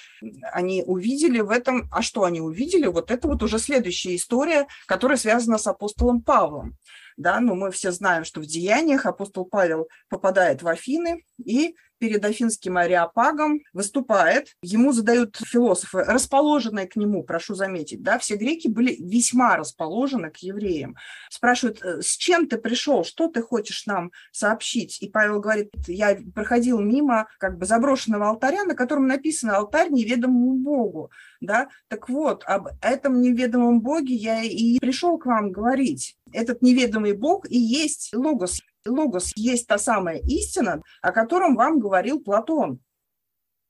они 0.53 0.83
увидели 0.87 1.41
в 1.41 1.51
этом, 1.51 1.89
а 1.93 2.01
что 2.03 2.25
они 2.25 2.41
увидели? 2.41 2.87
Вот 2.87 3.11
это 3.11 3.29
вот 3.29 3.43
уже 3.43 3.59
следующая 3.59 4.17
история, 4.17 4.67
которая 4.87 5.19
связана 5.19 5.59
с 5.59 5.67
апостолом 5.67 6.23
Павлом 6.23 6.77
да, 7.17 7.41
но 7.41 7.55
мы 7.55 7.71
все 7.71 7.93
знаем, 7.93 8.25
что 8.25 8.41
в 8.41 8.47
деяниях 8.47 9.07
апостол 9.07 9.45
Павел 9.45 9.89
попадает 10.09 10.63
в 10.63 10.69
Афины 10.69 11.25
и 11.45 11.77
перед 11.99 12.25
афинским 12.25 12.77
ареопагом 12.77 13.61
выступает, 13.73 14.55
ему 14.63 14.93
задают 14.93 15.37
философы, 15.37 16.05
расположенные 16.05 16.87
к 16.87 16.97
нему, 16.97 17.23
прошу 17.23 17.55
заметить, 17.55 18.03
да, 18.03 18.19
все 18.19 18.37
греки 18.37 18.69
были 18.69 18.97
весьма 18.99 19.57
расположены 19.57 20.31
к 20.31 20.39
евреям. 20.39 20.97
Спрашивают, 21.31 21.83
«Э, 21.83 22.03
с 22.03 22.17
чем 22.17 22.49
ты 22.49 22.59
пришел, 22.59 23.05
что 23.05 23.29
ты 23.29 23.43
хочешь 23.43 23.87
нам 23.87 24.13
сообщить? 24.33 25.01
И 25.03 25.09
Павел 25.09 25.41
говорит, 25.41 25.71
я 25.87 26.19
проходил 26.35 26.81
мимо 26.81 27.29
как 27.39 27.59
бы 27.59 27.67
заброшенного 27.67 28.29
алтаря, 28.29 28.65
на 28.65 28.75
котором 28.75 29.07
написано 29.07 29.57
«алтарь 29.57 29.91
неведомому 29.91 30.55
Богу». 30.55 31.11
Да? 31.41 31.69
Так 31.89 32.09
вот, 32.09 32.43
об 32.47 32.69
этом 32.81 33.21
неведомом 33.21 33.81
Боге 33.81 34.15
я 34.15 34.43
и 34.43 34.79
пришел 34.79 35.19
к 35.19 35.27
вам 35.27 35.53
говорить. 35.53 36.17
Этот 36.33 36.63
неведомый 36.63 37.13
Бог 37.13 37.49
и 37.49 37.59
есть 37.59 38.11
Логос, 38.15 38.61
логос 38.87 39.33
есть 39.37 39.67
та 39.67 39.79
самая 39.79 40.19
истина, 40.19 40.83
о 41.03 41.13
котором 41.13 41.57
вам 41.57 41.79
говорил 41.79 42.21
Платон, 42.21 42.81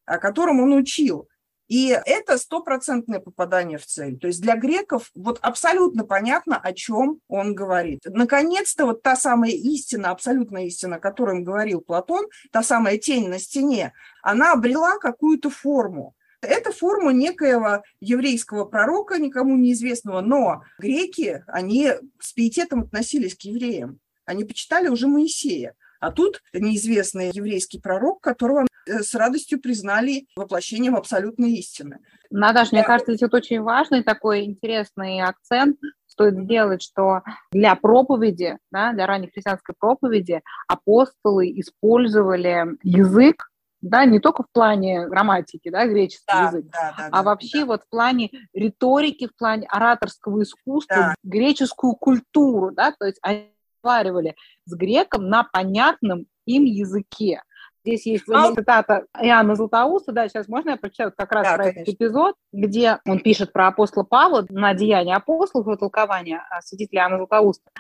о 0.05 0.18
котором 0.18 0.61
он 0.61 0.72
учил. 0.72 1.29
И 1.66 1.98
это 2.05 2.37
стопроцентное 2.37 3.20
попадание 3.20 3.79
в 3.79 3.87
цель. 3.87 4.18
То 4.18 4.27
есть 4.27 4.42
для 4.42 4.55
греков 4.57 5.11
вот 5.14 5.38
абсолютно 5.40 6.05
понятно, 6.05 6.59
о 6.59 6.72
чем 6.74 7.20
он 7.27 7.55
говорит. 7.55 8.03
Наконец-то 8.05 8.85
вот 8.85 9.03
та 9.03 9.16
самая 9.16 9.53
истина, 9.53 10.11
абсолютная 10.11 10.66
истина, 10.66 10.96
о 10.96 11.00
которой 11.00 11.40
говорил 11.40 11.81
Платон, 11.81 12.27
та 12.53 12.62
самая 12.62 12.98
тень 12.98 13.29
на 13.29 13.38
стене, 13.38 13.94
она 14.22 14.53
обрела 14.53 14.98
какую-то 14.98 15.48
форму. 15.48 16.14
Это 16.42 16.72
форма 16.72 17.14
некоего 17.14 17.83
еврейского 18.00 18.66
пророка, 18.66 19.18
никому 19.18 19.57
неизвестного, 19.57 20.20
но 20.20 20.62
греки, 20.79 21.42
они 21.46 21.92
с 22.20 22.35
пиететом 22.35 22.83
относились 22.83 23.35
к 23.35 23.40
евреям. 23.42 24.00
Они 24.24 24.44
почитали 24.44 24.88
уже 24.88 25.06
Моисея. 25.06 25.74
А 26.00 26.10
тут 26.10 26.42
неизвестный 26.52 27.30
еврейский 27.32 27.80
пророк, 27.80 28.20
которого 28.20 28.66
э, 28.87 28.98
с 29.02 29.14
радостью 29.14 29.60
признали 29.60 30.26
воплощением 30.37 30.96
абсолютной 30.96 31.52
истины. 31.52 32.00
Наташа, 32.30 32.74
мне 32.74 32.84
кажется, 32.84 33.12
здесь 33.12 33.22
вот 33.22 33.34
очень 33.34 33.62
важный 33.62 34.02
такой 34.02 34.44
интересный 34.44 35.22
акцент 35.22 35.78
стоит 36.06 36.34
сделать, 36.34 36.82
что 36.82 37.22
для 37.52 37.74
проповеди, 37.74 38.58
да, 38.70 38.92
для 38.92 39.06
ранней 39.06 39.30
христианской 39.30 39.74
проповеди 39.78 40.42
апостолы 40.68 41.50
использовали 41.58 42.66
язык, 42.82 43.50
да, 43.80 44.04
не 44.04 44.18
только 44.18 44.42
в 44.42 44.50
плане 44.52 45.06
грамматики, 45.08 45.70
да, 45.70 45.87
греческий 45.87 46.24
да, 46.28 46.48
язык, 46.48 46.66
да, 46.72 46.94
да, 46.96 47.06
а 47.06 47.10
да, 47.10 47.22
вообще 47.22 47.60
да. 47.60 47.66
вот 47.66 47.82
в 47.82 47.88
плане 47.88 48.30
риторики, 48.52 49.26
в 49.26 49.37
плане 49.37 49.66
ораторского 49.68 50.42
искусства, 50.42 50.96
да. 50.96 51.14
греческую 51.22 51.94
культуру, 51.94 52.70
да, 52.72 52.92
то 52.92 53.06
есть 53.06 53.18
они 53.22 53.53
разговаривали 53.85 54.35
с 54.66 54.75
греком 54.75 55.29
на 55.29 55.44
понятном 55.44 56.27
им 56.47 56.64
языке. 56.64 57.42
Здесь 57.85 58.07
есть 58.07 58.25
а... 58.31 58.55
цитата 58.55 59.05
Иоанна 59.20 59.57
Златоуста, 59.57 60.12
да, 60.12 60.27
сейчас 60.29 60.49
можно 60.49 60.70
я 60.70 60.77
прочитаю 60.77 61.12
как 61.14 61.31
раз 61.33 61.44
да, 61.44 61.55
про 61.55 61.64
конечно. 61.64 61.81
этот 61.83 61.94
эпизод, 61.94 62.35
где 62.53 62.99
он 63.07 63.20
пишет 63.20 63.53
про 63.53 63.68
апостола 63.68 64.05
Павла 64.05 64.47
на 64.49 64.73
деяние 64.73 65.16
апостолов, 65.16 65.66
его 65.66 65.77
толкование 65.77 66.40
святителя 66.62 67.01
Иоанна 67.01 67.18
Златоуста 67.18 67.70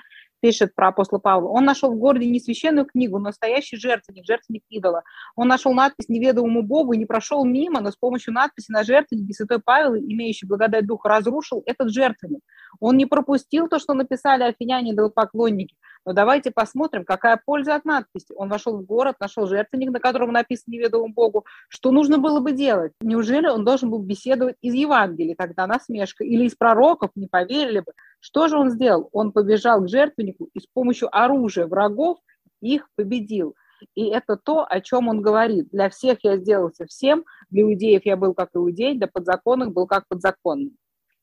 пишет 0.44 0.74
про 0.74 0.88
апостола 0.88 1.20
Павла, 1.20 1.48
он 1.48 1.64
нашел 1.64 1.90
в 1.90 1.96
городе 1.96 2.26
не 2.26 2.38
священную 2.38 2.84
книгу, 2.84 3.16
но 3.16 3.30
настоящий 3.30 3.78
жертвенник, 3.78 4.26
жертвенник 4.26 4.62
идола. 4.68 5.02
Он 5.36 5.48
нашел 5.48 5.72
надпись 5.72 6.10
неведомому 6.10 6.62
Богу 6.62 6.92
и 6.92 6.98
не 6.98 7.06
прошел 7.06 7.46
мимо, 7.46 7.80
но 7.80 7.90
с 7.90 7.96
помощью 7.96 8.34
надписи 8.34 8.70
на 8.70 8.84
жертвеннике 8.84 9.32
святой 9.32 9.60
Павел, 9.64 9.94
имеющий 9.94 10.44
благодать 10.44 10.86
духа, 10.86 11.08
разрушил 11.08 11.62
этот 11.64 11.88
жертвенник. 11.88 12.40
Он 12.78 12.98
не 12.98 13.06
пропустил 13.06 13.68
то, 13.68 13.78
что 13.78 13.94
написали 13.94 14.42
афиняне 14.42 14.92
и 14.92 15.10
поклонники, 15.14 15.76
но 16.04 16.12
давайте 16.12 16.50
посмотрим, 16.50 17.04
какая 17.04 17.40
польза 17.44 17.74
от 17.74 17.84
надписи. 17.84 18.32
Он 18.36 18.48
вошел 18.48 18.76
в 18.76 18.84
город, 18.84 19.16
нашел 19.20 19.46
жертвенник, 19.46 19.90
на 19.90 20.00
котором 20.00 20.32
написано 20.32 20.74
неведомому 20.74 21.12
Богу. 21.12 21.46
Что 21.68 21.90
нужно 21.90 22.18
было 22.18 22.40
бы 22.40 22.52
делать? 22.52 22.92
Неужели 23.00 23.48
он 23.48 23.64
должен 23.64 23.90
был 23.90 24.00
беседовать 24.00 24.56
из 24.60 24.74
Евангелия, 24.74 25.34
тогда 25.34 25.66
насмешка, 25.66 26.24
или 26.24 26.44
из 26.44 26.54
пророков, 26.54 27.10
не 27.14 27.26
поверили 27.26 27.80
бы? 27.80 27.92
Что 28.20 28.48
же 28.48 28.58
он 28.58 28.70
сделал? 28.70 29.08
Он 29.12 29.32
побежал 29.32 29.82
к 29.82 29.88
жертвеннику 29.88 30.48
и 30.52 30.60
с 30.60 30.66
помощью 30.66 31.14
оружия 31.16 31.66
врагов 31.66 32.18
их 32.60 32.88
победил. 32.96 33.54
И 33.94 34.06
это 34.06 34.36
то, 34.36 34.66
о 34.68 34.80
чем 34.80 35.08
он 35.08 35.20
говорит. 35.20 35.68
Для 35.70 35.90
всех 35.90 36.18
я 36.22 36.36
сделался 36.36 36.86
всем, 36.86 37.24
для 37.50 37.62
иудеев 37.62 38.02
я 38.04 38.16
был 38.16 38.34
как 38.34 38.50
иудей, 38.54 38.96
для 38.96 39.08
подзаконных 39.08 39.72
был 39.72 39.86
как 39.86 40.06
подзаконный. 40.08 40.74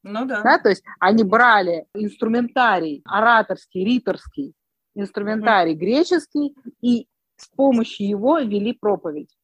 Ну 0.04 0.26
да. 0.26 0.41
да. 0.41 0.58
То 0.58 0.70
есть 0.70 0.84
они 1.00 1.24
брали 1.24 1.86
инструментарий 1.94 3.02
ораторский, 3.06 3.86
риторский, 3.86 4.54
инструментарий 4.95 5.73
греческий, 5.73 6.56
и 6.82 7.08
с 7.38 7.47
помощью 7.49 8.08
его 8.08 8.39
вели 8.39 8.73
проповедь. 8.73 9.36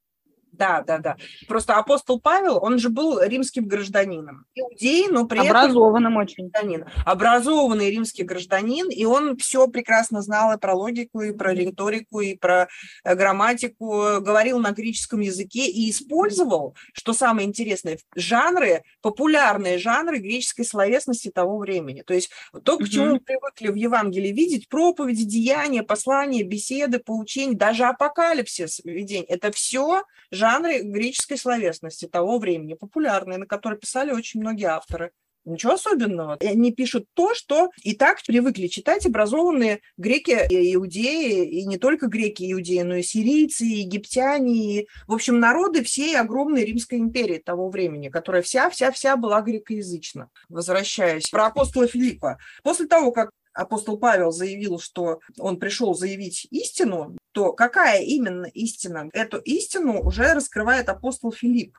Да, 0.58 0.82
да, 0.82 0.98
да. 0.98 1.18
Просто 1.48 1.76
апостол 1.76 2.20
Павел, 2.20 2.60
он 2.62 2.80
же 2.80 2.90
был 2.90 3.22
римским 3.22 3.68
гражданином. 3.68 4.46
Иудей, 4.56 5.08
но 5.10 5.26
при 5.26 5.40
Образованным 5.40 6.14
этом... 6.14 6.24
очень. 6.24 6.50
Гражданин. 6.50 6.86
Образованный 7.06 7.92
римский 7.92 8.24
гражданин, 8.24 8.90
и 8.90 9.06
он 9.06 9.38
все 9.38 9.68
прекрасно 9.68 10.22
знал 10.22 10.54
и 10.54 10.60
про 10.60 10.74
логику, 10.74 11.22
и 11.22 11.32
про 11.32 11.54
риторику, 11.54 12.22
и 12.22 12.36
про 12.36 12.68
э, 13.04 13.16
грамматику, 13.16 14.20
говорил 14.22 14.60
на 14.60 14.72
греческом 14.72 15.20
языке 15.20 15.68
и 15.68 15.90
использовал, 15.90 16.76
что 16.94 17.14
самое 17.14 17.48
интересное, 17.48 18.00
жанры, 18.16 18.84
популярные 19.02 19.78
жанры 19.78 20.20
греческой 20.20 20.66
словесности 20.66 21.30
того 21.30 21.58
времени. 21.60 22.02
То 22.02 22.14
есть 22.14 22.32
то, 22.64 22.78
к 22.78 22.90
чему 22.90 23.14
мы 23.14 23.20
привыкли 23.20 23.70
в 23.70 23.76
Евангелии 23.76 24.32
видеть, 24.32 24.70
проповеди, 24.70 25.24
деяния, 25.24 25.84
послания, 25.84 26.44
беседы, 26.44 27.00
поучения, 27.00 27.56
даже 27.56 27.86
апокалипсис, 27.86 28.82
видение, 28.84 29.26
это 29.26 29.52
все 29.52 30.04
жанры 30.32 30.47
греческой 30.84 31.38
словесности 31.38 32.08
того 32.08 32.40
времени, 32.40 32.74
популярные, 32.74 33.38
на 33.38 33.46
которые 33.46 33.80
писали 33.80 34.12
очень 34.12 34.42
многие 34.42 34.66
авторы. 34.66 35.12
Ничего 35.48 35.74
особенного. 35.74 36.38
Они 36.42 36.74
пишут 36.74 37.06
то, 37.14 37.34
что 37.34 37.70
и 37.82 37.96
так 37.96 38.22
привыкли 38.22 38.68
читать 38.68 39.06
образованные 39.06 39.80
греки 39.96 40.38
и 40.52 40.76
иудеи, 40.76 41.46
и 41.48 41.66
не 41.66 41.78
только 41.78 42.08
греки 42.08 42.44
и 42.44 42.52
иудеи, 42.52 42.82
но 42.82 42.96
и 42.96 43.02
сирийцы, 43.02 43.64
и 43.64 43.80
египтяне, 43.80 44.82
и, 44.82 44.88
в 45.08 45.14
общем, 45.14 45.40
народы 45.40 45.86
всей 45.86 46.18
огромной 46.18 46.66
Римской 46.66 47.00
империи 47.00 47.38
того 47.38 47.70
времени, 47.70 48.10
которая 48.10 48.42
вся-вся-вся 48.42 49.16
была 49.16 49.40
грекоязычна. 49.42 50.30
Возвращаясь 50.50 51.30
про 51.30 51.46
апостола 51.46 51.88
Филиппа. 51.88 52.40
После 52.62 52.86
того, 52.86 53.14
как 53.14 53.32
апостол 53.58 53.98
Павел 53.98 54.32
заявил, 54.32 54.80
что 54.80 55.20
он 55.40 55.60
пришел 55.60 55.94
заявить 55.94 56.48
истину, 56.52 57.18
то 57.32 57.54
какая 57.54 58.02
именно 58.04 58.46
истина? 58.46 59.10
Эту 59.14 59.38
истину 59.40 60.02
уже 60.02 60.34
раскрывает 60.34 60.90
апостол 60.90 61.32
Филипп. 61.32 61.78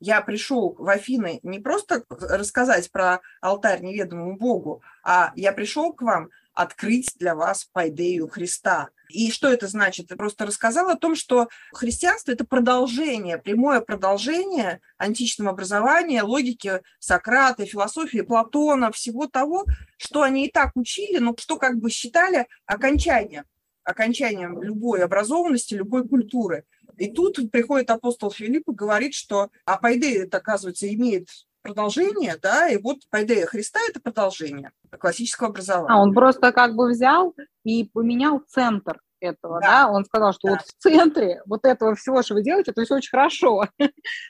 Я 0.00 0.22
пришел 0.22 0.74
в 0.78 0.88
Афины 0.88 1.40
не 1.42 1.58
просто 1.58 2.04
рассказать 2.08 2.90
про 2.90 3.20
алтарь 3.42 3.82
неведомому 3.82 4.38
Богу, 4.38 4.82
а 5.04 5.32
я 5.36 5.52
пришел 5.52 5.92
к 5.92 6.00
вам 6.00 6.30
открыть 6.54 7.12
для 7.18 7.34
вас 7.34 7.68
пайдею 7.72 8.28
Христа. 8.28 8.90
И 9.08 9.30
что 9.30 9.48
это 9.48 9.66
значит? 9.66 10.10
Я 10.10 10.16
просто 10.16 10.46
рассказала 10.46 10.92
о 10.92 10.98
том, 10.98 11.14
что 11.14 11.48
христианство– 11.72 12.32
это 12.32 12.44
продолжение, 12.44 13.38
прямое 13.38 13.80
продолжение 13.80 14.80
античного 14.98 15.50
образования, 15.50 16.22
логики 16.22 16.80
Сократа, 16.98 17.66
философии 17.66 18.20
Платона, 18.20 18.92
всего 18.92 19.26
того, 19.26 19.64
что 19.96 20.22
они 20.22 20.46
и 20.46 20.50
так 20.50 20.72
учили, 20.76 21.18
но 21.18 21.34
что 21.36 21.56
как 21.56 21.78
бы 21.78 21.90
считали 21.90 22.46
окончанием 22.66 23.44
окончанием 23.82 24.62
любой 24.62 25.02
образованности, 25.02 25.74
любой 25.74 26.06
культуры. 26.06 26.64
И 26.96 27.10
тут 27.10 27.38
приходит 27.50 27.90
апостол 27.90 28.30
Филипп 28.30 28.68
и 28.68 28.74
говорит, 28.74 29.14
что 29.14 29.50
Апайдея, 29.64 30.24
это, 30.24 30.36
оказывается, 30.36 30.92
имеет 30.92 31.28
продолжение, 31.62 32.36
да, 32.40 32.68
и 32.68 32.80
вот 32.80 32.98
Пайдея 33.10 33.46
Христа– 33.46 33.80
это 33.88 34.00
продолжение 34.00 34.72
классического 34.98 35.50
образования. 35.50 35.94
А 35.94 36.02
он 36.02 36.14
просто 36.14 36.52
как 36.52 36.74
бы 36.74 36.90
взял 36.90 37.34
и 37.64 37.84
поменял 37.84 38.40
центр 38.48 39.00
этого, 39.20 39.60
да, 39.60 39.84
да? 39.84 39.90
он 39.90 40.04
сказал, 40.04 40.32
что 40.32 40.48
да. 40.48 40.50
вот 40.52 40.60
в 40.62 40.82
центре 40.82 41.42
вот 41.46 41.64
этого 41.64 41.94
всего, 41.94 42.22
что 42.22 42.34
вы 42.34 42.42
делаете, 42.42 42.70
это 42.70 42.82
все 42.84 42.96
очень 42.96 43.10
хорошо, 43.10 43.64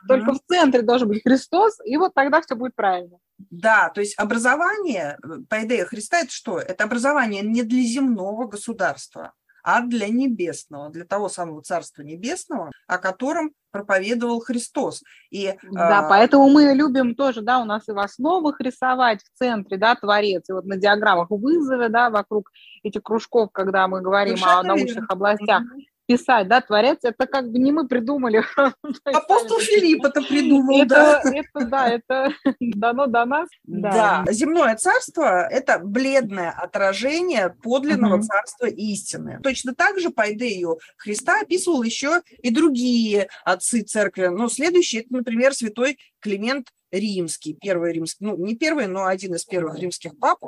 только 0.08 0.32
в 0.32 0.40
центре 0.48 0.82
должен 0.82 1.08
быть 1.08 1.22
Христос, 1.22 1.78
и 1.84 1.96
вот 1.96 2.12
тогда 2.14 2.40
все 2.42 2.56
будет 2.56 2.74
правильно. 2.74 3.18
Да, 3.38 3.88
то 3.90 4.00
есть 4.00 4.18
образование, 4.18 5.18
по 5.48 5.64
идее 5.64 5.86
Христа, 5.86 6.20
это 6.20 6.32
что? 6.32 6.58
Это 6.58 6.84
образование 6.84 7.42
не 7.42 7.62
для 7.62 7.82
земного 7.82 8.46
государства, 8.46 9.32
а 9.62 9.82
для 9.82 10.08
небесного, 10.08 10.90
для 10.90 11.04
того 11.04 11.28
самого 11.28 11.62
Царства 11.62 12.02
Небесного, 12.02 12.70
о 12.86 12.98
котором 12.98 13.52
проповедовал 13.70 14.40
Христос. 14.40 15.02
И, 15.30 15.54
да, 15.70 16.00
а... 16.00 16.08
поэтому 16.08 16.48
мы 16.48 16.74
любим 16.74 17.14
тоже, 17.14 17.40
да, 17.40 17.60
у 17.60 17.64
нас 17.64 17.88
и 17.88 17.92
в 17.92 17.98
основах 17.98 18.60
рисовать 18.60 19.22
в 19.22 19.38
центре, 19.38 19.76
да, 19.76 19.94
Творец, 19.94 20.48
и 20.48 20.52
вот 20.52 20.64
на 20.64 20.76
диаграммах 20.76 21.30
вызовы, 21.30 21.88
да, 21.88 22.10
вокруг 22.10 22.50
этих 22.82 23.02
кружков, 23.02 23.50
когда 23.52 23.86
мы 23.88 24.00
говорим 24.00 24.36
Совершенно 24.36 24.60
о 24.60 24.64
научных 24.64 24.94
верно. 24.94 25.08
областях, 25.10 25.62
писать, 26.10 26.48
да, 26.48 26.60
творец, 26.60 26.98
это 27.04 27.24
как 27.28 27.52
бы 27.52 27.58
не 27.60 27.70
мы 27.70 27.86
придумали. 27.86 28.42
Апостол 29.04 29.60
Филипп 29.60 30.04
это 30.04 30.20
придумал, 30.22 30.84
да. 30.84 31.22
Это, 31.24 31.66
да, 31.66 31.88
это 31.88 32.34
дано 32.60 33.06
до 33.06 33.24
нас. 33.24 33.48
Да. 33.62 34.24
Земное 34.28 34.74
царство– 34.74 35.46
это 35.50 35.78
бледное 35.78 36.50
отражение 36.50 37.54
подлинного 37.62 38.20
царства 38.22 38.66
истины. 38.66 39.38
Точно 39.40 39.72
так 39.72 40.00
же 40.00 40.10
по 40.10 40.32
идее 40.32 40.76
Христа 40.96 41.42
описывал 41.42 41.84
еще 41.84 42.22
и 42.42 42.50
другие 42.50 43.28
отцы 43.44 43.82
церкви. 43.82 44.26
Но 44.26 44.48
следующий– 44.48 44.98
это, 45.00 45.14
например, 45.14 45.54
святой 45.54 45.96
Климент 46.18 46.66
римский, 46.90 47.54
первый 47.54 47.92
римский, 47.92 48.24
ну 48.24 48.36
не 48.36 48.56
первый, 48.56 48.86
но 48.86 49.06
один 49.06 49.34
из 49.34 49.44
первых 49.44 49.78
римских 49.78 50.18
пап, 50.18 50.38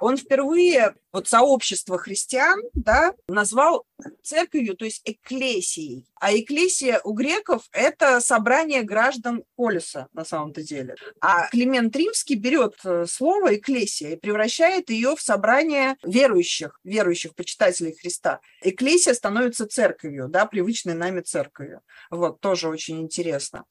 он 0.00 0.16
впервые 0.16 0.94
вот 1.12 1.28
сообщество 1.28 1.98
христиан, 1.98 2.60
да, 2.74 3.14
назвал 3.28 3.86
церковью, 4.22 4.76
то 4.76 4.84
есть 4.84 5.02
эклесией. 5.04 6.06
А 6.20 6.34
эклесия 6.34 7.00
у 7.04 7.12
греков– 7.12 7.68
это 7.72 8.20
собрание 8.20 8.82
граждан 8.82 9.44
полиса 9.56 10.08
на 10.12 10.24
самом-то 10.24 10.62
деле. 10.62 10.94
А 11.20 11.48
Климент 11.48 11.94
Римский 11.94 12.36
берет 12.36 12.76
э, 12.84 13.06
слово 13.06 13.56
эклесия 13.56 14.10
и 14.12 14.16
превращает 14.16 14.90
ее 14.90 15.14
в 15.16 15.20
собрание 15.20 15.96
верующих, 16.02 16.80
верующих 16.84 17.34
почитателей 17.34 17.96
Христа. 17.96 18.40
Эклесия 18.62 19.14
становится 19.14 19.66
церковью, 19.66 20.28
да, 20.28 20.46
привычной 20.46 20.94
нами 20.94 21.20
церковью. 21.20 21.82
Вот, 22.10 22.40
тоже 22.40 22.68
очень 22.68 23.00
интересно. 23.00 23.64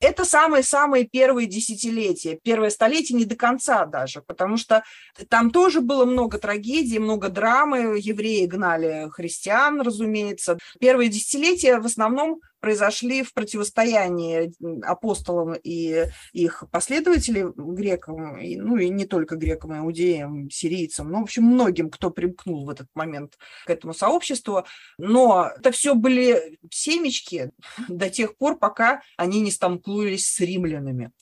Это 0.00 0.24
самые-самые 0.24 1.06
первые 1.06 1.48
десятилетия, 1.48 2.38
первое 2.42 2.70
столетие 2.70 3.18
не 3.18 3.24
до 3.24 3.34
конца 3.34 3.84
даже, 3.84 4.22
потому 4.22 4.56
что 4.56 4.84
там 5.28 5.50
тоже 5.50 5.80
было 5.80 6.04
много 6.04 6.38
трагедий, 6.38 7.00
много 7.00 7.28
драмы, 7.28 7.98
евреи 7.98 8.46
гнали 8.46 9.08
христиан, 9.10 9.80
разумеется. 9.80 10.58
Первые 10.78 11.08
десятилетия 11.08 11.80
в 11.80 11.86
основном 11.86 12.40
произошли 12.60 13.22
в 13.22 13.32
противостоянии 13.34 14.52
апостолам 14.84 15.54
и 15.62 16.04
их 16.32 16.64
последователей 16.70 17.44
грекам, 17.56 18.38
и, 18.38 18.56
ну 18.56 18.76
и 18.76 18.88
не 18.88 19.06
только 19.06 19.36
грекам, 19.36 19.78
иудеям, 19.78 20.50
сирийцам, 20.50 21.10
ну, 21.10 21.20
в 21.20 21.22
общем, 21.24 21.44
многим, 21.44 21.90
кто 21.90 22.10
примкнул 22.10 22.64
в 22.64 22.70
этот 22.70 22.88
момент 22.94 23.38
к 23.66 23.70
этому 23.70 23.94
сообществу. 23.94 24.64
Но 24.98 25.50
это 25.56 25.70
все 25.70 25.94
были 25.94 26.58
семечки 26.70 27.50
до 27.88 28.10
тех 28.10 28.36
пор, 28.36 28.58
пока 28.58 29.02
они 29.16 29.40
не 29.40 29.50
столкнулись 29.50 30.26
с 30.26 30.40
римлянами. 30.40 31.12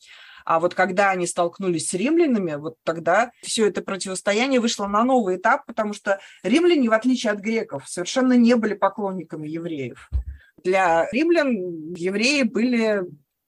А 0.46 0.60
вот 0.60 0.74
когда 0.74 1.10
они 1.10 1.26
столкнулись 1.26 1.88
с 1.88 1.94
римлянами, 1.94 2.54
вот 2.54 2.76
тогда 2.84 3.32
все 3.42 3.66
это 3.66 3.82
противостояние 3.82 4.60
вышло 4.60 4.86
на 4.86 5.02
новый 5.02 5.38
этап, 5.38 5.66
потому 5.66 5.92
что 5.92 6.20
римляне, 6.44 6.88
в 6.88 6.92
отличие 6.92 7.32
от 7.32 7.40
греков, 7.40 7.88
совершенно 7.88 8.34
не 8.34 8.54
были 8.54 8.74
поклонниками 8.74 9.48
евреев. 9.48 10.08
Для 10.66 11.08
римлян 11.12 11.94
евреи 11.94 12.42
были 12.42 13.04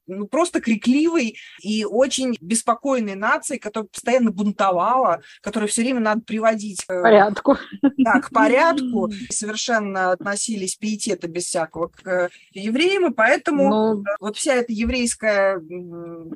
ну, 0.08 0.26
просто 0.26 0.60
крикливой 0.60 1.36
и 1.60 1.84
очень 1.84 2.36
беспокойной 2.40 3.14
нацией, 3.14 3.60
которая 3.60 3.88
постоянно 3.88 4.30
бунтовала, 4.30 5.20
которую 5.42 5.68
все 5.68 5.82
время 5.82 6.00
надо 6.00 6.22
приводить 6.22 6.84
к 6.84 7.02
порядку. 7.02 7.56
Да, 7.98 8.20
к 8.20 8.30
порядку. 8.30 9.10
Совершенно 9.30 10.12
относились 10.12 10.76
пиетета 10.76 11.28
без 11.28 11.44
всякого 11.44 11.88
к 11.88 12.30
евреям, 12.52 13.12
и 13.12 13.14
поэтому 13.14 13.68
Но... 13.68 13.94
Ну, 13.94 14.04
вот 14.20 14.36
вся 14.36 14.54
эта 14.54 14.72
еврейская 14.72 15.60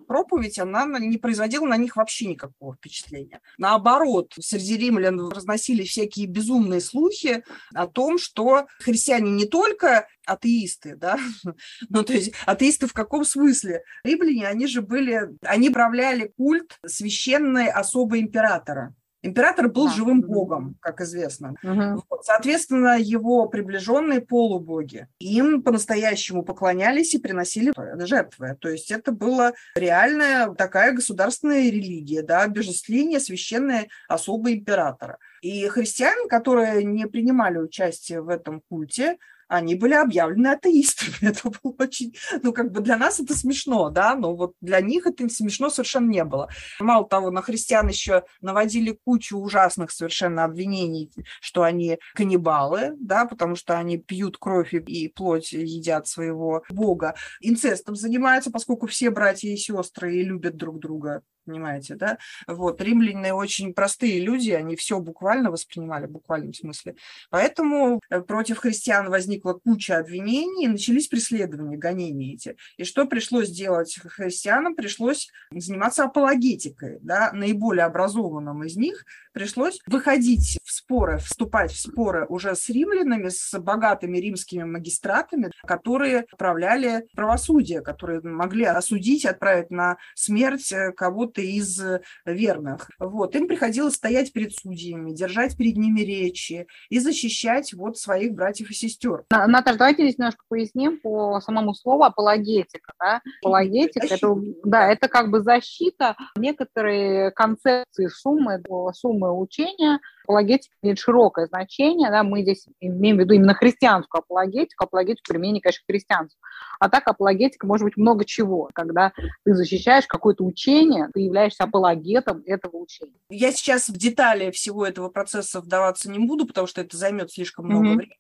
проповедь, 0.07 0.59
она 0.59 0.85
не 0.99 1.17
производила 1.17 1.67
на 1.67 1.77
них 1.77 1.97
вообще 1.97 2.27
никакого 2.27 2.75
впечатления. 2.75 3.41
Наоборот, 3.57 4.33
среди 4.39 4.77
римлян 4.77 5.31
разносились 5.31 5.91
всякие 5.91 6.27
безумные 6.27 6.81
слухи 6.81 7.45
о 7.75 7.87
том, 7.87 8.19
что 8.19 8.67
христиане 8.81 9.31
не 9.31 9.47
только 9.47 10.07
атеисты, 10.27 10.97
да, 10.97 11.19
ну, 11.89 12.03
то 12.03 12.13
есть 12.13 12.33
атеисты 12.47 12.87
в 12.87 12.93
каком 12.93 13.25
смысле? 13.25 13.83
Римляне, 14.05 14.47
они 14.47 14.67
же 14.67 14.83
были, 14.83 15.31
они 15.43 15.71
управляли 15.71 16.33
культ 16.37 16.79
священной 16.87 17.69
особы 17.69 18.21
императора. 18.21 18.95
Император 19.23 19.69
был 19.69 19.87
да. 19.87 19.93
живым 19.93 20.21
богом, 20.21 20.77
как 20.81 21.01
известно. 21.01 21.55
Угу. 21.63 22.05
Вот, 22.11 22.25
соответственно, 22.25 22.99
его 22.99 23.47
приближенные 23.47 24.21
полубоги 24.21 25.07
им 25.21 25.63
по-настоящему 25.63 26.43
поклонялись 26.43 27.15
и 27.15 27.19
приносили 27.19 27.73
жертвы. 28.05 28.57
То 28.61 28.69
есть 28.69 28.91
это 28.91 29.13
была 29.13 29.53
реальная 29.77 30.53
такая 30.55 30.93
государственная 30.93 31.71
религия, 31.71 32.23
да, 32.23 32.43
обожествление 32.43 33.21
священной 33.21 33.91
особы 34.09 34.55
императора. 34.55 35.19
И 35.43 35.67
христиане, 35.67 36.29
которые 36.29 36.85
не 36.85 37.07
принимали 37.07 37.59
участие 37.59 38.23
в 38.23 38.29
этом 38.29 38.63
культе, 38.69 39.19
они 39.49 39.75
были 39.75 39.95
объявлены 39.95 40.47
атеистами. 40.49 41.13
Это 41.31 41.51
было 41.51 41.75
очень, 41.79 42.15
ну, 42.43 42.53
как 42.53 42.73
бы 42.73 42.81
для 42.81 42.97
нас 42.97 43.21
это 43.21 43.35
смешно, 43.35 43.91
да, 43.91 44.15
но 44.15 44.35
вот 44.35 44.55
для 44.61 44.81
них 44.81 45.07
это 45.07 45.29
смешно 45.29 45.69
совершенно 45.69 46.09
не 46.09 46.25
было. 46.25 46.49
Мало 46.81 47.07
того, 47.07 47.31
на 47.31 47.43
христиан 47.43 47.89
еще 47.89 48.25
наводили 48.41 48.99
кучу 49.05 49.37
ужасных 49.37 49.91
совершенно 49.91 50.45
обвинений, 50.45 51.11
что 51.41 51.63
они 51.63 51.99
каннибалы, 52.15 52.93
да, 52.99 53.27
потому 53.27 53.57
что 53.57 53.79
они 53.79 53.99
пьют 53.99 54.39
кровь 54.39 54.73
и 54.75 55.09
плоть 55.09 55.53
едят 55.53 56.07
своего 56.07 56.63
бога. 56.71 57.15
Инцестом 57.41 57.95
занимаются, 57.95 58.51
поскольку 58.51 58.87
все 58.87 59.11
братья 59.11 59.49
и 59.49 59.57
сестры 59.57 60.17
и 60.17 60.23
любят 60.23 60.57
друг 60.57 60.79
друга 60.79 61.23
понимаете, 61.45 61.95
да? 61.95 62.19
Вот, 62.47 62.81
римляне 62.81 63.35
очень 63.35 63.75
простые 63.75 64.21
люди, 64.21 64.51
они 64.51 64.77
все 64.77 65.01
буквально 65.01 65.51
воспринимали, 65.51 66.07
в 66.07 66.11
буквальном 66.11 66.55
смысле. 66.55 66.97
Поэтому 67.31 68.01
э, 68.11 68.21
против 68.21 68.59
христиан 68.59 69.11
возникла 69.11 69.55
куча 69.55 69.99
обвинений, 69.99 70.65
и 70.65 70.69
начались 70.69 71.09
преследования, 71.09 71.77
гонения 71.77 72.35
эти. 72.35 72.57
И 72.77 72.85
что 72.85 73.07
пришлось 73.07 73.51
делать 73.51 73.99
христианам? 74.05 74.75
Пришлось 74.75 75.31
заниматься 75.51 76.05
апологетикой, 76.05 76.99
да? 77.01 77.33
Наиболее 77.33 77.85
образованным 77.85 78.65
из 78.65 78.77
них 78.77 79.05
пришлось 79.33 79.79
выходить 79.87 80.59
споры, 80.83 81.19
вступать 81.19 81.73
в 81.73 81.81
споры 81.81 82.27
уже 82.29 82.55
с 82.55 82.69
римлянами, 82.69 83.29
с 83.29 83.59
богатыми 83.59 84.19
римскими 84.19 84.65
магистратами, 84.65 85.51
которые 85.67 86.27
управляли 86.33 87.05
правосудие, 87.15 87.81
которые 87.81 88.21
могли 88.23 88.65
осудить, 88.65 89.25
отправить 89.25 89.71
на 89.71 89.97
смерть 90.15 90.73
э, 90.73 90.93
кого-то 90.93 91.41
из 91.41 91.81
э, 91.81 92.01
верных. 92.25 92.91
Вот. 92.99 93.35
Им 93.37 93.47
приходилось 93.49 93.95
стоять 93.95 94.33
перед 94.33 94.53
судьями, 94.53 95.13
держать 95.13 95.57
перед 95.57 95.77
ними 95.77 96.01
речи 96.01 96.67
и 96.89 96.99
защищать 96.99 97.73
вот 97.75 97.99
своих 97.99 98.33
братьев 98.33 98.71
и 98.71 98.75
сестер. 98.75 99.25
Наташа, 99.31 99.79
давайте 99.79 100.03
здесь 100.03 100.19
немножко 100.19 100.45
поясним 100.49 101.01
по 101.01 101.41
самому 101.41 101.75
слову 101.75 102.03
апологетика. 102.03 102.93
Да? 102.99 103.21
Апологетика 103.41 104.07
это, 104.07 104.35
да, 104.65 104.93
это 104.93 105.09
как 105.09 105.31
бы 105.31 105.41
защита 105.41 106.17
некоторые 106.37 107.31
концепции 107.31 108.09
суммы, 108.09 108.63
суммы 108.95 109.39
учения. 109.39 110.01
Апологетика 110.25 110.75
имеет 110.83 110.99
широкое 110.99 111.47
значение. 111.47 112.11
Да? 112.11 112.23
Мы 112.23 112.43
здесь 112.43 112.67
имеем 112.81 113.17
в 113.17 113.21
виду 113.21 113.35
именно 113.35 113.55
христианскую 113.55 114.21
апологетику, 114.21 114.85
апологетику 114.85 115.33
применения, 115.33 115.61
конечно, 115.61 115.83
к 115.85 115.91
христианству. 115.91 116.41
А 116.79 116.89
так 116.89 117.07
апологетика 117.07 117.67
может 117.67 117.85
быть 117.85 117.97
много 117.97 118.25
чего. 118.25 118.71
Когда 118.75 119.13
ты 119.45 119.55
защищаешь 119.55 120.07
какое-то 120.07 120.45
учение, 120.45 121.09
ты 121.13 121.21
являешься 121.21 121.65
апологетом 121.65 122.43
этого 122.47 122.77
учения. 122.77 123.19
Я 123.31 123.53
сейчас 123.53 123.89
в 123.89 123.97
детали 123.97 124.51
всего 124.51 124.87
этого 124.87 125.09
процесса 125.09 125.61
вдаваться 125.61 126.11
не 126.11 126.19
буду, 126.19 126.47
потому 126.47 126.67
что 126.67 126.81
это 126.81 126.97
займет 126.97 127.31
слишком 127.31 127.67
много 127.67 127.87
mm-hmm. 127.87 127.97
времени. 127.97 128.17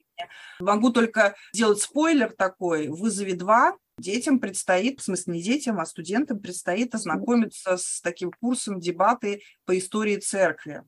Могу 0.61 0.91
только 0.91 1.35
сделать 1.53 1.81
спойлер 1.81 2.33
такой. 2.33 2.89
В 2.89 2.97
вызове 2.97 3.35
2 3.35 3.77
детям 3.99 4.39
предстоит, 4.39 5.01
в 5.01 5.05
смысле 5.05 5.35
не 5.35 5.43
детям, 5.43 5.81
а 5.81 5.87
студентам 5.87 6.39
предстоит 6.39 6.95
ознакомиться 6.95 7.77
с 7.77 8.01
таким 8.01 8.31
курсом 8.31 8.79
дебаты 8.79 9.43
по 9.65 9.77
истории 9.77 10.17
церкви. 10.17 10.83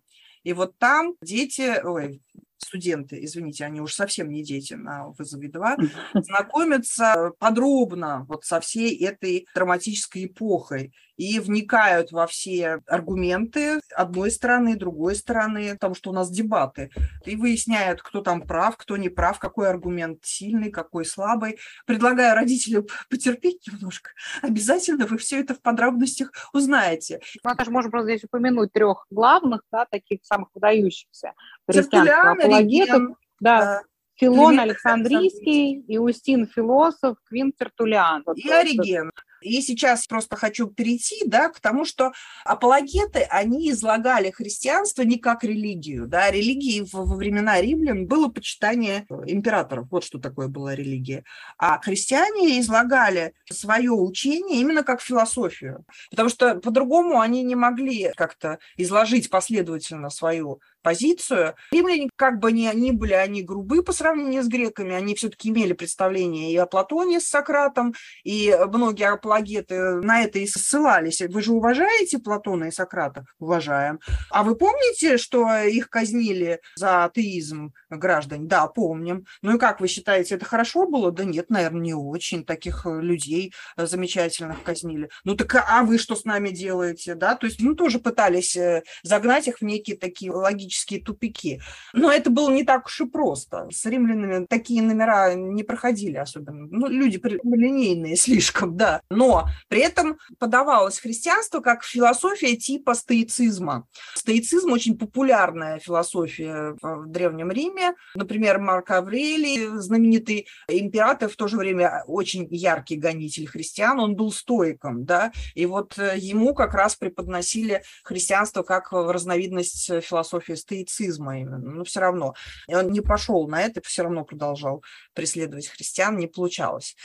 И 0.44 0.52
вот 0.52 0.78
там 0.78 1.14
дети, 1.20 1.80
ой, 1.82 2.22
студенты, 2.58 3.22
извините, 3.24 3.64
они 3.64 3.80
уж 3.80 3.94
совсем 3.94 4.30
не 4.30 4.42
дети 4.42 4.74
на 4.74 5.08
вызове 5.08 5.48
2, 5.48 5.76
знакомятся 6.14 7.32
подробно 7.38 8.24
вот 8.28 8.44
со 8.44 8.60
всей 8.60 8.96
этой 9.04 9.46
драматической 9.54 10.26
эпохой 10.26 10.92
и 11.16 11.38
вникают 11.38 12.12
во 12.12 12.26
все 12.26 12.80
аргументы 12.86 13.80
одной 13.94 14.30
стороны, 14.30 14.76
другой 14.76 15.14
стороны, 15.14 15.72
потому 15.74 15.94
что 15.94 16.10
у 16.10 16.12
нас 16.12 16.30
дебаты, 16.30 16.90
и 17.24 17.36
выясняют, 17.36 18.02
кто 18.02 18.20
там 18.20 18.42
прав, 18.42 18.76
кто 18.76 18.96
не 18.96 19.08
прав, 19.08 19.38
какой 19.38 19.68
аргумент 19.68 20.24
сильный, 20.24 20.70
какой 20.70 21.04
слабый. 21.04 21.58
Предлагаю 21.86 22.34
родителям 22.34 22.86
потерпеть 23.10 23.66
немножко. 23.70 24.10
Обязательно 24.42 25.06
вы 25.06 25.18
все 25.18 25.40
это 25.40 25.54
в 25.54 25.62
подробностях 25.62 26.32
узнаете. 26.52 27.20
Мы 27.42 27.54
даже 27.54 27.70
можем 27.70 27.90
просто 27.90 28.10
здесь 28.10 28.24
упомянуть 28.24 28.72
трех 28.72 29.06
главных, 29.10 29.62
да, 29.70 29.86
таких 29.86 30.24
самых 30.24 30.48
выдающихся 30.54 31.32
христианских 31.66 32.24
апологетов. 32.24 33.16
Да, 33.40 33.60
да 33.60 33.82
Филон 34.16 34.60
Александрийский, 34.60 35.84
Иустин 35.88 36.46
философ, 36.46 37.16
Квин 37.28 37.52
Тертулиан. 37.52 38.22
Вот 38.24 38.36
и 38.38 38.48
Ориген. 38.48 39.10
И 39.44 39.60
сейчас 39.60 40.06
просто 40.06 40.36
хочу 40.36 40.68
перейти 40.68 41.22
да, 41.26 41.50
к 41.50 41.60
тому, 41.60 41.84
что 41.84 42.12
апологеты, 42.44 43.26
они 43.30 43.70
излагали 43.70 44.30
христианство 44.30 45.02
не 45.02 45.18
как 45.18 45.44
религию. 45.44 46.06
Да. 46.06 46.30
Религией 46.30 46.86
во 46.90 47.04
времена 47.04 47.60
римлян 47.60 48.06
было 48.06 48.28
почитание 48.28 49.06
императоров. 49.26 49.88
Вот 49.90 50.04
что 50.04 50.18
такое 50.18 50.48
была 50.48 50.74
религия. 50.74 51.24
А 51.58 51.78
христиане 51.80 52.58
излагали 52.60 53.34
свое 53.50 53.90
учение 53.90 54.60
именно 54.60 54.82
как 54.82 55.02
философию. 55.02 55.84
Потому 56.10 56.30
что 56.30 56.54
по-другому 56.56 57.20
они 57.20 57.42
не 57.42 57.54
могли 57.54 58.12
как-то 58.16 58.58
изложить 58.76 59.28
последовательно 59.28 60.08
свою 60.08 60.60
позицию. 60.84 61.56
Римляне, 61.72 62.10
как 62.14 62.38
бы 62.38 62.52
ни, 62.52 62.72
ни 62.76 62.92
были 62.92 63.14
они 63.14 63.42
грубы 63.42 63.82
по 63.82 63.92
сравнению 63.92 64.44
с 64.44 64.48
греками, 64.48 64.94
они 64.94 65.16
все-таки 65.16 65.48
имели 65.48 65.72
представление 65.72 66.52
и 66.52 66.56
о 66.56 66.66
Платоне 66.66 67.18
с 67.18 67.24
Сократом, 67.24 67.94
и 68.22 68.56
многие 68.72 69.08
апологеты 69.08 69.94
на 69.94 70.22
это 70.22 70.38
и 70.38 70.46
ссылались. 70.46 71.22
Вы 71.22 71.42
же 71.42 71.52
уважаете 71.52 72.18
Платона 72.18 72.64
и 72.64 72.70
Сократа? 72.70 73.24
Уважаем. 73.38 73.98
А 74.30 74.44
вы 74.44 74.54
помните, 74.56 75.16
что 75.16 75.48
их 75.64 75.88
казнили 75.88 76.60
за 76.76 77.04
атеизм 77.04 77.72
граждан? 77.88 78.46
Да, 78.46 78.66
помним. 78.66 79.24
Ну 79.42 79.56
и 79.56 79.58
как 79.58 79.80
вы 79.80 79.88
считаете, 79.88 80.34
это 80.34 80.44
хорошо 80.44 80.86
было? 80.86 81.10
Да 81.10 81.24
нет, 81.24 81.48
наверное, 81.48 81.80
не 81.80 81.94
очень. 81.94 82.44
Таких 82.44 82.84
людей 82.84 83.54
замечательных 83.76 84.62
казнили. 84.62 85.08
Ну 85.24 85.34
так 85.34 85.54
а 85.54 85.82
вы 85.82 85.96
что 85.98 86.14
с 86.14 86.24
нами 86.24 86.50
делаете? 86.50 87.14
Да, 87.14 87.36
то 87.36 87.46
есть 87.46 87.60
мы 87.62 87.74
тоже 87.74 87.98
пытались 87.98 88.54
э, 88.56 88.82
загнать 89.02 89.48
их 89.48 89.58
в 89.58 89.62
некие 89.62 89.96
такие 89.96 90.30
логические 90.30 90.73
логические 90.74 91.00
тупики. 91.00 91.60
Но 91.92 92.10
это 92.10 92.30
было 92.30 92.50
не 92.50 92.64
так 92.64 92.86
уж 92.86 93.00
и 93.00 93.06
просто. 93.06 93.68
С 93.70 93.86
римлянами 93.86 94.46
такие 94.46 94.82
номера 94.82 95.34
не 95.34 95.62
проходили 95.62 96.16
особенно. 96.16 96.66
Ну, 96.70 96.88
люди 96.88 97.20
линейные 97.24 98.16
слишком, 98.16 98.76
да. 98.76 99.00
Но 99.10 99.48
при 99.68 99.80
этом 99.80 100.18
подавалось 100.38 100.98
христианство 100.98 101.60
как 101.60 101.84
философия 101.84 102.56
типа 102.56 102.94
стоицизма. 102.94 103.86
Стоицизм 104.14 104.72
очень 104.72 104.98
популярная 104.98 105.78
философия 105.78 106.76
в 106.82 107.06
Древнем 107.06 107.50
Риме. 107.50 107.94
Например, 108.14 108.58
Марк 108.58 108.90
Аврелий, 108.90 109.66
знаменитый 109.78 110.46
император, 110.68 111.28
в 111.28 111.36
то 111.36 111.48
же 111.48 111.56
время 111.56 112.02
очень 112.06 112.46
яркий 112.50 112.96
гонитель 112.96 113.46
христиан, 113.46 114.00
он 114.00 114.16
был 114.16 114.32
стоиком, 114.32 115.04
да, 115.04 115.32
и 115.54 115.66
вот 115.66 115.98
э, 115.98 116.14
ему 116.16 116.54
как 116.54 116.74
раз 116.74 116.96
преподносили 116.96 117.82
христианство 118.02 118.62
как 118.62 118.92
разновидность 118.92 119.86
философии 120.02 120.54
стоицизма 120.64 121.40
именно, 121.40 121.58
но 121.58 121.84
все 121.84 122.00
равно. 122.00 122.34
И 122.68 122.74
он 122.74 122.90
не 122.90 123.00
пошел 123.00 123.46
на 123.46 123.62
это, 123.62 123.80
все 123.84 124.02
равно 124.02 124.24
продолжал 124.24 124.82
преследовать 125.12 125.68
христиан, 125.68 126.16
не 126.16 126.26
получалось. 126.26 126.96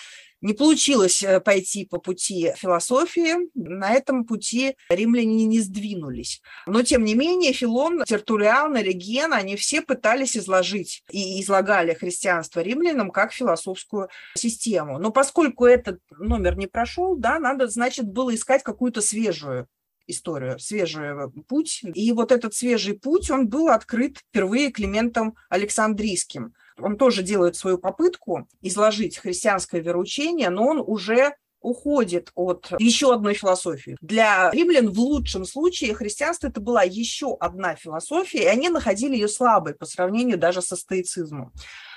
Не 0.42 0.54
получилось 0.54 1.22
э, 1.22 1.42
пойти 1.42 1.86
по 1.86 2.00
пути 2.00 2.54
философии, 2.56 3.50
на 3.56 3.92
этом 3.92 4.26
пути 4.26 4.76
римляне 4.90 5.46
не 5.46 5.60
сдвинулись. 5.60 6.42
Но, 6.66 6.82
тем 6.82 7.04
не 7.04 7.14
менее, 7.14 7.52
Филон, 7.52 8.04
Тертулиан, 8.06 8.74
Ориген, 8.78 9.34
они 9.34 9.58
все 9.58 9.82
пытались 9.82 10.38
изложить 10.38 11.04
и 11.12 11.42
излагали 11.42 11.94
христианство 11.94 12.62
римлянам 12.62 13.12
как 13.12 13.34
философскую 13.34 14.08
систему. 14.38 14.98
Но 14.98 15.12
поскольку 15.12 15.66
этот 15.66 16.00
номер 16.18 16.56
не 16.58 16.68
прошел, 16.68 17.18
да, 17.18 17.38
надо, 17.40 17.68
значит, 17.68 18.06
было 18.06 18.34
искать 18.34 18.64
какую-то 18.64 19.02
свежую 19.02 19.68
историю, 20.10 20.60
свежий 20.60 21.08
э, 21.08 21.30
путь. 21.48 21.82
И 21.94 22.12
вот 22.12 22.32
этот 22.32 22.54
свежий 22.54 22.94
путь, 22.98 23.30
он 23.30 23.48
был 23.48 23.70
открыт 23.70 24.18
впервые 24.18 24.72
Климентом 24.72 25.36
Александрийским. 25.50 26.54
Он 26.78 26.98
тоже 26.98 27.24
делает 27.24 27.56
свою 27.56 27.78
попытку 27.78 28.48
изложить 28.62 29.18
христианское 29.18 29.82
вероучение, 29.82 30.50
но 30.50 30.68
он 30.68 30.84
уже 30.86 31.34
уходит 31.62 32.32
от 32.36 32.72
еще 32.80 33.14
одной 33.14 33.34
философии. 33.34 33.98
Для 34.02 34.50
римлян 34.52 34.90
в 34.90 35.00
лучшем 35.00 35.46
случае 35.46 35.94
христианство 35.94 36.48
это 36.48 36.62
была 36.62 36.84
еще 36.84 37.36
одна 37.40 37.76
философия, 37.76 38.44
и 38.44 38.48
они 38.48 38.70
находили 38.70 39.14
ее 39.14 39.28
слабой 39.28 39.76
по 39.76 39.86
сравнению 39.86 40.38
даже 40.38 40.62
со 40.62 40.76
стоицизмом. 40.76 41.52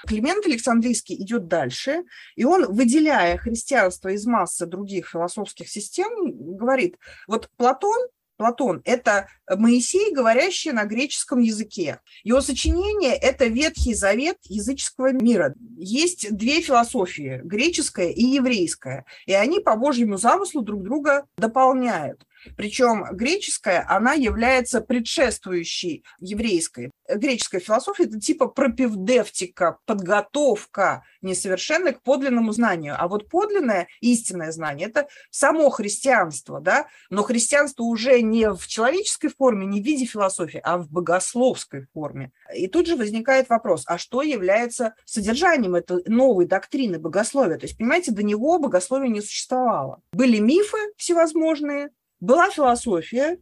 Климент 0.06 0.44
Александрийский 0.46 1.14
идет 1.14 1.46
дальше, 1.46 2.02
и 2.34 2.44
он, 2.44 2.72
выделяя 2.72 3.36
христианство 3.38 4.08
из 4.08 4.26
массы 4.26 4.66
других 4.66 5.08
философских 5.08 5.68
систем, 5.68 6.10
говорит, 6.56 6.96
вот 7.28 7.48
Платон 7.56 8.08
Платон– 8.42 8.82
это 8.84 9.28
Моисей, 9.48 10.12
говорящий 10.12 10.72
на 10.72 10.84
греческом 10.84 11.38
языке. 11.38 12.00
Его 12.24 12.40
сочинение– 12.40 13.14
это 13.22 13.44
Ветхий 13.46 13.94
Завет 13.94 14.36
языческого 14.48 15.12
мира. 15.12 15.54
Есть 15.76 16.34
две 16.34 16.60
философии– 16.60 17.40
греческая 17.44 18.08
и 18.08 18.24
еврейская, 18.24 19.04
и 19.26 19.32
они 19.32 19.60
по 19.60 19.76
Божьему 19.76 20.16
замыслу 20.16 20.62
друг 20.62 20.82
друга 20.82 21.26
дополняют. 21.38 22.26
Причем 22.56 23.04
греческая, 23.12 23.84
она 23.88 24.14
является 24.14 24.80
предшествующей 24.80 26.04
еврейской. 26.18 26.90
Греческая 27.08 27.60
философия– 27.60 28.04
это 28.06 28.20
типа 28.20 28.46
пропевдевтика, 28.46 29.78
подготовка 29.86 31.04
несовершенной 31.20 31.94
к 31.94 32.02
подлинному 32.02 32.52
знанию. 32.52 32.94
А 32.98 33.08
вот 33.08 33.28
подлинное, 33.28 33.88
истинное 34.00 34.52
знание– 34.52 34.88
это 34.88 35.08
само 35.30 35.68
христианство, 35.70 36.60
да? 36.60 36.86
но 37.10 37.22
христианство 37.22 37.84
уже 37.84 38.22
не 38.22 38.50
в 38.52 38.66
человеческой 38.66 39.28
форме, 39.28 39.66
не 39.66 39.80
в 39.80 39.84
виде 39.84 40.04
философии, 40.04 40.60
а 40.62 40.78
в 40.78 40.88
богословской 40.90 41.86
форме. 41.92 42.32
И 42.54 42.68
тут 42.68 42.86
же 42.86 42.96
возникает 42.96 43.48
вопрос, 43.48 43.84
а 43.86 43.98
что 43.98 44.22
является 44.22 44.94
содержанием 45.04 45.74
этой 45.74 46.02
новой 46.06 46.46
доктрины 46.46 46.98
богословия? 46.98 47.58
То 47.58 47.66
есть, 47.66 47.78
понимаете, 47.78 48.12
до 48.12 48.22
него 48.22 48.58
богословие 48.58 49.10
не 49.10 49.20
существовало. 49.20 50.00
Были 50.12 50.38
мифы 50.38 50.78
всевозможные, 50.96 51.90
была 52.22 52.50
философия, 52.50 53.38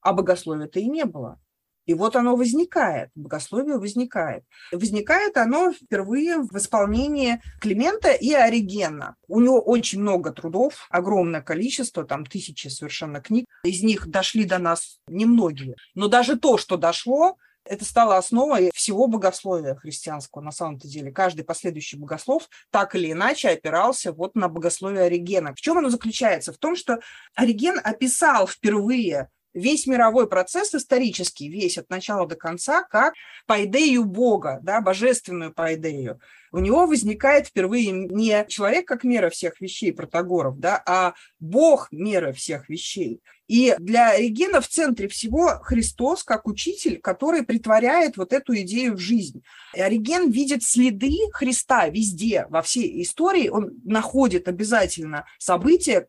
а 0.00 0.12
богословия-то 0.12 0.80
и 0.80 0.88
не 0.88 1.04
было. 1.04 1.38
И 1.84 1.94
вот 1.94 2.16
оно 2.16 2.36
возникает, 2.36 3.10
богословие 3.14 3.78
возникает. 3.78 4.44
Возникает 4.72 5.38
оно 5.38 5.72
впервые 5.72 6.38
в 6.38 6.54
исполнении 6.56 7.40
Климента 7.60 8.12
и 8.12 8.32
Оригена. 8.32 9.16
У 9.26 9.40
него 9.40 9.60
очень 9.60 10.00
много 10.00 10.32
трудов, 10.32 10.86
огромное 10.90 11.40
количество, 11.40 12.04
там 12.04 12.26
тысячи 12.26 12.68
совершенно 12.68 13.20
книг. 13.20 13.46
Из 13.64 13.82
них 13.82 14.06
дошли 14.06 14.44
до 14.44 14.58
нас 14.58 15.00
немногие. 15.06 15.76
Но 15.94 16.08
даже 16.08 16.38
то, 16.38 16.58
что 16.58 16.76
дошло, 16.76 17.38
это 17.64 17.84
стало 17.84 18.16
основой 18.16 18.70
всего 18.74 19.06
богословия 19.06 19.74
христианского 19.74 20.42
на 20.42 20.52
самом-то 20.52 20.88
деле. 20.88 21.12
Каждый 21.12 21.44
последующий 21.44 21.98
богослов 21.98 22.48
так 22.70 22.94
или 22.94 23.12
иначе 23.12 23.50
опирался 23.50 24.12
вот 24.12 24.34
на 24.34 24.48
богословие 24.48 25.02
Оригена. 25.02 25.54
В 25.54 25.60
чем 25.60 25.78
оно 25.78 25.90
заключается? 25.90 26.52
В 26.52 26.58
том, 26.58 26.76
что 26.76 27.00
Ориген 27.34 27.80
описал 27.82 28.46
впервые 28.46 29.28
весь 29.58 29.86
мировой 29.86 30.28
процесс 30.28 30.74
исторический, 30.74 31.48
весь 31.48 31.78
от 31.78 31.90
начала 31.90 32.26
до 32.26 32.36
конца, 32.36 32.82
как 32.82 33.14
пайдею 33.46 34.04
Бога, 34.04 34.60
да, 34.62 34.80
божественную 34.80 35.52
пайдею. 35.52 36.20
У 36.50 36.58
него 36.58 36.86
возникает 36.86 37.48
впервые 37.48 37.90
не 37.90 38.46
человек 38.48 38.86
как 38.86 39.04
мера 39.04 39.28
всех 39.28 39.60
вещей, 39.60 39.92
протагоров, 39.92 40.58
да, 40.58 40.82
а 40.86 41.14
Бог 41.40 41.88
мера 41.90 42.32
всех 42.32 42.68
вещей. 42.68 43.20
И 43.48 43.74
для 43.78 44.16
Регина 44.16 44.60
в 44.60 44.68
центре 44.68 45.08
всего 45.08 45.58
Христос 45.62 46.22
как 46.22 46.46
учитель, 46.46 47.00
который 47.00 47.42
притворяет 47.42 48.16
вот 48.18 48.32
эту 48.32 48.54
идею 48.56 48.94
в 48.94 48.98
жизнь. 48.98 49.42
И 49.74 49.80
Ориген 49.80 50.30
видит 50.30 50.62
следы 50.62 51.16
Христа 51.32 51.88
везде, 51.88 52.46
во 52.50 52.60
всей 52.60 53.02
истории. 53.02 53.48
Он 53.48 53.72
находит 53.84 54.48
обязательно 54.48 55.26
события 55.38 56.08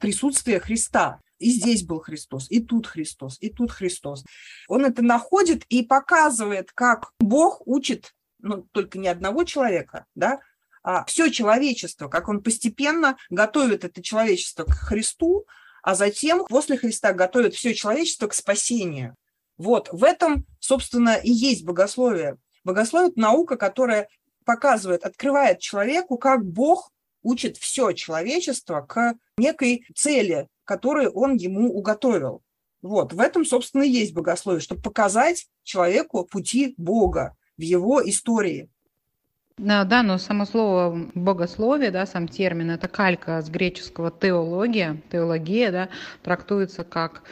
присутствия 0.00 0.60
Христа. 0.60 1.20
И 1.38 1.50
здесь 1.50 1.84
был 1.84 2.00
Христос, 2.00 2.50
и 2.50 2.60
тут 2.60 2.86
Христос, 2.86 3.36
и 3.40 3.50
тут 3.50 3.70
Христос. 3.70 4.24
Он 4.68 4.84
это 4.84 5.02
находит 5.02 5.64
и 5.68 5.82
показывает, 5.82 6.72
как 6.72 7.12
Бог 7.20 7.62
учит, 7.66 8.14
ну, 8.38 8.62
только 8.72 8.98
не 8.98 9.08
одного 9.08 9.44
человека, 9.44 10.06
да, 10.14 10.40
а 10.82 11.04
все 11.04 11.30
человечество, 11.30 12.08
как 12.08 12.28
он 12.28 12.42
постепенно 12.42 13.16
готовит 13.28 13.84
это 13.84 14.02
человечество 14.02 14.64
к 14.64 14.70
Христу, 14.72 15.46
а 15.82 15.94
затем 15.94 16.46
после 16.46 16.76
Христа 16.78 17.12
готовит 17.12 17.54
все 17.54 17.74
человечество 17.74 18.28
к 18.28 18.34
спасению. 18.34 19.16
Вот 19.58 19.88
в 19.92 20.04
этом, 20.04 20.46
собственно, 20.60 21.16
и 21.16 21.30
есть 21.30 21.64
богословие. 21.64 22.36
Богословие– 22.64 23.10
это 23.10 23.20
наука, 23.20 23.56
которая 23.56 24.08
показывает, 24.44 25.04
открывает 25.04 25.60
человеку, 25.60 26.18
как 26.18 26.44
Бог 26.44 26.90
учит 27.22 27.56
все 27.56 27.92
человечество 27.92 28.82
к 28.82 29.14
некой 29.38 29.86
цели, 29.94 30.48
которую 30.66 31.10
он 31.12 31.36
ему 31.36 31.72
уготовил. 31.72 32.42
Вот, 32.82 33.14
в 33.14 33.20
этом, 33.20 33.46
собственно, 33.46 33.82
и 33.82 33.88
есть 33.88 34.12
богословие, 34.12 34.60
чтобы 34.60 34.82
показать 34.82 35.46
человеку 35.62 36.24
пути 36.24 36.74
Бога 36.76 37.34
в 37.56 37.62
его 37.62 38.06
истории. 38.06 38.68
Да, 39.56 39.84
да, 39.84 40.02
но 40.02 40.18
само 40.18 40.44
слово 40.44 41.08
богословие, 41.14 41.90
да, 41.90 42.04
сам 42.04 42.28
термин, 42.28 42.70
это 42.70 42.88
калька 42.88 43.40
с 43.40 43.48
греческого 43.48 44.10
теология, 44.10 45.00
теология, 45.10 45.72
да, 45.72 45.88
трактуется 46.22 46.84
как 46.84 47.22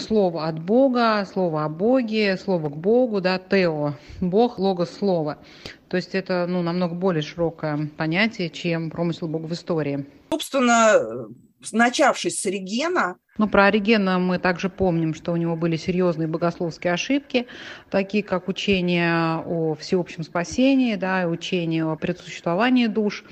слово 0.00 0.48
от 0.48 0.58
Бога, 0.58 1.24
слово 1.32 1.64
о 1.64 1.68
Боге, 1.68 2.36
слово 2.36 2.70
к 2.70 2.76
Богу, 2.76 3.20
да, 3.20 3.38
тео, 3.38 3.94
Бог, 4.20 4.58
логос, 4.58 4.90
слово. 4.98 5.38
То 5.88 5.96
есть 5.96 6.16
это 6.16 6.46
ну, 6.48 6.62
намного 6.62 6.96
более 6.96 7.22
широкое 7.22 7.88
понятие, 7.96 8.50
чем 8.50 8.90
промысел 8.90 9.28
Бога 9.28 9.46
в 9.46 9.52
истории. 9.52 10.06
Собственно, 10.30 11.28
начавшись 11.72 12.40
с 12.40 12.46
Оригена, 12.46 13.16
ну, 13.36 13.48
про 13.48 13.66
Оригена 13.66 14.20
мы 14.20 14.38
также 14.38 14.68
помним, 14.68 15.12
что 15.12 15.32
у 15.32 15.36
него 15.36 15.56
были 15.56 15.76
серьезные 15.76 16.28
богословские 16.28 16.92
ошибки, 16.92 17.46
такие 17.90 18.22
как 18.22 18.46
учение 18.46 19.42
о 19.44 19.74
всеобщем 19.74 20.22
спасении, 20.22 20.94
да, 20.94 21.26
учение 21.26 21.84
о 21.84 21.96
предсуществовании 21.96 22.86
душ. 22.86 23.24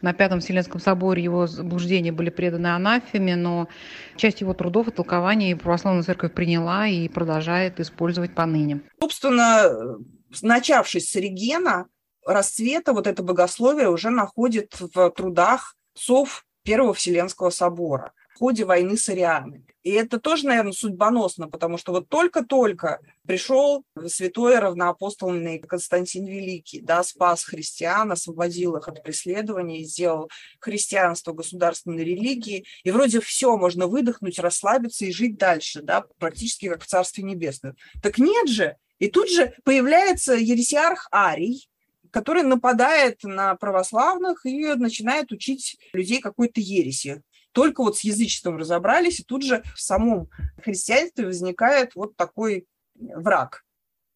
На 0.00 0.14
Пятом 0.14 0.40
Вселенском 0.40 0.80
соборе 0.80 1.22
его 1.22 1.46
заблуждения 1.46 2.12
были 2.12 2.30
преданы 2.30 2.68
анафеме, 2.68 3.36
но 3.36 3.68
часть 4.16 4.40
его 4.40 4.54
трудов 4.54 4.88
и 4.88 4.90
толкований 4.90 5.54
православная 5.54 6.02
церковь 6.02 6.32
приняла 6.32 6.88
и 6.88 7.08
продолжает 7.08 7.78
использовать 7.78 8.34
поныне. 8.34 8.80
Собственно, 9.00 9.98
начавшись 10.40 11.10
с 11.10 11.14
Оригена, 11.14 11.86
расцвета 12.26 12.94
вот 12.94 13.06
это 13.06 13.22
богословие 13.22 13.90
уже 13.90 14.10
находит 14.10 14.74
в 14.80 15.10
трудах 15.10 15.76
отцов 15.94 16.44
Первого 16.62 16.94
Вселенского 16.94 17.50
собора 17.50 18.12
в 18.34 18.38
ходе 18.38 18.64
войны 18.64 18.96
с 18.96 19.08
арианами. 19.08 19.66
И 19.82 19.90
это 19.90 20.20
тоже, 20.20 20.46
наверное, 20.46 20.72
судьбоносно, 20.72 21.48
потому 21.48 21.76
что 21.76 21.92
вот 21.92 22.08
только-только 22.08 23.00
пришел 23.26 23.84
святой 24.06 24.58
равноапостольный 24.58 25.58
Константин 25.58 26.24
Великий, 26.24 26.80
да, 26.80 27.02
спас 27.02 27.44
христиан, 27.44 28.12
освободил 28.12 28.76
их 28.76 28.86
от 28.88 29.02
преследований, 29.02 29.84
сделал 29.84 30.30
христианство 30.60 31.32
государственной 31.32 32.04
религией, 32.04 32.64
и 32.84 32.90
вроде 32.90 33.20
все, 33.20 33.56
можно 33.56 33.88
выдохнуть, 33.88 34.38
расслабиться 34.38 35.04
и 35.04 35.12
жить 35.12 35.36
дальше, 35.36 35.82
да, 35.82 36.04
практически 36.18 36.68
как 36.68 36.82
в 36.82 36.86
Царстве 36.86 37.24
Небесном. 37.24 37.74
Так 38.02 38.18
нет 38.18 38.48
же, 38.48 38.76
и 38.98 39.08
тут 39.08 39.28
же 39.28 39.52
появляется 39.64 40.34
ересиарх 40.34 41.08
Арий, 41.10 41.68
который 42.12 42.42
нападает 42.42 43.24
на 43.24 43.56
православных 43.56 44.46
и 44.46 44.74
начинает 44.74 45.32
учить 45.32 45.78
людей 45.92 46.20
какой-то 46.20 46.60
ереси. 46.60 47.22
Только 47.52 47.82
вот 47.82 47.98
с 47.98 48.04
язычеством 48.04 48.58
разобрались, 48.58 49.20
и 49.20 49.24
тут 49.24 49.42
же 49.42 49.62
в 49.74 49.80
самом 49.80 50.28
христианстве 50.62 51.26
возникает 51.26 51.94
вот 51.94 52.16
такой 52.16 52.66
враг. 52.94 53.64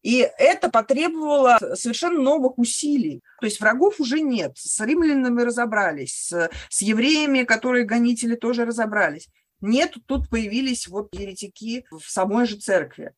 И 0.03 0.19
это 0.37 0.69
потребовало 0.69 1.57
совершенно 1.73 2.21
новых 2.21 2.57
усилий. 2.59 3.21
То 3.41 3.45
есть 3.47 3.59
врагов 3.59 3.99
уже 3.99 4.21
нет. 4.21 4.53
С 4.55 4.79
римлянами 4.79 5.41
разобрались, 5.41 6.27
с, 6.27 6.49
с 6.69 6.81
евреями, 6.81 7.43
которые 7.43 7.83
гонители, 7.83 8.35
тоже 8.35 8.63
разобрались. 8.63 9.27
Нет, 9.59 9.95
тут 10.05 10.29
появились 10.29 10.87
вот 10.87 11.13
еретики 11.13 11.85
в 11.89 12.09
самой 12.09 12.45
же 12.45 12.57
церкви. 12.57 13.13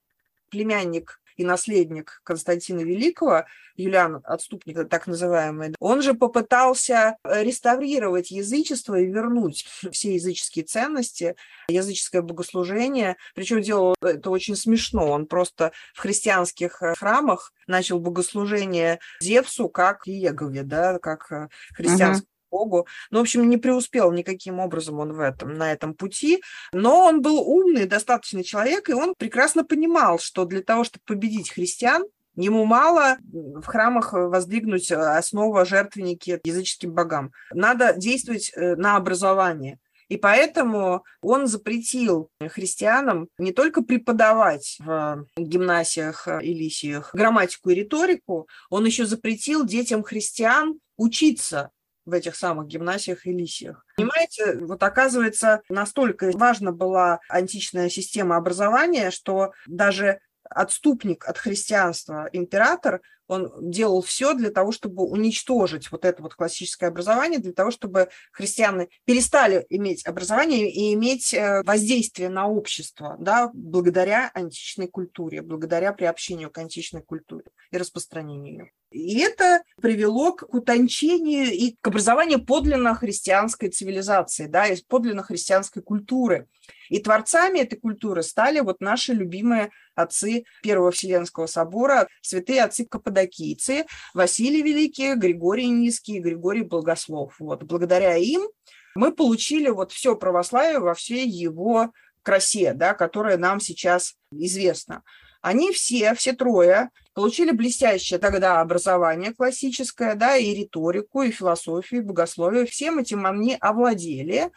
Племянник 0.49 1.19
и 1.39 1.45
наследник 1.45 2.19
Константина 2.25 2.81
Великого, 2.81 3.45
Юлиан 3.77 4.21
Отступник, 4.25 4.89
так 4.89 5.07
называемый, 5.07 5.73
он 5.79 6.01
же 6.01 6.13
попытался 6.13 7.15
реставрировать 7.23 8.29
язычество 8.29 8.99
и 8.99 9.05
вернуть 9.05 9.65
все 9.91 10.15
языческие 10.15 10.65
ценности, 10.65 11.37
языческое 11.69 12.21
богослужение. 12.21 13.15
Причем 13.35 13.61
делал 13.61 13.95
это 14.01 14.29
очень 14.29 14.57
смешно. 14.57 15.07
Он 15.07 15.27
просто 15.27 15.71
в 15.93 15.99
христианских 15.99 16.81
храмах 16.97 17.53
начал 17.67 18.01
богослужение 18.01 18.99
Зевсу 19.21 19.69
как 19.69 20.09
Иегове, 20.09 20.63
да, 20.63 20.99
как 20.99 21.49
христианское 21.73 22.27
Богу. 22.49 22.87
Ну, 23.11 23.19
в 23.19 23.21
общем, 23.21 23.49
не 23.49 23.57
преуспел 23.57 24.11
никаким 24.11 24.59
образом 24.59 24.99
он 24.99 25.13
в 25.13 25.19
этом, 25.19 25.53
на 25.53 25.71
этом 25.71 25.93
пути, 25.93 26.41
но 26.71 27.05
он 27.05 27.21
был 27.21 27.39
умный, 27.39 27.85
достаточный 27.85 28.43
человек, 28.43 28.89
и 28.89 28.93
он 28.93 29.15
прекрасно 29.17 29.63
понимал, 29.63 30.19
что 30.19 30.45
для 30.45 30.61
того, 30.61 30.83
чтобы 30.83 31.03
победить 31.05 31.51
христиан, 31.51 32.03
Ему 32.35 32.63
мало 32.63 33.17
в 33.33 33.65
храмах 33.65 34.13
воздвигнуть 34.13 34.89
основу 34.93 35.65
жертвенники 35.65 36.39
языческим 36.45 36.93
богам. 36.93 37.33
Надо 37.51 37.93
действовать 37.97 38.53
э, 38.55 38.77
на 38.77 38.95
образование. 38.95 39.77
И 40.09 40.17
поэтому 40.17 41.03
он 41.21 41.47
запретил 41.47 42.29
христианам 42.39 43.27
не 43.37 43.51
только 43.51 43.83
преподавать 43.83 44.77
в 44.79 45.25
гимнасиях 45.37 46.27
и 46.41 46.53
лисиях 46.53 47.13
грамматику 47.13 47.69
и 47.69 47.75
риторику, 47.75 48.47
он 48.69 48.85
еще 48.85 49.05
запретил 49.05 49.65
детям 49.65 50.01
христиан 50.01 50.79
учиться 50.97 51.69
в 52.09 52.13
этих 52.13 52.35
самых 52.35 52.67
гимнасиях 52.67 53.25
и 53.25 53.31
лисиях. 53.31 53.85
Понимаете, 53.95 54.57
вот 54.59 54.81
оказывается, 54.83 55.61
настолько 55.69 56.31
важна 56.33 56.71
была 56.71 57.19
античная 57.29 57.89
система 57.89 58.35
образования, 58.35 59.11
что 59.11 59.53
даже 59.67 60.19
отступник 60.43 61.25
от 61.25 61.37
христианства 61.37 62.27
император 62.31 63.01
он 63.29 63.51
делал 63.61 64.01
все 64.01 64.33
для 64.33 64.49
того, 64.49 64.71
чтобы 64.71 65.03
уничтожить 65.03 65.91
вот 65.91 66.03
это 66.03 66.21
вот 66.21 66.33
классическое 66.33 66.89
образование, 66.89 67.39
для 67.39 67.53
того, 67.53 67.69
чтобы 67.69 68.09
христиане 68.31 68.89
перестали 69.05 69.65
иметь 69.69 70.05
образование 70.05 70.69
и 70.69 70.93
иметь 70.95 71.33
э, 71.33 71.61
воздействие 71.63 72.29
на 72.29 72.47
общество, 72.47 73.15
да, 73.19 73.51
благодаря 73.53 74.31
античной 74.33 74.87
культуре, 74.87 75.43
благодаря 75.43 75.93
приобщению 75.93 76.49
к 76.49 76.57
античной 76.57 77.03
культуре 77.03 77.45
и 77.71 77.77
распространению 77.77 78.51
ее. 78.51 78.71
И 78.91 79.19
это 79.19 79.61
привело 79.79 80.33
к 80.33 80.51
утончению 80.51 81.53
и 81.53 81.75
к 81.79 81.87
образованию 81.87 82.43
подлинно 82.43 82.95
христианской 82.95 83.69
цивилизации, 83.69 84.47
да, 84.47 84.65
и 84.65 84.81
подлинно 84.87 85.21
христианской 85.21 85.83
культуры. 85.83 86.47
И 86.89 86.99
творцами 86.99 87.59
этой 87.59 87.79
культуры 87.79 88.23
стали 88.23 88.61
вот 88.61 88.81
наши 88.81 89.13
любимые 89.13 89.69
отцы 90.01 90.43
Первого 90.61 90.91
Вселенского 90.91 91.45
собора, 91.45 92.07
святые 92.21 92.63
отцы 92.63 92.85
каппадокийцы, 92.85 93.85
Василий 94.13 94.61
Великий, 94.61 95.15
Григорий 95.15 95.69
Низкий, 95.69 96.19
Григорий 96.19 96.63
Благослов. 96.63 97.35
Вот, 97.39 97.63
благодаря 97.63 98.15
им 98.15 98.47
мы 98.95 99.11
получили 99.11 99.69
вот 99.69 99.91
все 99.91 100.15
православие 100.15 100.79
во 100.79 100.93
всей 100.93 101.27
его 101.27 101.91
красе, 102.23 102.73
да, 102.73 102.93
которая 102.93 103.37
нам 103.37 103.59
сейчас 103.59 104.15
известна. 104.31 105.03
Они 105.41 105.71
все, 105.71 106.13
все 106.15 106.33
трое, 106.33 106.89
получили 107.13 107.51
блестящее 107.51 108.19
тогда 108.19 108.59
образование 108.59 109.33
классическое, 109.33 110.15
да, 110.15 110.35
и 110.35 110.53
риторику, 110.53 111.21
и 111.21 111.31
философию, 111.31 112.01
и 112.01 112.03
богословие. 112.03 112.65
Всем 112.65 112.99
этим 112.99 113.25
они 113.25 113.55
овладели 113.59 114.51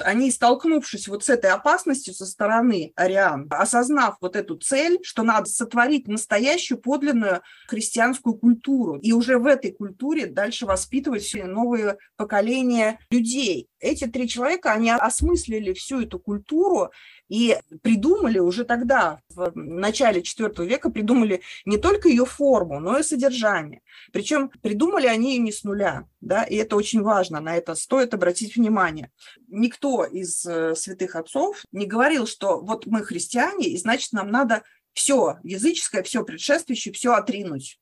они, 0.00 0.30
столкнувшись 0.30 1.08
вот 1.08 1.24
с 1.24 1.28
этой 1.28 1.50
опасностью 1.50 2.14
со 2.14 2.26
стороны 2.26 2.92
ариан, 2.96 3.46
осознав 3.50 4.16
вот 4.20 4.36
эту 4.36 4.56
цель, 4.56 4.98
что 5.02 5.22
надо 5.22 5.46
сотворить 5.46 6.08
настоящую 6.08 6.78
подлинную 6.78 7.42
христианскую 7.66 8.36
культуру, 8.36 8.96
и 8.96 9.12
уже 9.12 9.38
в 9.38 9.46
этой 9.46 9.72
культуре 9.72 10.26
дальше 10.26 10.66
воспитывать 10.66 11.22
все 11.22 11.44
новые 11.44 11.98
поколения 12.16 12.98
людей. 13.10 13.68
Эти 13.86 14.06
три 14.06 14.28
человека, 14.28 14.72
они 14.72 14.90
осмыслили 14.90 15.72
всю 15.72 16.00
эту 16.00 16.18
культуру 16.18 16.90
и 17.28 17.56
придумали 17.82 18.40
уже 18.40 18.64
тогда, 18.64 19.20
в 19.30 19.52
начале 19.54 20.22
IV 20.22 20.66
века, 20.66 20.90
придумали 20.90 21.42
не 21.64 21.78
только 21.78 22.08
ее 22.08 22.24
форму, 22.24 22.80
но 22.80 22.98
и 22.98 23.04
содержание. 23.04 23.82
Причем 24.12 24.48
придумали 24.60 25.06
они 25.06 25.36
ее 25.36 25.38
не 25.38 25.52
с 25.52 25.62
нуля, 25.62 26.08
да, 26.20 26.42
и 26.42 26.56
это 26.56 26.74
очень 26.74 27.02
важно, 27.02 27.38
на 27.40 27.56
это 27.56 27.76
стоит 27.76 28.12
обратить 28.12 28.56
внимание. 28.56 29.12
Никто 29.46 30.04
из 30.04 30.44
э, 30.44 30.74
святых 30.74 31.14
отцов 31.14 31.62
не 31.70 31.86
говорил, 31.86 32.26
что 32.26 32.60
вот 32.60 32.86
мы 32.86 33.04
христиане, 33.04 33.68
и 33.68 33.76
значит 33.78 34.12
нам 34.12 34.32
надо 34.32 34.64
все 34.94 35.38
языческое, 35.44 36.02
все 36.02 36.24
предшествующее, 36.24 36.92
все 36.92 37.12
отринуть. 37.12 37.78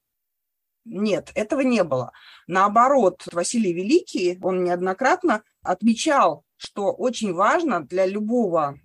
Нет, 0.85 1.31
этого 1.35 1.61
не 1.61 1.83
было. 1.85 2.13
Наоборот, 2.47 3.23
Василий 3.33 3.73
Великий, 3.73 4.39
он 4.43 4.65
неоднократно 4.65 5.43
отмечал 5.63 6.45
что 6.65 6.93
очень 6.93 7.35
важно 7.35 7.85
для 7.85 8.07
любого 8.07 8.77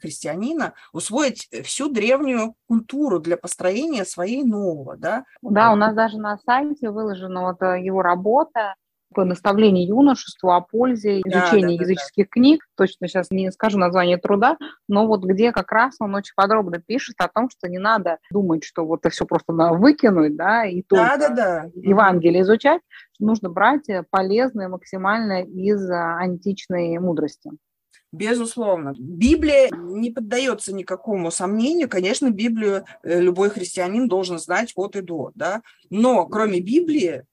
христианина 0.00 0.74
усвоить 0.92 1.48
всю 1.64 1.88
древнюю 1.88 2.54
культуру 2.66 3.20
для 3.20 3.36
построения 3.36 4.04
своей 4.04 4.42
нового. 4.42 4.96
Да, 4.96 5.24
да 5.42 5.72
у 5.72 5.76
нас 5.76 5.94
даже 5.94 6.18
на 6.18 6.38
сайте 6.38 6.90
выложена 6.90 7.42
вот 7.42 7.62
э, 7.62 7.80
его 7.80 8.02
работа 8.02 8.74
наставление 9.16 9.86
юношеству 9.86 10.52
о 10.52 10.60
пользе 10.60 11.20
изучения 11.20 11.76
да, 11.76 11.84
да, 11.84 11.84
языческих 11.84 12.26
да. 12.26 12.30
книг. 12.30 12.64
Точно 12.76 13.08
сейчас 13.08 13.30
не 13.30 13.50
скажу 13.50 13.78
название 13.78 14.18
труда, 14.18 14.56
но 14.88 15.06
вот 15.06 15.24
где 15.24 15.52
как 15.52 15.72
раз 15.72 15.96
он 16.00 16.14
очень 16.14 16.34
подробно 16.36 16.78
пишет 16.78 17.16
о 17.18 17.28
том, 17.28 17.48
что 17.50 17.68
не 17.68 17.78
надо 17.78 18.18
думать, 18.30 18.64
что 18.64 18.84
вот 18.84 19.00
это 19.00 19.10
все 19.10 19.24
просто 19.24 19.52
надо 19.52 19.76
выкинуть, 19.76 20.36
да, 20.36 20.64
и 20.64 20.82
только 20.82 21.16
да, 21.18 21.28
да. 21.28 21.64
Евангелие 21.74 22.42
изучать. 22.42 22.82
Нужно 23.18 23.48
брать 23.48 23.86
полезное 24.10 24.68
максимально 24.68 25.42
из 25.42 25.90
э, 25.90 25.94
античной 25.94 26.98
мудрости. 26.98 27.50
Безусловно. 28.10 28.94
Библия 28.98 29.68
не 29.70 30.10
поддается 30.10 30.74
никакому 30.74 31.30
сомнению. 31.30 31.88
Конечно, 31.88 32.30
Библию 32.30 32.84
э, 33.02 33.20
любой 33.20 33.50
христианин 33.50 34.08
должен 34.08 34.38
знать 34.38 34.72
от 34.76 34.96
и 34.96 35.02
до. 35.02 35.30
Да? 35.34 35.62
Но 35.90 36.26
кроме 36.26 36.60
Библии 36.60 37.24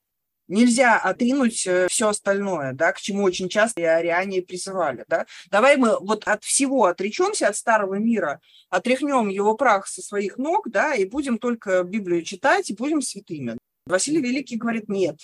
Нельзя 0.48 1.00
отринуть 1.00 1.66
э, 1.66 1.88
все 1.90 2.10
остальное, 2.10 2.74
да, 2.74 2.92
к 2.92 3.02
чему 3.02 3.24
очень 3.24 3.50
часто 3.50 3.82
и 3.82 3.84
ариане 3.84 4.44
призывали. 4.44 5.04
Да. 5.08 5.26
Давай 5.50 5.76
мы 5.76 5.98
вот 6.00 6.28
от 6.28 6.44
всего 6.44 6.86
отречемся, 6.86 7.48
от 7.48 7.56
старого 7.56 7.96
мира, 7.96 8.40
отряхнем 8.70 9.30
его 9.30 9.56
прах 9.56 9.88
со 9.88 10.02
своих 10.02 10.38
ног, 10.38 10.70
да, 10.70 10.94
и 10.94 11.06
будем 11.06 11.40
только 11.40 11.84
Библию 11.84 12.24
читать, 12.24 12.70
и 12.70 12.76
будем 12.76 13.02
святыми. 13.02 13.58
Василий 13.88 14.22
Великий 14.22 14.58
говорит, 14.58 14.88
нет. 14.88 15.20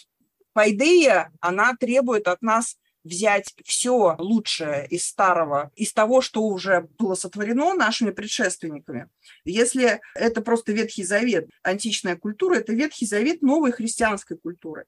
Пайдея, 0.53 1.31
она 1.39 1.75
требует 1.75 2.27
от 2.27 2.41
нас 2.41 2.77
взять 3.03 3.53
все 3.65 4.15
лучшее 4.17 4.87
из 4.87 5.05
старого, 5.05 5.71
из 5.75 5.93
того, 5.93 6.21
что 6.21 6.43
уже 6.43 6.87
было 6.97 7.15
сотворено 7.15 7.73
нашими 7.73 8.11
предшественниками. 8.11 9.07
Если 9.43 10.01
это 10.15 10.41
просто 10.41 10.71
Ветхий 10.71 11.03
Завет, 11.03 11.49
античная 11.63 12.15
культура, 12.15 12.55
это 12.55 12.73
Ветхий 12.73 13.05
Завет 13.05 13.41
новой 13.41 13.71
христианской 13.71 14.37
культуры. 14.37 14.85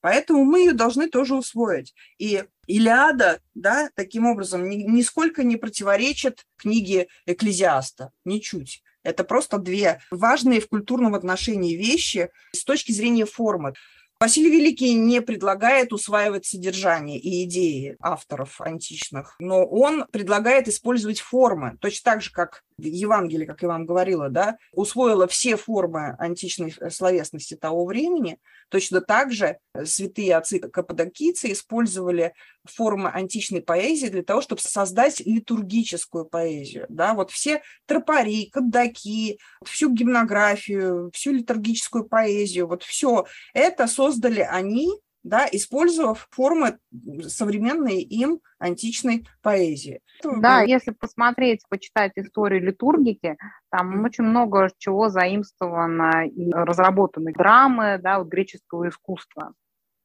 Поэтому 0.00 0.44
мы 0.44 0.60
ее 0.60 0.72
должны 0.72 1.08
тоже 1.08 1.34
усвоить. 1.34 1.94
И 2.18 2.44
Илиада, 2.66 3.40
да, 3.54 3.90
таким 3.94 4.26
образом, 4.26 4.68
ни, 4.68 4.76
нисколько 4.76 5.42
не 5.44 5.56
противоречит 5.56 6.46
книге 6.56 7.08
Экклезиаста, 7.26 8.12
ничуть. 8.24 8.82
Это 9.02 9.24
просто 9.24 9.58
две 9.58 10.00
важные 10.10 10.60
в 10.60 10.68
культурном 10.68 11.14
отношении 11.14 11.74
вещи 11.74 12.30
с 12.52 12.64
точки 12.64 12.92
зрения 12.92 13.26
формы. 13.26 13.74
Василий 14.22 14.50
Великий 14.50 14.92
не 14.92 15.22
предлагает 15.22 15.94
усваивать 15.94 16.44
содержание 16.44 17.18
и 17.18 17.44
идеи 17.44 17.96
авторов 18.00 18.60
античных, 18.60 19.34
но 19.38 19.64
он 19.64 20.04
предлагает 20.12 20.68
использовать 20.68 21.20
формы, 21.20 21.78
точно 21.80 22.12
так 22.12 22.22
же, 22.22 22.30
как 22.30 22.62
Евангелие, 22.76 23.46
как 23.46 23.62
я 23.62 23.68
вам 23.68 23.86
говорила, 23.86 24.28
да, 24.28 24.58
усвоило 24.74 25.26
все 25.26 25.56
формы 25.56 26.16
античной 26.18 26.74
словесности 26.90 27.56
того 27.56 27.86
времени, 27.86 28.38
точно 28.70 29.00
так 29.00 29.32
же 29.32 29.58
святые 29.84 30.36
отцы 30.36 30.58
каппадокийцы 30.58 31.52
использовали 31.52 32.32
формы 32.64 33.10
античной 33.10 33.60
поэзии 33.60 34.06
для 34.06 34.22
того, 34.22 34.40
чтобы 34.40 34.60
создать 34.62 35.20
литургическую 35.20 36.24
поэзию. 36.24 36.86
Да? 36.88 37.14
Вот 37.14 37.30
все 37.30 37.62
тропари, 37.86 38.50
каддаки, 38.50 39.38
всю 39.64 39.92
гимнографию, 39.92 41.10
всю 41.12 41.32
литургическую 41.32 42.04
поэзию, 42.04 42.66
вот 42.66 42.82
все 42.82 43.26
это 43.52 43.86
создали 43.86 44.40
они 44.40 44.90
да, 45.22 45.46
использовав 45.50 46.26
формы 46.30 46.78
современной 47.26 48.00
им 48.00 48.40
античной 48.58 49.26
поэзии. 49.42 50.00
Да, 50.22 50.62
если 50.62 50.92
посмотреть, 50.92 51.62
почитать 51.68 52.12
историю 52.16 52.62
литургики, 52.62 53.36
там 53.70 54.04
очень 54.04 54.24
много 54.24 54.70
чего 54.78 55.08
заимствовано 55.08 56.26
и 56.26 56.50
разработаны 56.50 57.32
драмы, 57.32 57.98
да, 58.02 58.18
вот 58.18 58.28
греческого 58.28 58.88
искусства. 58.88 59.54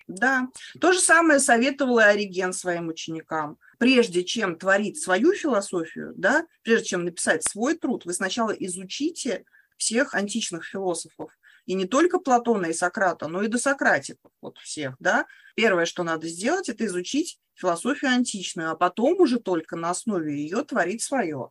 Да, 0.07 0.49
то 0.80 0.91
же 0.91 0.99
самое 0.99 1.39
советовал 1.39 1.99
и 1.99 2.03
Ориген 2.03 2.53
своим 2.53 2.89
ученикам. 2.89 3.57
Прежде 3.80 4.24
чем 4.24 4.55
творить 4.55 5.01
свою 5.01 5.34
философию, 5.34 6.13
да, 6.16 6.45
прежде 6.61 6.89
чем 6.89 7.05
написать 7.05 7.43
свой 7.43 7.76
труд, 7.76 8.05
вы 8.05 8.13
сначала 8.13 8.51
изучите 8.51 9.45
всех 9.78 10.13
античных 10.13 10.66
философов, 10.66 11.32
и 11.66 11.74
не 11.74 11.86
только 11.86 12.20
Платона 12.20 12.68
и 12.68 12.74
Сократа, 12.74 13.28
но 13.28 13.41
и 13.41 13.47
до 13.47 13.57
Сократиков, 13.57 14.32
вот 14.41 14.57
всех, 14.59 14.95
да. 14.99 15.26
Первое, 15.55 15.86
что 15.86 16.03
надо 16.03 16.28
сделать, 16.28 16.70
это 16.70 16.86
изучить 16.86 17.39
философию 17.53 18.11
античную, 18.11 18.72
а 18.72 18.76
потом 18.76 19.20
уже 19.20 19.39
только 19.39 19.76
на 19.76 19.89
основе 19.89 20.36
ее 20.36 20.63
творить 20.63 21.01
свое. 21.01 21.49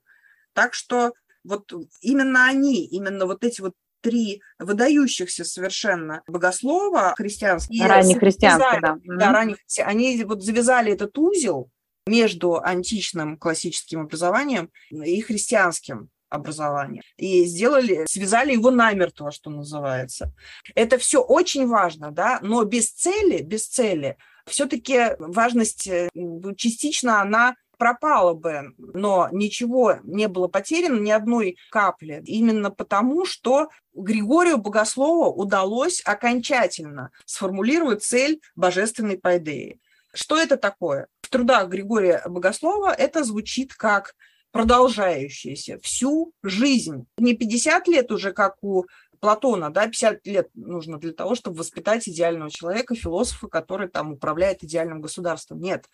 Так 0.53 0.75
что 0.75 1.15
вот 1.43 1.73
именно 2.01 2.47
они, 2.47 2.87
именно 2.87 3.27
вот 3.27 3.45
эти 3.45 3.61
вот 3.61 3.75
три 4.01 4.43
выдающихся 4.59 5.45
совершенно 5.45 6.23
богослова 6.27 7.15
христианские. 7.17 7.87
Ранних 7.87 8.19
христианских, 8.19 8.81
да. 8.83 8.99
Да, 9.05 9.33
ранних, 9.33 9.57
они 9.79 10.23
вот 10.25 10.43
завязали 10.43 10.93
этот 10.93 11.17
узел 11.17 11.71
между 12.07 12.61
античным 12.63 13.39
классическим 13.39 14.03
образованием 14.03 14.71
и 14.91 15.21
христианским 15.23 16.11
образования. 16.35 17.03
И 17.17 17.45
сделали, 17.45 18.05
связали 18.09 18.53
его 18.53 18.71
намертво, 18.71 19.31
что 19.31 19.51
называется. 19.51 20.33
Это 20.75 20.99
все 20.99 21.21
очень 21.21 21.67
важно, 21.67 22.11
да, 22.11 22.39
но 22.43 22.65
без 22.65 22.91
цели, 22.91 23.43
без 23.43 23.67
цели, 23.67 24.17
все-таки 24.47 25.17
важность 25.19 25.87
э, 25.87 26.11
частично 26.57 27.23
она 27.23 27.57
пропала 27.79 28.35
бы, 28.35 28.73
но 28.79 29.29
ничего 29.33 29.97
не 30.05 30.29
было 30.29 30.49
потеряно, 30.49 31.01
ни 31.01 31.11
одной 31.11 31.57
капли. 31.71 32.23
Именно 32.25 32.71
потому, 32.71 33.27
что 33.27 33.69
Григорию 33.95 34.59
Богослову 34.59 35.33
удалось 35.33 36.01
окончательно 36.05 37.11
сформулировать 37.25 38.03
цель 38.03 38.41
божественной 38.55 39.19
пайдеи. 39.19 39.81
Что 40.13 40.39
это 40.39 40.57
такое? 40.57 41.09
В 41.23 41.29
трудах 41.29 41.69
Григория 41.69 42.23
Богослова 42.27 42.93
это 42.93 43.25
звучит 43.25 43.75
как 43.75 44.15
продолжающееся 44.55 45.81
всю 45.81 46.33
жизнь. 46.45 47.07
Не 47.19 47.35
50 47.35 47.89
лет 47.89 48.13
уже, 48.13 48.33
как 48.33 48.55
у 48.63 48.85
Платона, 49.19 49.71
да, 49.71 49.89
50 49.89 50.25
лет 50.29 50.49
нужно 50.55 50.99
для 50.99 51.13
того, 51.13 51.35
чтобы 51.35 51.59
воспитать 51.59 52.09
идеального 52.09 52.53
человека, 52.53 52.95
философа, 52.95 53.49
который 53.49 53.89
там 53.89 54.13
управляет 54.13 54.63
идеальным 54.63 55.01
государством. 55.01 55.61
Нет. 55.61 55.87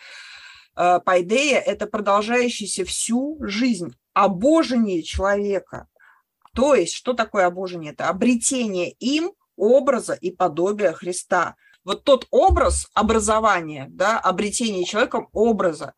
Э, 0.77 1.01
Пайдея– 1.03 1.59
это 1.67 1.87
продолжающаяся 1.87 2.85
всю 2.85 3.39
жизнь 3.41 3.97
обожение 4.13 5.03
человека. 5.03 5.89
То 6.55 6.75
есть, 6.75 6.93
что 6.93 7.15
такое 7.15 7.47
обожение? 7.47 7.93
Это 7.93 8.11
обретение 8.11 8.91
им 8.91 9.33
образа 9.57 10.13
и 10.13 10.31
подобия 10.31 10.93
Христа. 10.93 11.57
Вот 11.83 12.05
тот 12.05 12.27
образ 12.31 12.91
образования, 12.93 13.87
да, 13.89 14.21
обретение 14.21 14.85
человеком 14.85 15.31
образа. 15.33 15.95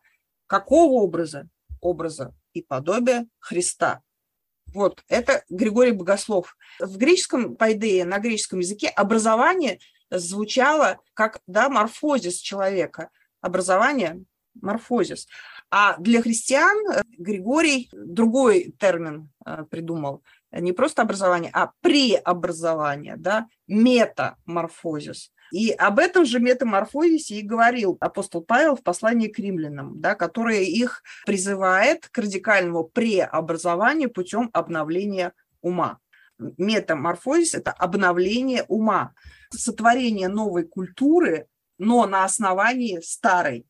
Какого 0.47 1.03
образа? 1.03 1.49
Образа 1.81 2.33
и 2.53 2.61
подобие 2.61 3.27
Христа. 3.39 4.01
Вот, 4.73 5.03
это 5.07 5.43
Григорий 5.49 5.91
Богослов. 5.91 6.55
В 6.79 6.97
греческом 6.97 7.55
пайдее, 7.55 8.05
на 8.05 8.19
греческом 8.19 8.59
языке 8.59 8.87
образование 8.87 9.79
звучало 10.09 10.99
как 11.13 11.41
да, 11.47 11.69
μόρφωσις 11.69 12.37
человека. 12.37 13.09
Образование – 13.41 14.23
μόρφωσις. 14.39 15.27
А 15.69 15.97
для 15.97 16.21
христиан 16.21 16.77
Григорий 17.17 17.89
другой 17.91 18.75
термин 18.79 19.31
э, 19.45 19.65
придумал. 19.69 20.23
Не 20.51 20.71
просто 20.71 21.01
образование, 21.01 21.49
а 21.51 21.71
преобразование, 21.81 23.15
да, 23.17 23.47
μεταμόρφωσις. 23.67 25.32
И 25.53 25.69
об 25.69 25.99
этом 25.99 26.25
же 26.25 26.39
метаморфозисе 26.39 27.35
и 27.35 27.43
говорил 27.43 27.95
апостол 27.99 28.41
Павел 28.41 28.75
в 28.75 28.81
послании 28.81 29.27
к 29.27 29.37
римлянам, 29.37 30.01
да, 30.01 30.15
которое 30.15 30.63
их 30.63 31.03
призывает 31.27 32.07
к 32.07 32.17
радикальному 32.17 32.85
преобразованию 32.85 34.09
путем 34.09 34.49
обновления 34.51 35.31
ума. 35.61 35.99
Метаморфозис– 36.39 37.53
это 37.53 37.71
обновление 37.71 38.65
ума, 38.67 39.13
сотворение 39.51 40.27
новой 40.27 40.63
культуры, 40.63 41.45
но 41.77 42.07
на 42.07 42.23
основании 42.23 42.99
старой. 43.01 43.67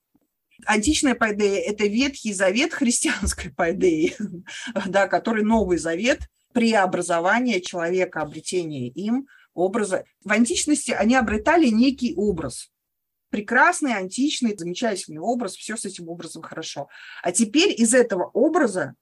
Античная 0.66 1.16
пайдея– 1.16 1.60
это 1.70 1.86
Ветхий 1.86 2.32
Завет 2.32 2.74
христианской 2.74 3.52
пайдеи, 3.52 4.16
да, 4.86 5.10
который 5.10 5.44
Новый 5.44 5.78
Завет 5.78 6.22
преобразование 6.54 7.60
человека, 7.60 8.22
обретение 8.22 8.88
им– 8.88 9.28
образа. 9.54 10.06
В 10.24 10.32
античности 10.32 10.92
они 10.92 11.16
обретали 11.16 11.68
некий 11.68 12.14
образ. 12.16 12.70
Прекрасный, 13.30 13.94
античный, 13.94 14.56
замечательный 14.58 15.20
образ, 15.20 15.56
все 15.56 15.76
с 15.76 15.86
этим 15.86 16.08
образом 16.08 16.44
хорошо. 16.44 16.88
А 17.24 17.32
теперь 17.32 17.74
из 17.80 17.94
этого 17.94 18.30
образа 18.34 18.96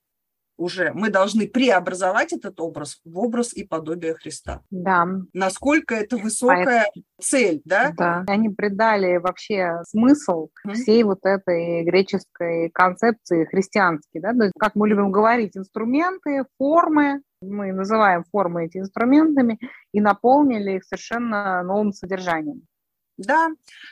уже 0.62 0.91
мы 0.93 1.10
должны 1.10 1.47
преобразовать 1.47 2.34
этот 2.34 2.60
образ 2.62 2.99
в 3.04 3.18
образ 3.18 3.54
и 3.54 3.64
подобие 3.66 4.14
Христа. 4.14 4.62
Да. 4.70 5.08
Насколько 5.34 5.95
это 5.95 6.18
высокая 6.18 6.86
Поэтому, 6.86 7.06
цель, 7.20 7.62
да? 7.66 7.91
Да. 7.97 8.24
Они 8.28 8.49
придали 8.49 9.18
вообще 9.18 9.82
смысл 9.88 10.49
mm-hmm. 10.66 10.74
всей 10.74 11.04
вот 11.04 11.20
этой 11.24 11.84
греческой 11.84 12.70
концепции 12.70 13.45
христианской, 13.45 14.22
да, 14.22 14.34
то 14.34 14.43
есть, 14.43 14.54
как 14.58 14.76
мы 14.76 14.88
любим 14.88 15.12
говорить, 15.12 15.58
инструменты, 15.58 16.45
формы, 16.58 17.22
мы 17.41 17.73
называем 17.73 18.23
формы 18.31 18.65
эти 18.65 18.77
инструментами 18.77 19.59
и 19.91 19.99
наполнили 19.99 20.77
их 20.77 20.83
совершенно 20.83 21.63
новым 21.63 21.91
содержанием. 21.91 22.61
Да, 23.17 23.49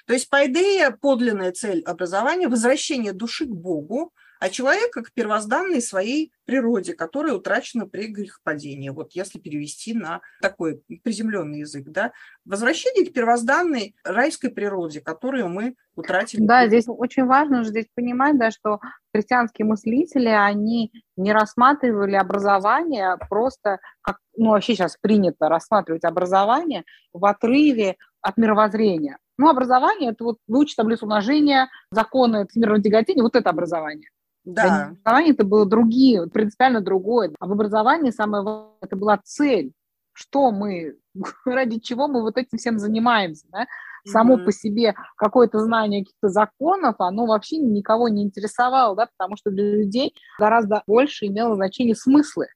то 0.07 0.13
есть 0.13 0.29
по 0.29 0.45
идее 0.45 0.91
подлинная 0.91 1.51
цель 1.51 1.83
образования– 1.83 2.47
возвращение 2.49 3.13
души 3.13 3.45
к 3.45 3.49
Богу, 3.49 4.11
а 4.39 4.49
человека 4.49 5.03
к 5.03 5.11
первозданной 5.13 5.81
своей 5.81 6.31
природе, 6.45 6.93
которая 6.93 7.33
утрачена 7.33 7.85
при 7.85 8.07
грехопадении. 8.07 8.89
Вот 8.89 9.11
если 9.13 9.37
перевести 9.37 9.93
на 9.93 10.21
такой 10.41 10.81
приземленный 11.03 11.59
язык, 11.59 11.85
да, 11.89 12.13
возвращение 12.45 13.05
к 13.05 13.13
первозданной 13.13 13.95
райской 14.03 14.49
природе, 14.49 15.01
которую 15.01 15.49
мы 15.49 15.75
утратили. 15.95 16.41
Да, 16.41 16.67
здесь 16.67 16.85
очень 16.87 17.25
важно 17.25 17.63
же 17.63 17.69
здесь 17.69 17.87
понимать, 17.93 18.37
да, 18.39 18.49
что 18.51 18.79
христианские 19.13 19.65
мыслители, 19.65 20.29
они 20.29 20.91
не 21.17 21.33
рассматривали 21.33 22.15
образование 22.15 23.17
просто 23.29 23.79
как, 24.01 24.17
ну, 24.37 24.51
вообще 24.51 24.75
сейчас 24.75 24.97
принято 24.99 25.49
рассматривать 25.49 26.05
образование 26.05 26.85
в 27.13 27.25
отрыве 27.25 27.97
от 28.21 28.37
мировоззрения. 28.37 29.17
Ну, 29.37 29.49
образование– 29.49 30.11
это 30.11 30.23
вот 30.23 30.37
выучить 30.47 30.75
таблицу 30.75 31.05
умножения, 31.05 31.69
законы 31.91 32.45
всемирного 32.47 32.81
тяготения, 32.81 33.23
вот 33.23 33.35
это 33.35 33.49
образование. 33.49 34.09
Да. 34.53 34.87
Образование 34.87 35.33
это 35.33 35.45
было 35.45 35.65
другие, 35.65 36.27
принципиально 36.27 36.81
другое. 36.81 37.31
А 37.39 37.47
в 37.47 37.51
образовании 37.51 38.11
самое 38.11 38.43
важное– 38.43 38.73
это 38.81 38.95
была 38.95 39.19
цель. 39.23 39.73
Что 40.13 40.51
мы, 40.51 40.97
ради 41.45 41.79
чего 41.79 42.07
мы 42.07 42.21
вот 42.21 42.37
этим 42.37 42.57
всем 42.57 42.79
занимаемся, 42.79 43.45
да? 43.49 43.67
Само 44.05 44.35
mm-hmm. 44.35 44.45
по 44.45 44.51
себе 44.51 44.95
какое-то 45.17 45.59
знание 45.59 46.03
каких-то 46.03 46.29
законов, 46.29 46.95
оно 46.99 47.25
вообще 47.25 47.57
никого 47.57 48.07
не 48.07 48.23
интересовало, 48.23 48.95
да, 48.95 49.09
потому 49.17 49.35
что 49.35 49.51
для 49.51 49.75
людей 49.75 50.15
гораздо 50.39 50.83
больше 50.87 51.27
имело 51.27 51.55
значение 51.55 51.95
смыслы. 51.95 52.47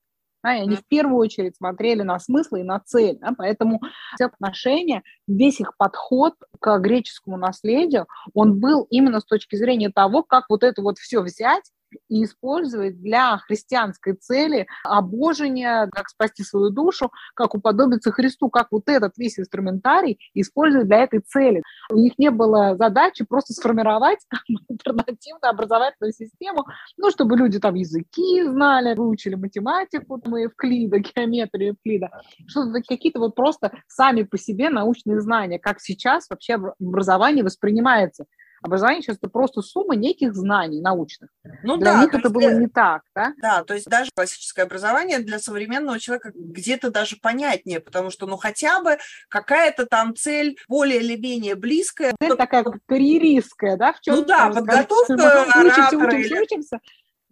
Да, 0.44 0.56
и 0.56 0.62
они 0.62 0.76
в 0.76 0.86
первую 0.86 1.18
очередь 1.20 1.56
смотрели 1.56 2.02
на 2.02 2.20
смысл 2.20 2.56
и 2.56 2.64
на 2.64 2.80
цель. 2.80 3.18
Да, 3.20 3.34
поэтому 3.38 3.82
все 4.16 4.26
отношения, 4.26 5.02
весь 5.26 5.62
их 5.62 5.78
подход 5.78 6.34
к 6.60 6.80
греческому 6.80 7.38
наследию, 7.38 8.08
он 8.34 8.60
был 8.60 8.86
именно 8.90 9.22
с 9.22 9.26
точки 9.26 9.56
зрения 9.56 9.90
того, 9.90 10.22
как 10.22 10.46
вот 10.50 10.64
это 10.64 10.82
вот 10.82 10.98
все 10.98 11.22
взять 11.22 11.64
и 12.10 12.24
использовать 12.24 13.02
для 13.02 13.38
христианской 13.38 14.14
цели 14.14 14.68
обожения, 14.84 15.90
как 15.92 16.10
спасти 16.10 16.44
свою 16.44 16.70
душу, 16.70 17.12
как 17.36 17.56
уподобиться 17.56 18.12
Христу, 18.12 18.50
как 18.50 18.68
вот 18.72 18.84
этот 18.88 19.18
весь 19.18 19.40
инструментарий 19.40 20.20
использовать 20.34 20.88
для 20.88 21.04
этой 21.04 21.20
цели. 21.20 21.64
У 21.92 21.98
них 21.98 22.18
не 22.18 22.32
было 22.32 22.76
задачи 22.78 23.26
просто 23.26 23.54
сформировать 23.54 24.20
альтернативную 24.70 25.50
образовательную 25.50 26.14
систему, 26.14 26.66
ну, 26.98 27.12
чтобы 27.12 27.38
люди 27.38 27.60
там 27.60 27.76
языки 27.76 28.44
знали, 28.44 28.96
выучили 28.96 29.36
математику, 29.36 30.20
там, 30.20 30.36
Евклида, 30.36 31.00
геометрию 31.16 31.70
Евклида, 31.70 32.10
что-то 32.48 32.82
какие-то 32.88 33.20
вот 33.20 33.36
просто 33.36 33.72
сами 33.88 34.24
по 34.24 34.38
себе 34.38 34.70
научные 34.70 35.22
знания, 35.22 35.60
как 35.60 35.80
сейчас 35.80 36.30
вообще 36.30 36.56
образование 36.80 37.44
воспринимается 37.44 38.26
Образование 38.64 39.02
сейчас 39.02 39.18
это 39.18 39.30
просто 39.30 39.62
сумма 39.62 39.96
неких 39.96 40.34
знаний 40.34 40.80
научных. 40.82 41.30
Ну, 41.64 41.78
для 41.78 41.94
да, 41.94 42.02
них 42.02 42.14
это 42.14 42.30
было 42.30 42.54
не 42.54 42.68
так, 42.68 43.04
да? 43.14 43.34
Да, 43.42 43.64
то 43.64 43.74
есть 43.74 43.88
даже 43.88 44.10
классическое 44.16 44.66
образование 44.66 45.20
для 45.20 45.38
современного 45.40 46.00
человека 46.00 46.32
где-то 46.34 46.90
даже 46.90 47.18
понятнее, 47.18 47.82
потому 47.82 48.10
что, 48.10 48.26
ну, 48.26 48.38
хотя 48.38 48.82
бы 48.82 48.98
какая-то 49.30 49.86
там 49.86 50.16
цель 50.16 50.58
более 50.70 51.02
или 51.02 51.18
менее 51.18 51.56
близкая. 51.56 52.16
Цель 52.22 52.38
такая 52.38 52.66
карьеристская, 52.88 53.76
да? 53.76 53.92
В 53.92 54.00
чем 54.00 54.16
ну 54.16 54.26
да, 54.26 54.50
подготовка 54.50 55.12
учимся, 55.12 55.98
учимся, 55.98 56.18
или... 56.18 56.40
учимся, 56.40 56.80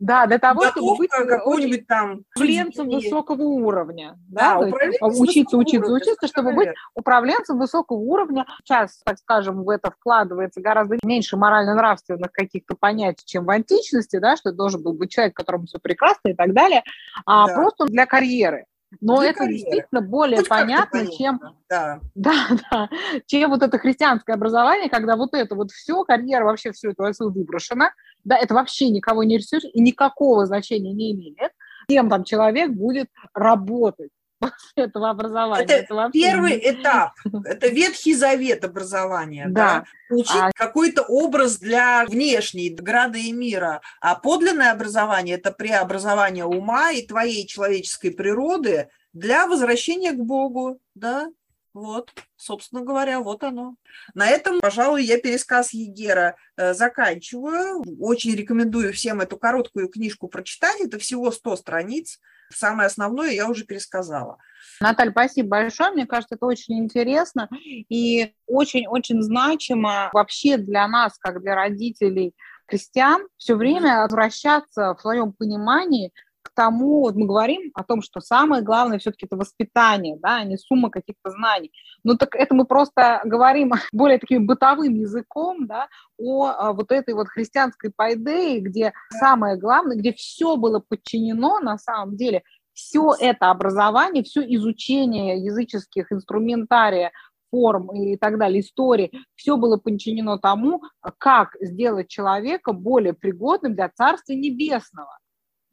да, 0.01 0.25
для 0.25 0.39
того, 0.39 0.65
чтобы 0.65 0.97
быть 0.97 1.11
э, 1.13 1.25
какой-нибудь 1.25 1.85
там 1.85 2.21
управленцем 2.35 2.89
высокого 2.89 3.43
уровня. 3.43 4.17
Да, 4.29 4.55
да 4.55 4.67
учиться, 5.05 5.57
учиться, 5.57 5.87
уровня, 5.87 5.95
учиться, 5.95 6.27
чтобы 6.27 6.53
быть 6.53 6.69
управленцем 6.95 7.59
высокого 7.59 7.97
уровня. 7.97 8.47
Сейчас, 8.63 8.99
так 9.05 9.19
скажем, 9.19 9.63
в 9.63 9.69
это 9.69 9.91
вкладывается 9.91 10.59
гораздо 10.59 10.97
меньше 11.03 11.37
морально-нравственных 11.37 12.31
каких-то 12.31 12.75
понятий, 12.75 13.23
чем 13.27 13.45
в 13.45 13.51
античности, 13.51 14.17
да, 14.17 14.35
что 14.35 14.51
должен 14.51 14.81
был 14.81 14.93
быть 14.93 15.11
человек, 15.11 15.35
которому 15.35 15.67
все 15.67 15.77
прекрасно 15.77 16.29
и 16.29 16.33
так 16.33 16.51
далее, 16.53 16.83
а 17.27 17.47
да. 17.47 17.53
просто 17.53 17.85
для 17.85 18.07
карьеры. 18.07 18.65
Но 18.99 19.19
Для 19.19 19.29
это 19.29 19.39
карьеры. 19.39 19.57
действительно 19.57 20.01
более 20.01 20.37
Хоть 20.39 20.49
понятно, 20.49 21.07
чем, 21.07 21.39
да. 21.69 22.01
Да, 22.15 22.33
да, 22.69 22.89
чем 23.25 23.49
вот 23.51 23.63
это 23.63 23.77
христианское 23.77 24.33
образование, 24.33 24.89
когда 24.89 25.15
вот 25.15 25.33
это 25.33 25.55
вот 25.55 25.71
все, 25.71 26.03
карьера 26.03 26.43
вообще 26.43 26.71
все 26.71 26.91
это 26.91 27.11
выброшена, 27.19 27.91
да, 28.25 28.37
это 28.37 28.53
вообще 28.53 28.89
никого 28.89 29.23
не 29.23 29.37
рисует 29.37 29.63
и 29.63 29.79
никакого 29.81 30.45
значения 30.45 30.91
не 30.91 31.13
имеет, 31.13 31.51
кем 31.87 32.09
там 32.09 32.23
человек 32.25 32.71
будет 32.71 33.07
работать 33.33 34.11
после 34.41 34.57
этого 34.75 35.09
образования. 35.09 35.63
Это, 35.63 35.73
это 35.73 36.09
первый 36.11 36.57
не... 36.57 36.71
этап, 36.71 37.13
это 37.45 37.67
Ветхий 37.67 38.13
Завет 38.13 38.65
образования, 38.65 39.45
да, 39.47 39.51
да? 39.51 39.85
получить 40.09 40.35
а... 40.35 40.51
какой-то 40.55 41.03
образ 41.03 41.59
для 41.59 42.05
внешней 42.05 42.69
града 42.69 43.17
и 43.17 43.31
мира, 43.31 43.81
а 44.01 44.15
подлинное 44.15 44.71
образование– 44.71 45.35
это 45.37 45.51
преобразование 45.51 46.45
ума 46.45 46.91
и 46.91 47.05
твоей 47.05 47.45
человеческой 47.45 48.11
природы 48.11 48.89
для 49.13 49.47
возвращения 49.47 50.11
к 50.11 50.19
Богу, 50.19 50.79
да, 50.95 51.29
вот, 51.73 52.11
собственно 52.35 52.81
говоря, 52.81 53.21
вот 53.21 53.43
оно. 53.43 53.75
На 54.13 54.27
этом, 54.27 54.59
пожалуй, 54.59 55.03
я 55.05 55.17
пересказ 55.17 55.71
Егера 55.71 56.35
э, 56.57 56.73
заканчиваю. 56.73 57.81
Очень 57.99 58.35
рекомендую 58.35 58.91
всем 58.91 59.21
эту 59.21 59.37
короткую 59.37 59.87
книжку 59.87 60.27
прочитать. 60.27 60.81
Это 60.81 60.99
всего 60.99 61.31
100 61.31 61.55
страниц. 61.55 62.19
Самое 62.53 62.87
основное 62.87 63.31
я 63.31 63.49
уже 63.49 63.65
пересказала. 63.65 64.37
Наталья, 64.79 65.11
спасибо 65.11 65.49
большое. 65.49 65.91
Мне 65.91 66.05
кажется, 66.05 66.35
это 66.35 66.45
очень 66.45 66.79
интересно 66.79 67.49
и 67.61 68.33
очень-очень 68.47 69.21
значимо 69.21 70.09
вообще 70.13 70.57
для 70.57 70.87
нас, 70.87 71.17
как 71.19 71.41
для 71.41 71.55
родителей 71.55 72.33
крестьян, 72.71 73.27
все 73.37 73.55
время 73.55 74.01
возвращаться 74.01 74.95
в 74.95 75.01
своем 75.01 75.33
понимании 75.33 76.11
тому, 76.53 77.01
вот 77.01 77.15
мы 77.15 77.25
говорим 77.25 77.71
о 77.73 77.83
том, 77.83 78.01
что 78.01 78.19
самое 78.19 78.61
главное 78.61 78.99
все-таки 78.99 79.25
это 79.25 79.35
воспитание, 79.35 80.17
да, 80.21 80.37
а 80.37 80.43
не 80.43 80.57
сумма 80.57 80.89
каких-то 80.89 81.31
знаний. 81.31 81.71
Ну 82.03 82.15
так 82.15 82.35
это 82.35 82.53
мы 82.53 82.65
просто 82.65 83.21
говорим 83.25 83.71
более 83.91 84.19
таким 84.19 84.47
бытовым 84.47 84.93
языком, 84.95 85.67
да, 85.67 85.87
о, 86.17 86.47
о 86.47 86.55
а, 86.57 86.73
вот 86.73 86.91
этой 86.91 87.13
вот 87.13 87.27
христианской 87.27 87.91
пайдее, 87.95 88.59
где 88.59 88.93
самое 89.09 89.57
главное, 89.57 89.97
где 89.97 90.13
все 90.13 90.55
было 90.55 90.79
подчинено 90.79 91.59
на 91.59 91.77
самом 91.77 92.15
деле, 92.15 92.43
все 92.73 93.13
это 93.19 93.51
образование, 93.51 94.23
все 94.23 94.41
изучение 94.55 95.43
языческих 95.43 96.11
инструментария, 96.11 97.11
форм 97.51 97.91
и 97.91 98.17
так 98.17 98.39
далее, 98.39 98.61
истории, 98.61 99.11
все 99.35 99.57
было 99.57 99.77
подчинено 99.77 100.37
тому, 100.37 100.81
как 101.17 101.55
сделать 101.59 102.07
человека 102.07 102.73
более 102.73 103.13
пригодным 103.13 103.75
для 103.75 103.89
Царства 103.89 104.33
Небесного. 104.33 105.19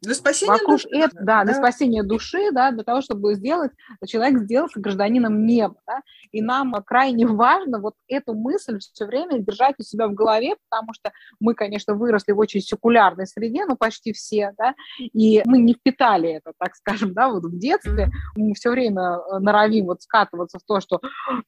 Для 0.01 0.15
спасения 0.15 0.53
Вокруг 0.53 0.71
души. 0.71 0.87
Это, 0.91 1.15
да, 1.15 1.23
да, 1.23 1.43
для 1.45 1.53
спасения 1.55 2.03
души, 2.03 2.51
да, 2.51 2.71
для 2.71 2.83
того, 2.83 3.01
чтобы 3.01 3.33
сделать, 3.35 3.71
человек 4.07 4.39
сделался 4.39 4.79
гражданином 4.79 5.45
неба. 5.45 5.75
Да, 5.85 6.01
и 6.31 6.41
нам 6.41 6.73
крайне 6.85 7.27
важно 7.27 7.79
вот 7.79 7.95
эту 8.07 8.33
мысль 8.33 8.79
все 8.79 9.05
время 9.05 9.39
держать 9.39 9.75
у 9.77 9.83
себя 9.83 10.07
в 10.07 10.13
голове, 10.13 10.55
потому 10.69 10.93
что 10.93 11.11
мы, 11.39 11.53
конечно, 11.53 11.95
выросли 11.95 12.31
в 12.31 12.39
очень 12.39 12.61
секулярной 12.61 13.27
среде, 13.27 13.65
ну, 13.65 13.75
почти 13.75 14.13
все, 14.13 14.53
да, 14.57 14.73
и 14.99 15.41
мы 15.45 15.57
не 15.57 15.73
впитали 15.73 16.29
это, 16.29 16.53
так 16.57 16.75
скажем, 16.75 17.13
да, 17.13 17.27
вот 17.29 17.43
в 17.43 17.57
детстве. 17.57 18.09
Мы 18.35 18.53
все 18.53 18.69
время 18.69 19.01
э, 19.01 19.39
норовим 19.39 19.87
вот 19.87 20.01
скатываться 20.01 20.59
в 20.59 20.63
то, 20.63 20.79
что 20.79 21.01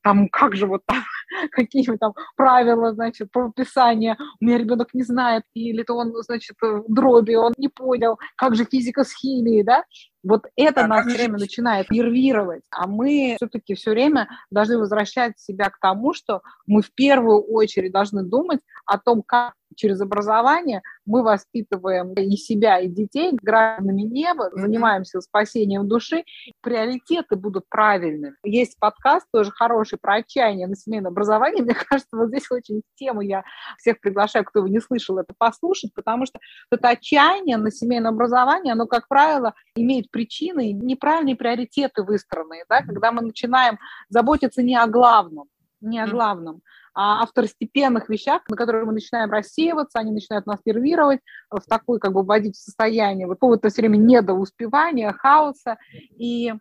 там, 0.04 0.28
как 0.28 0.56
же 0.56 0.68
вот 0.68 0.82
там, 0.86 1.04
какие 1.52 1.86
там 1.98 2.14
правила, 2.36 2.94
значит, 2.94 3.32
правописания, 3.32 4.18
у 4.40 4.46
меня 4.46 4.58
ребенок 4.58 4.94
не 4.94 5.04
знает, 5.04 5.44
или 5.54 5.84
то 5.84 5.96
он, 5.96 6.14
значит, 6.24 6.58
дроби, 6.88 7.36
он 7.36 7.54
не 7.58 7.68
понял, 7.68 8.20
как 8.36 8.56
же 8.56 8.66
физика 8.66 9.04
с 9.04 9.14
химией, 9.14 9.64
да? 9.64 9.84
Вот 10.24 10.46
это 10.56 10.86
а 10.86 10.88
нас 10.88 11.08
все 11.08 11.18
время 11.18 11.40
начинает 11.40 11.90
нервировать, 11.90 12.62
а 12.70 12.88
мы 12.88 13.36
все-таки 13.38 13.74
все 13.74 13.92
время 13.92 14.30
должны 14.52 14.78
возвращать 14.78 15.40
себя 15.40 15.70
к 15.70 15.80
тому, 15.80 16.14
что 16.14 16.42
мы 16.68 16.84
в 16.84 16.94
первую 16.94 17.42
очередь 17.42 17.92
должны 17.92 18.24
думать 18.24 18.60
о 18.86 19.00
том, 19.00 19.24
как 19.24 19.54
через 19.76 20.02
образование 20.02 20.82
мы 21.06 21.24
воспитываем 21.24 22.14
и 22.14 22.36
себя, 22.38 22.80
и 22.80 22.88
детей 22.88 23.32
гражданами 23.34 24.02
неба, 24.02 24.50
занимаемся 24.54 25.22
спасением 25.22 25.88
души, 25.88 26.24
приоритеты 26.62 27.36
будут 27.36 27.68
правильными. 27.70 28.36
Есть 28.44 28.78
подкаст 28.80 29.28
тоже 29.32 29.52
хороший 29.52 29.98
про 30.00 30.16
отчаяние 30.16 30.68
на 30.68 30.76
семейном 30.76 31.12
образовании. 31.12 31.62
Мне 31.62 31.74
кажется, 31.76 32.16
вот 32.16 32.30
здесь 32.30 32.50
очень 32.52 32.82
тему 32.96 33.22
я 33.22 33.44
всех 33.78 34.00
приглашаю, 34.00 34.46
кто 34.46 34.60
его 34.60 34.68
не 34.68 34.80
слышал, 34.80 35.18
это 35.18 35.34
послушать, 35.38 35.94
потому 35.94 36.26
что 36.26 36.40
это 36.72 36.90
отчаяние 36.90 37.58
на 37.58 37.72
семейном 37.72 38.14
образовании, 38.14 38.72
оно, 38.72 38.88
как 38.88 39.08
правило, 39.08 39.54
имеет 39.76 40.12
причины, 40.12 40.72
неправильные 40.72 41.36
приоритеты 41.36 42.04
выстроенные, 42.04 42.66
да, 42.70 42.82
когда 42.82 43.12
мы 43.12 43.22
начинаем 43.22 43.80
заботиться 44.10 44.62
не 44.62 44.76
о 44.76 44.88
главном, 44.88 45.48
не 45.82 46.00
о 46.00 46.08
главном, 46.08 46.62
о 46.94 47.26
второстепенных 47.26 48.10
вещах, 48.10 48.42
на 48.50 48.56
которые 48.56 48.86
мы 48.86 48.94
начинаем 48.94 49.32
рассеиваться, 49.32 50.00
они 50.00 50.12
начинают 50.12 50.46
нас 50.46 50.60
нервировать, 50.66 51.20
в 51.50 51.62
такое 51.68 52.00
как 52.00 52.14
бы 52.14 52.24
вводить 52.24 52.58
в 52.58 52.62
состояние 52.62 53.28
вот 53.28 53.36
какого-то 53.36 53.70
все 53.70 53.82
время 53.82 53.98
недоуспевания, 53.98 55.14
хаоса, 55.14 55.78
и 56.18 56.54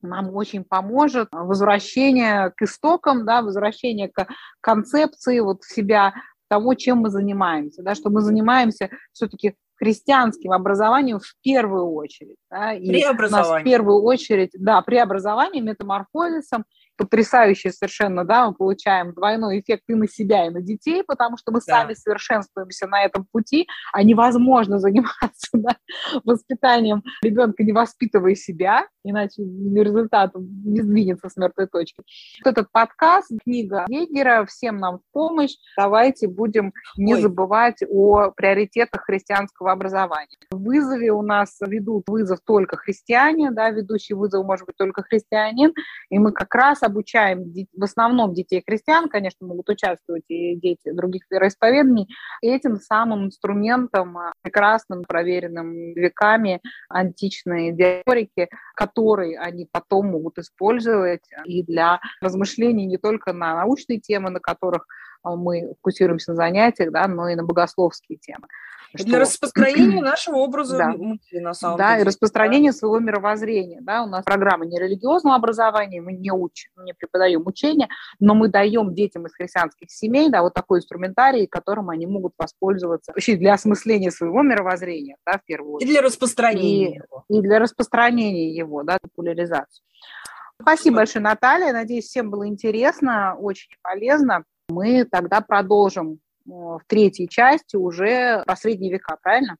нам 0.00 0.34
очень 0.34 0.64
поможет 0.64 1.28
возвращение 1.32 2.52
к 2.56 2.62
истокам, 2.62 3.26
да, 3.26 3.42
возвращение 3.42 4.08
к 4.08 4.28
концепции 4.60 5.40
вот 5.40 5.64
себя, 5.64 6.14
того, 6.48 6.74
чем 6.74 6.98
мы 6.98 7.10
занимаемся, 7.10 7.82
да, 7.82 7.94
что 7.94 8.10
мы 8.10 8.22
занимаемся 8.22 8.90
все-таки 9.12 9.54
христианским 9.74 10.52
образованием 10.52 11.20
в 11.20 11.34
первую 11.42 11.92
очередь. 11.92 12.36
Да, 12.50 12.72
и 12.72 12.88
преобразованием. 12.88 13.60
в 13.60 13.64
первую 13.64 14.02
очередь, 14.02 14.50
да, 14.54 14.82
преобразованием, 14.82 15.66
метаморфозисом, 15.66 16.64
потрясающее 16.98 17.72
совершенно, 17.72 18.24
да, 18.24 18.48
мы 18.48 18.54
получаем 18.54 19.14
двойной 19.14 19.60
эффект 19.60 19.84
и 19.88 19.94
на 19.94 20.08
себя, 20.08 20.46
и 20.46 20.50
на 20.50 20.60
детей, 20.60 21.02
потому 21.06 21.38
что 21.38 21.52
мы 21.52 21.60
да. 21.66 21.80
сами 21.80 21.94
совершенствуемся 21.94 22.86
на 22.86 23.02
этом 23.02 23.26
пути, 23.32 23.66
а 23.92 24.02
невозможно 24.02 24.78
заниматься 24.78 25.48
да, 25.52 25.76
воспитанием 26.24 27.02
ребенка, 27.22 27.62
не 27.62 27.72
воспитывая 27.72 28.34
себя, 28.34 28.86
иначе 29.10 29.42
результат 29.42 30.32
не 30.36 30.80
сдвинется 30.82 31.28
с 31.28 31.36
мертвой 31.36 31.66
точки. 31.66 32.02
Этот 32.44 32.70
подкаст, 32.70 33.30
книга 33.44 33.84
Егера 33.88 34.44
«Всем 34.46 34.78
нам 34.78 34.98
в 34.98 35.02
помощь». 35.12 35.54
Давайте 35.76 36.28
будем 36.28 36.72
не 36.96 37.14
Ой. 37.14 37.22
забывать 37.22 37.82
о 37.88 38.30
приоритетах 38.30 39.02
христианского 39.02 39.72
образования. 39.72 40.36
В 40.50 40.62
вызове 40.62 41.12
у 41.12 41.22
нас 41.22 41.56
ведут 41.60 42.04
вызов 42.08 42.40
только 42.44 42.76
христиане, 42.76 43.50
да, 43.50 43.70
ведущий 43.70 44.14
вызов 44.14 44.44
может 44.44 44.66
быть 44.66 44.76
только 44.76 45.02
христианин, 45.02 45.72
и 46.10 46.18
мы 46.18 46.32
как 46.32 46.54
раз 46.54 46.82
обучаем 46.82 47.52
в 47.72 47.82
основном 47.82 48.34
детей 48.34 48.62
христиан, 48.66 49.08
конечно, 49.08 49.46
могут 49.46 49.68
участвовать 49.68 50.24
и 50.28 50.56
дети 50.56 50.90
других 50.92 51.22
вероисповеданий, 51.30 52.08
этим 52.42 52.76
самым 52.76 53.26
инструментом, 53.26 54.18
а, 54.18 54.32
прекрасным, 54.42 55.04
проверенным 55.04 55.94
веками 55.94 56.60
античной 56.88 57.72
диаспорики, 57.72 58.48
который 58.78 59.34
они 59.34 59.66
потом 59.68 60.06
могут 60.06 60.38
использовать 60.38 61.24
и 61.44 61.64
для 61.64 61.98
размышлений 62.20 62.86
не 62.86 62.96
только 62.96 63.32
на 63.32 63.56
научные 63.56 63.98
темы, 63.98 64.30
на 64.30 64.38
которых 64.38 64.86
а, 65.24 65.34
мы 65.34 65.74
фокусируемся 65.78 66.30
на 66.30 66.36
занятиях, 66.36 66.92
да, 66.92 67.08
но 67.08 67.28
и 67.28 67.34
на 67.34 67.42
богословские 67.42 68.18
темы. 68.18 68.46
Что... 68.94 69.04
Для 69.04 69.18
распространения 69.20 70.00
нашего 70.02 70.36
образа 70.36 70.78
да. 70.78 70.88
мысли, 70.88 71.38
на 71.38 71.54
самом 71.54 71.78
да, 71.78 71.88
деле. 71.88 71.96
Да, 71.96 72.02
и 72.02 72.04
распространения 72.04 72.70
да. 72.70 72.76
своего 72.76 72.98
мировоззрения. 72.98 73.80
Да, 73.80 74.02
у 74.02 74.06
нас 74.06 74.24
программа 74.24 74.66
не 74.66 74.78
религиозного 74.78 75.36
образования, 75.36 76.00
мы 76.00 76.12
не 76.12 76.32
учим, 76.32 76.70
не 76.78 76.94
преподаем 76.94 77.46
учения, 77.46 77.88
но 78.18 78.34
мы 78.34 78.48
даем 78.48 78.94
детям 78.94 79.26
из 79.26 79.34
христианских 79.34 79.90
семей 79.90 80.30
да, 80.30 80.42
вот 80.42 80.54
такой 80.54 80.78
инструментарий, 80.78 81.46
которым 81.46 81.90
они 81.90 82.06
могут 82.06 82.32
воспользоваться 82.38 83.12
вообще 83.12 83.36
для 83.36 83.54
осмысления 83.54 84.10
своего 84.10 84.42
мировоззрения, 84.42 85.16
да, 85.26 85.38
в 85.38 85.44
первую 85.44 85.74
очередь. 85.74 85.90
И 85.90 85.92
для 85.92 86.02
распространения 86.02 86.90
и, 86.90 86.94
его. 86.94 87.24
И 87.28 87.40
для 87.40 87.58
распространения 87.58 88.54
его, 88.54 88.82
да, 88.82 88.98
популяризации. 89.00 89.82
Спасибо 90.60 90.96
большое, 90.96 91.22
Наталья. 91.22 91.72
Надеюсь, 91.72 92.06
всем 92.06 92.30
было 92.30 92.48
интересно, 92.48 93.36
очень 93.38 93.70
полезно. 93.82 94.44
Мы 94.68 95.04
тогда 95.04 95.40
продолжим 95.40 96.18
в 96.48 96.82
третьей 96.86 97.28
части 97.28 97.76
уже 97.76 98.42
про 98.44 98.56
средние 98.56 98.92
века, 98.92 99.16
правильно? 99.22 99.56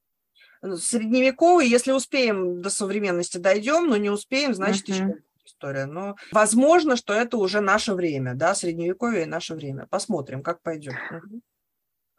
Ну, 0.62 0.76
средневековый, 0.76 1.68
если 1.68 1.92
успеем 1.92 2.62
до 2.62 2.70
современности 2.70 3.38
дойдем, 3.38 3.88
но 3.88 3.96
не 3.96 4.10
успеем, 4.10 4.54
значит, 4.54 4.88
uh-huh. 4.88 4.92
еще 4.92 5.14
история. 5.44 5.86
Но 5.86 6.16
возможно, 6.32 6.96
что 6.96 7.12
это 7.14 7.36
уже 7.36 7.60
наше 7.60 7.94
время, 7.94 8.34
да, 8.34 8.54
средневековье 8.54 9.22
и 9.22 9.26
наше 9.26 9.54
время. 9.54 9.86
Посмотрим, 9.88 10.42
как 10.42 10.62
пойдет. 10.62 10.94
Uh-huh. 10.94 11.40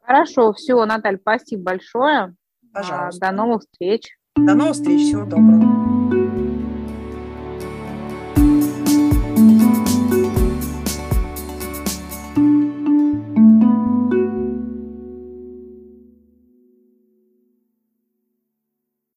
Хорошо, 0.04 0.54
все, 0.54 0.86
Наталья, 0.86 1.20
спасибо 1.20 1.64
большое. 1.64 2.36
Пожалуйста. 2.74 3.28
До 3.28 3.32
новых 3.32 3.62
встреч. 3.64 4.18
До 4.36 4.54
новых 4.54 4.74
встреч, 4.74 5.02
всего 5.02 5.26
доброго. 5.26 5.99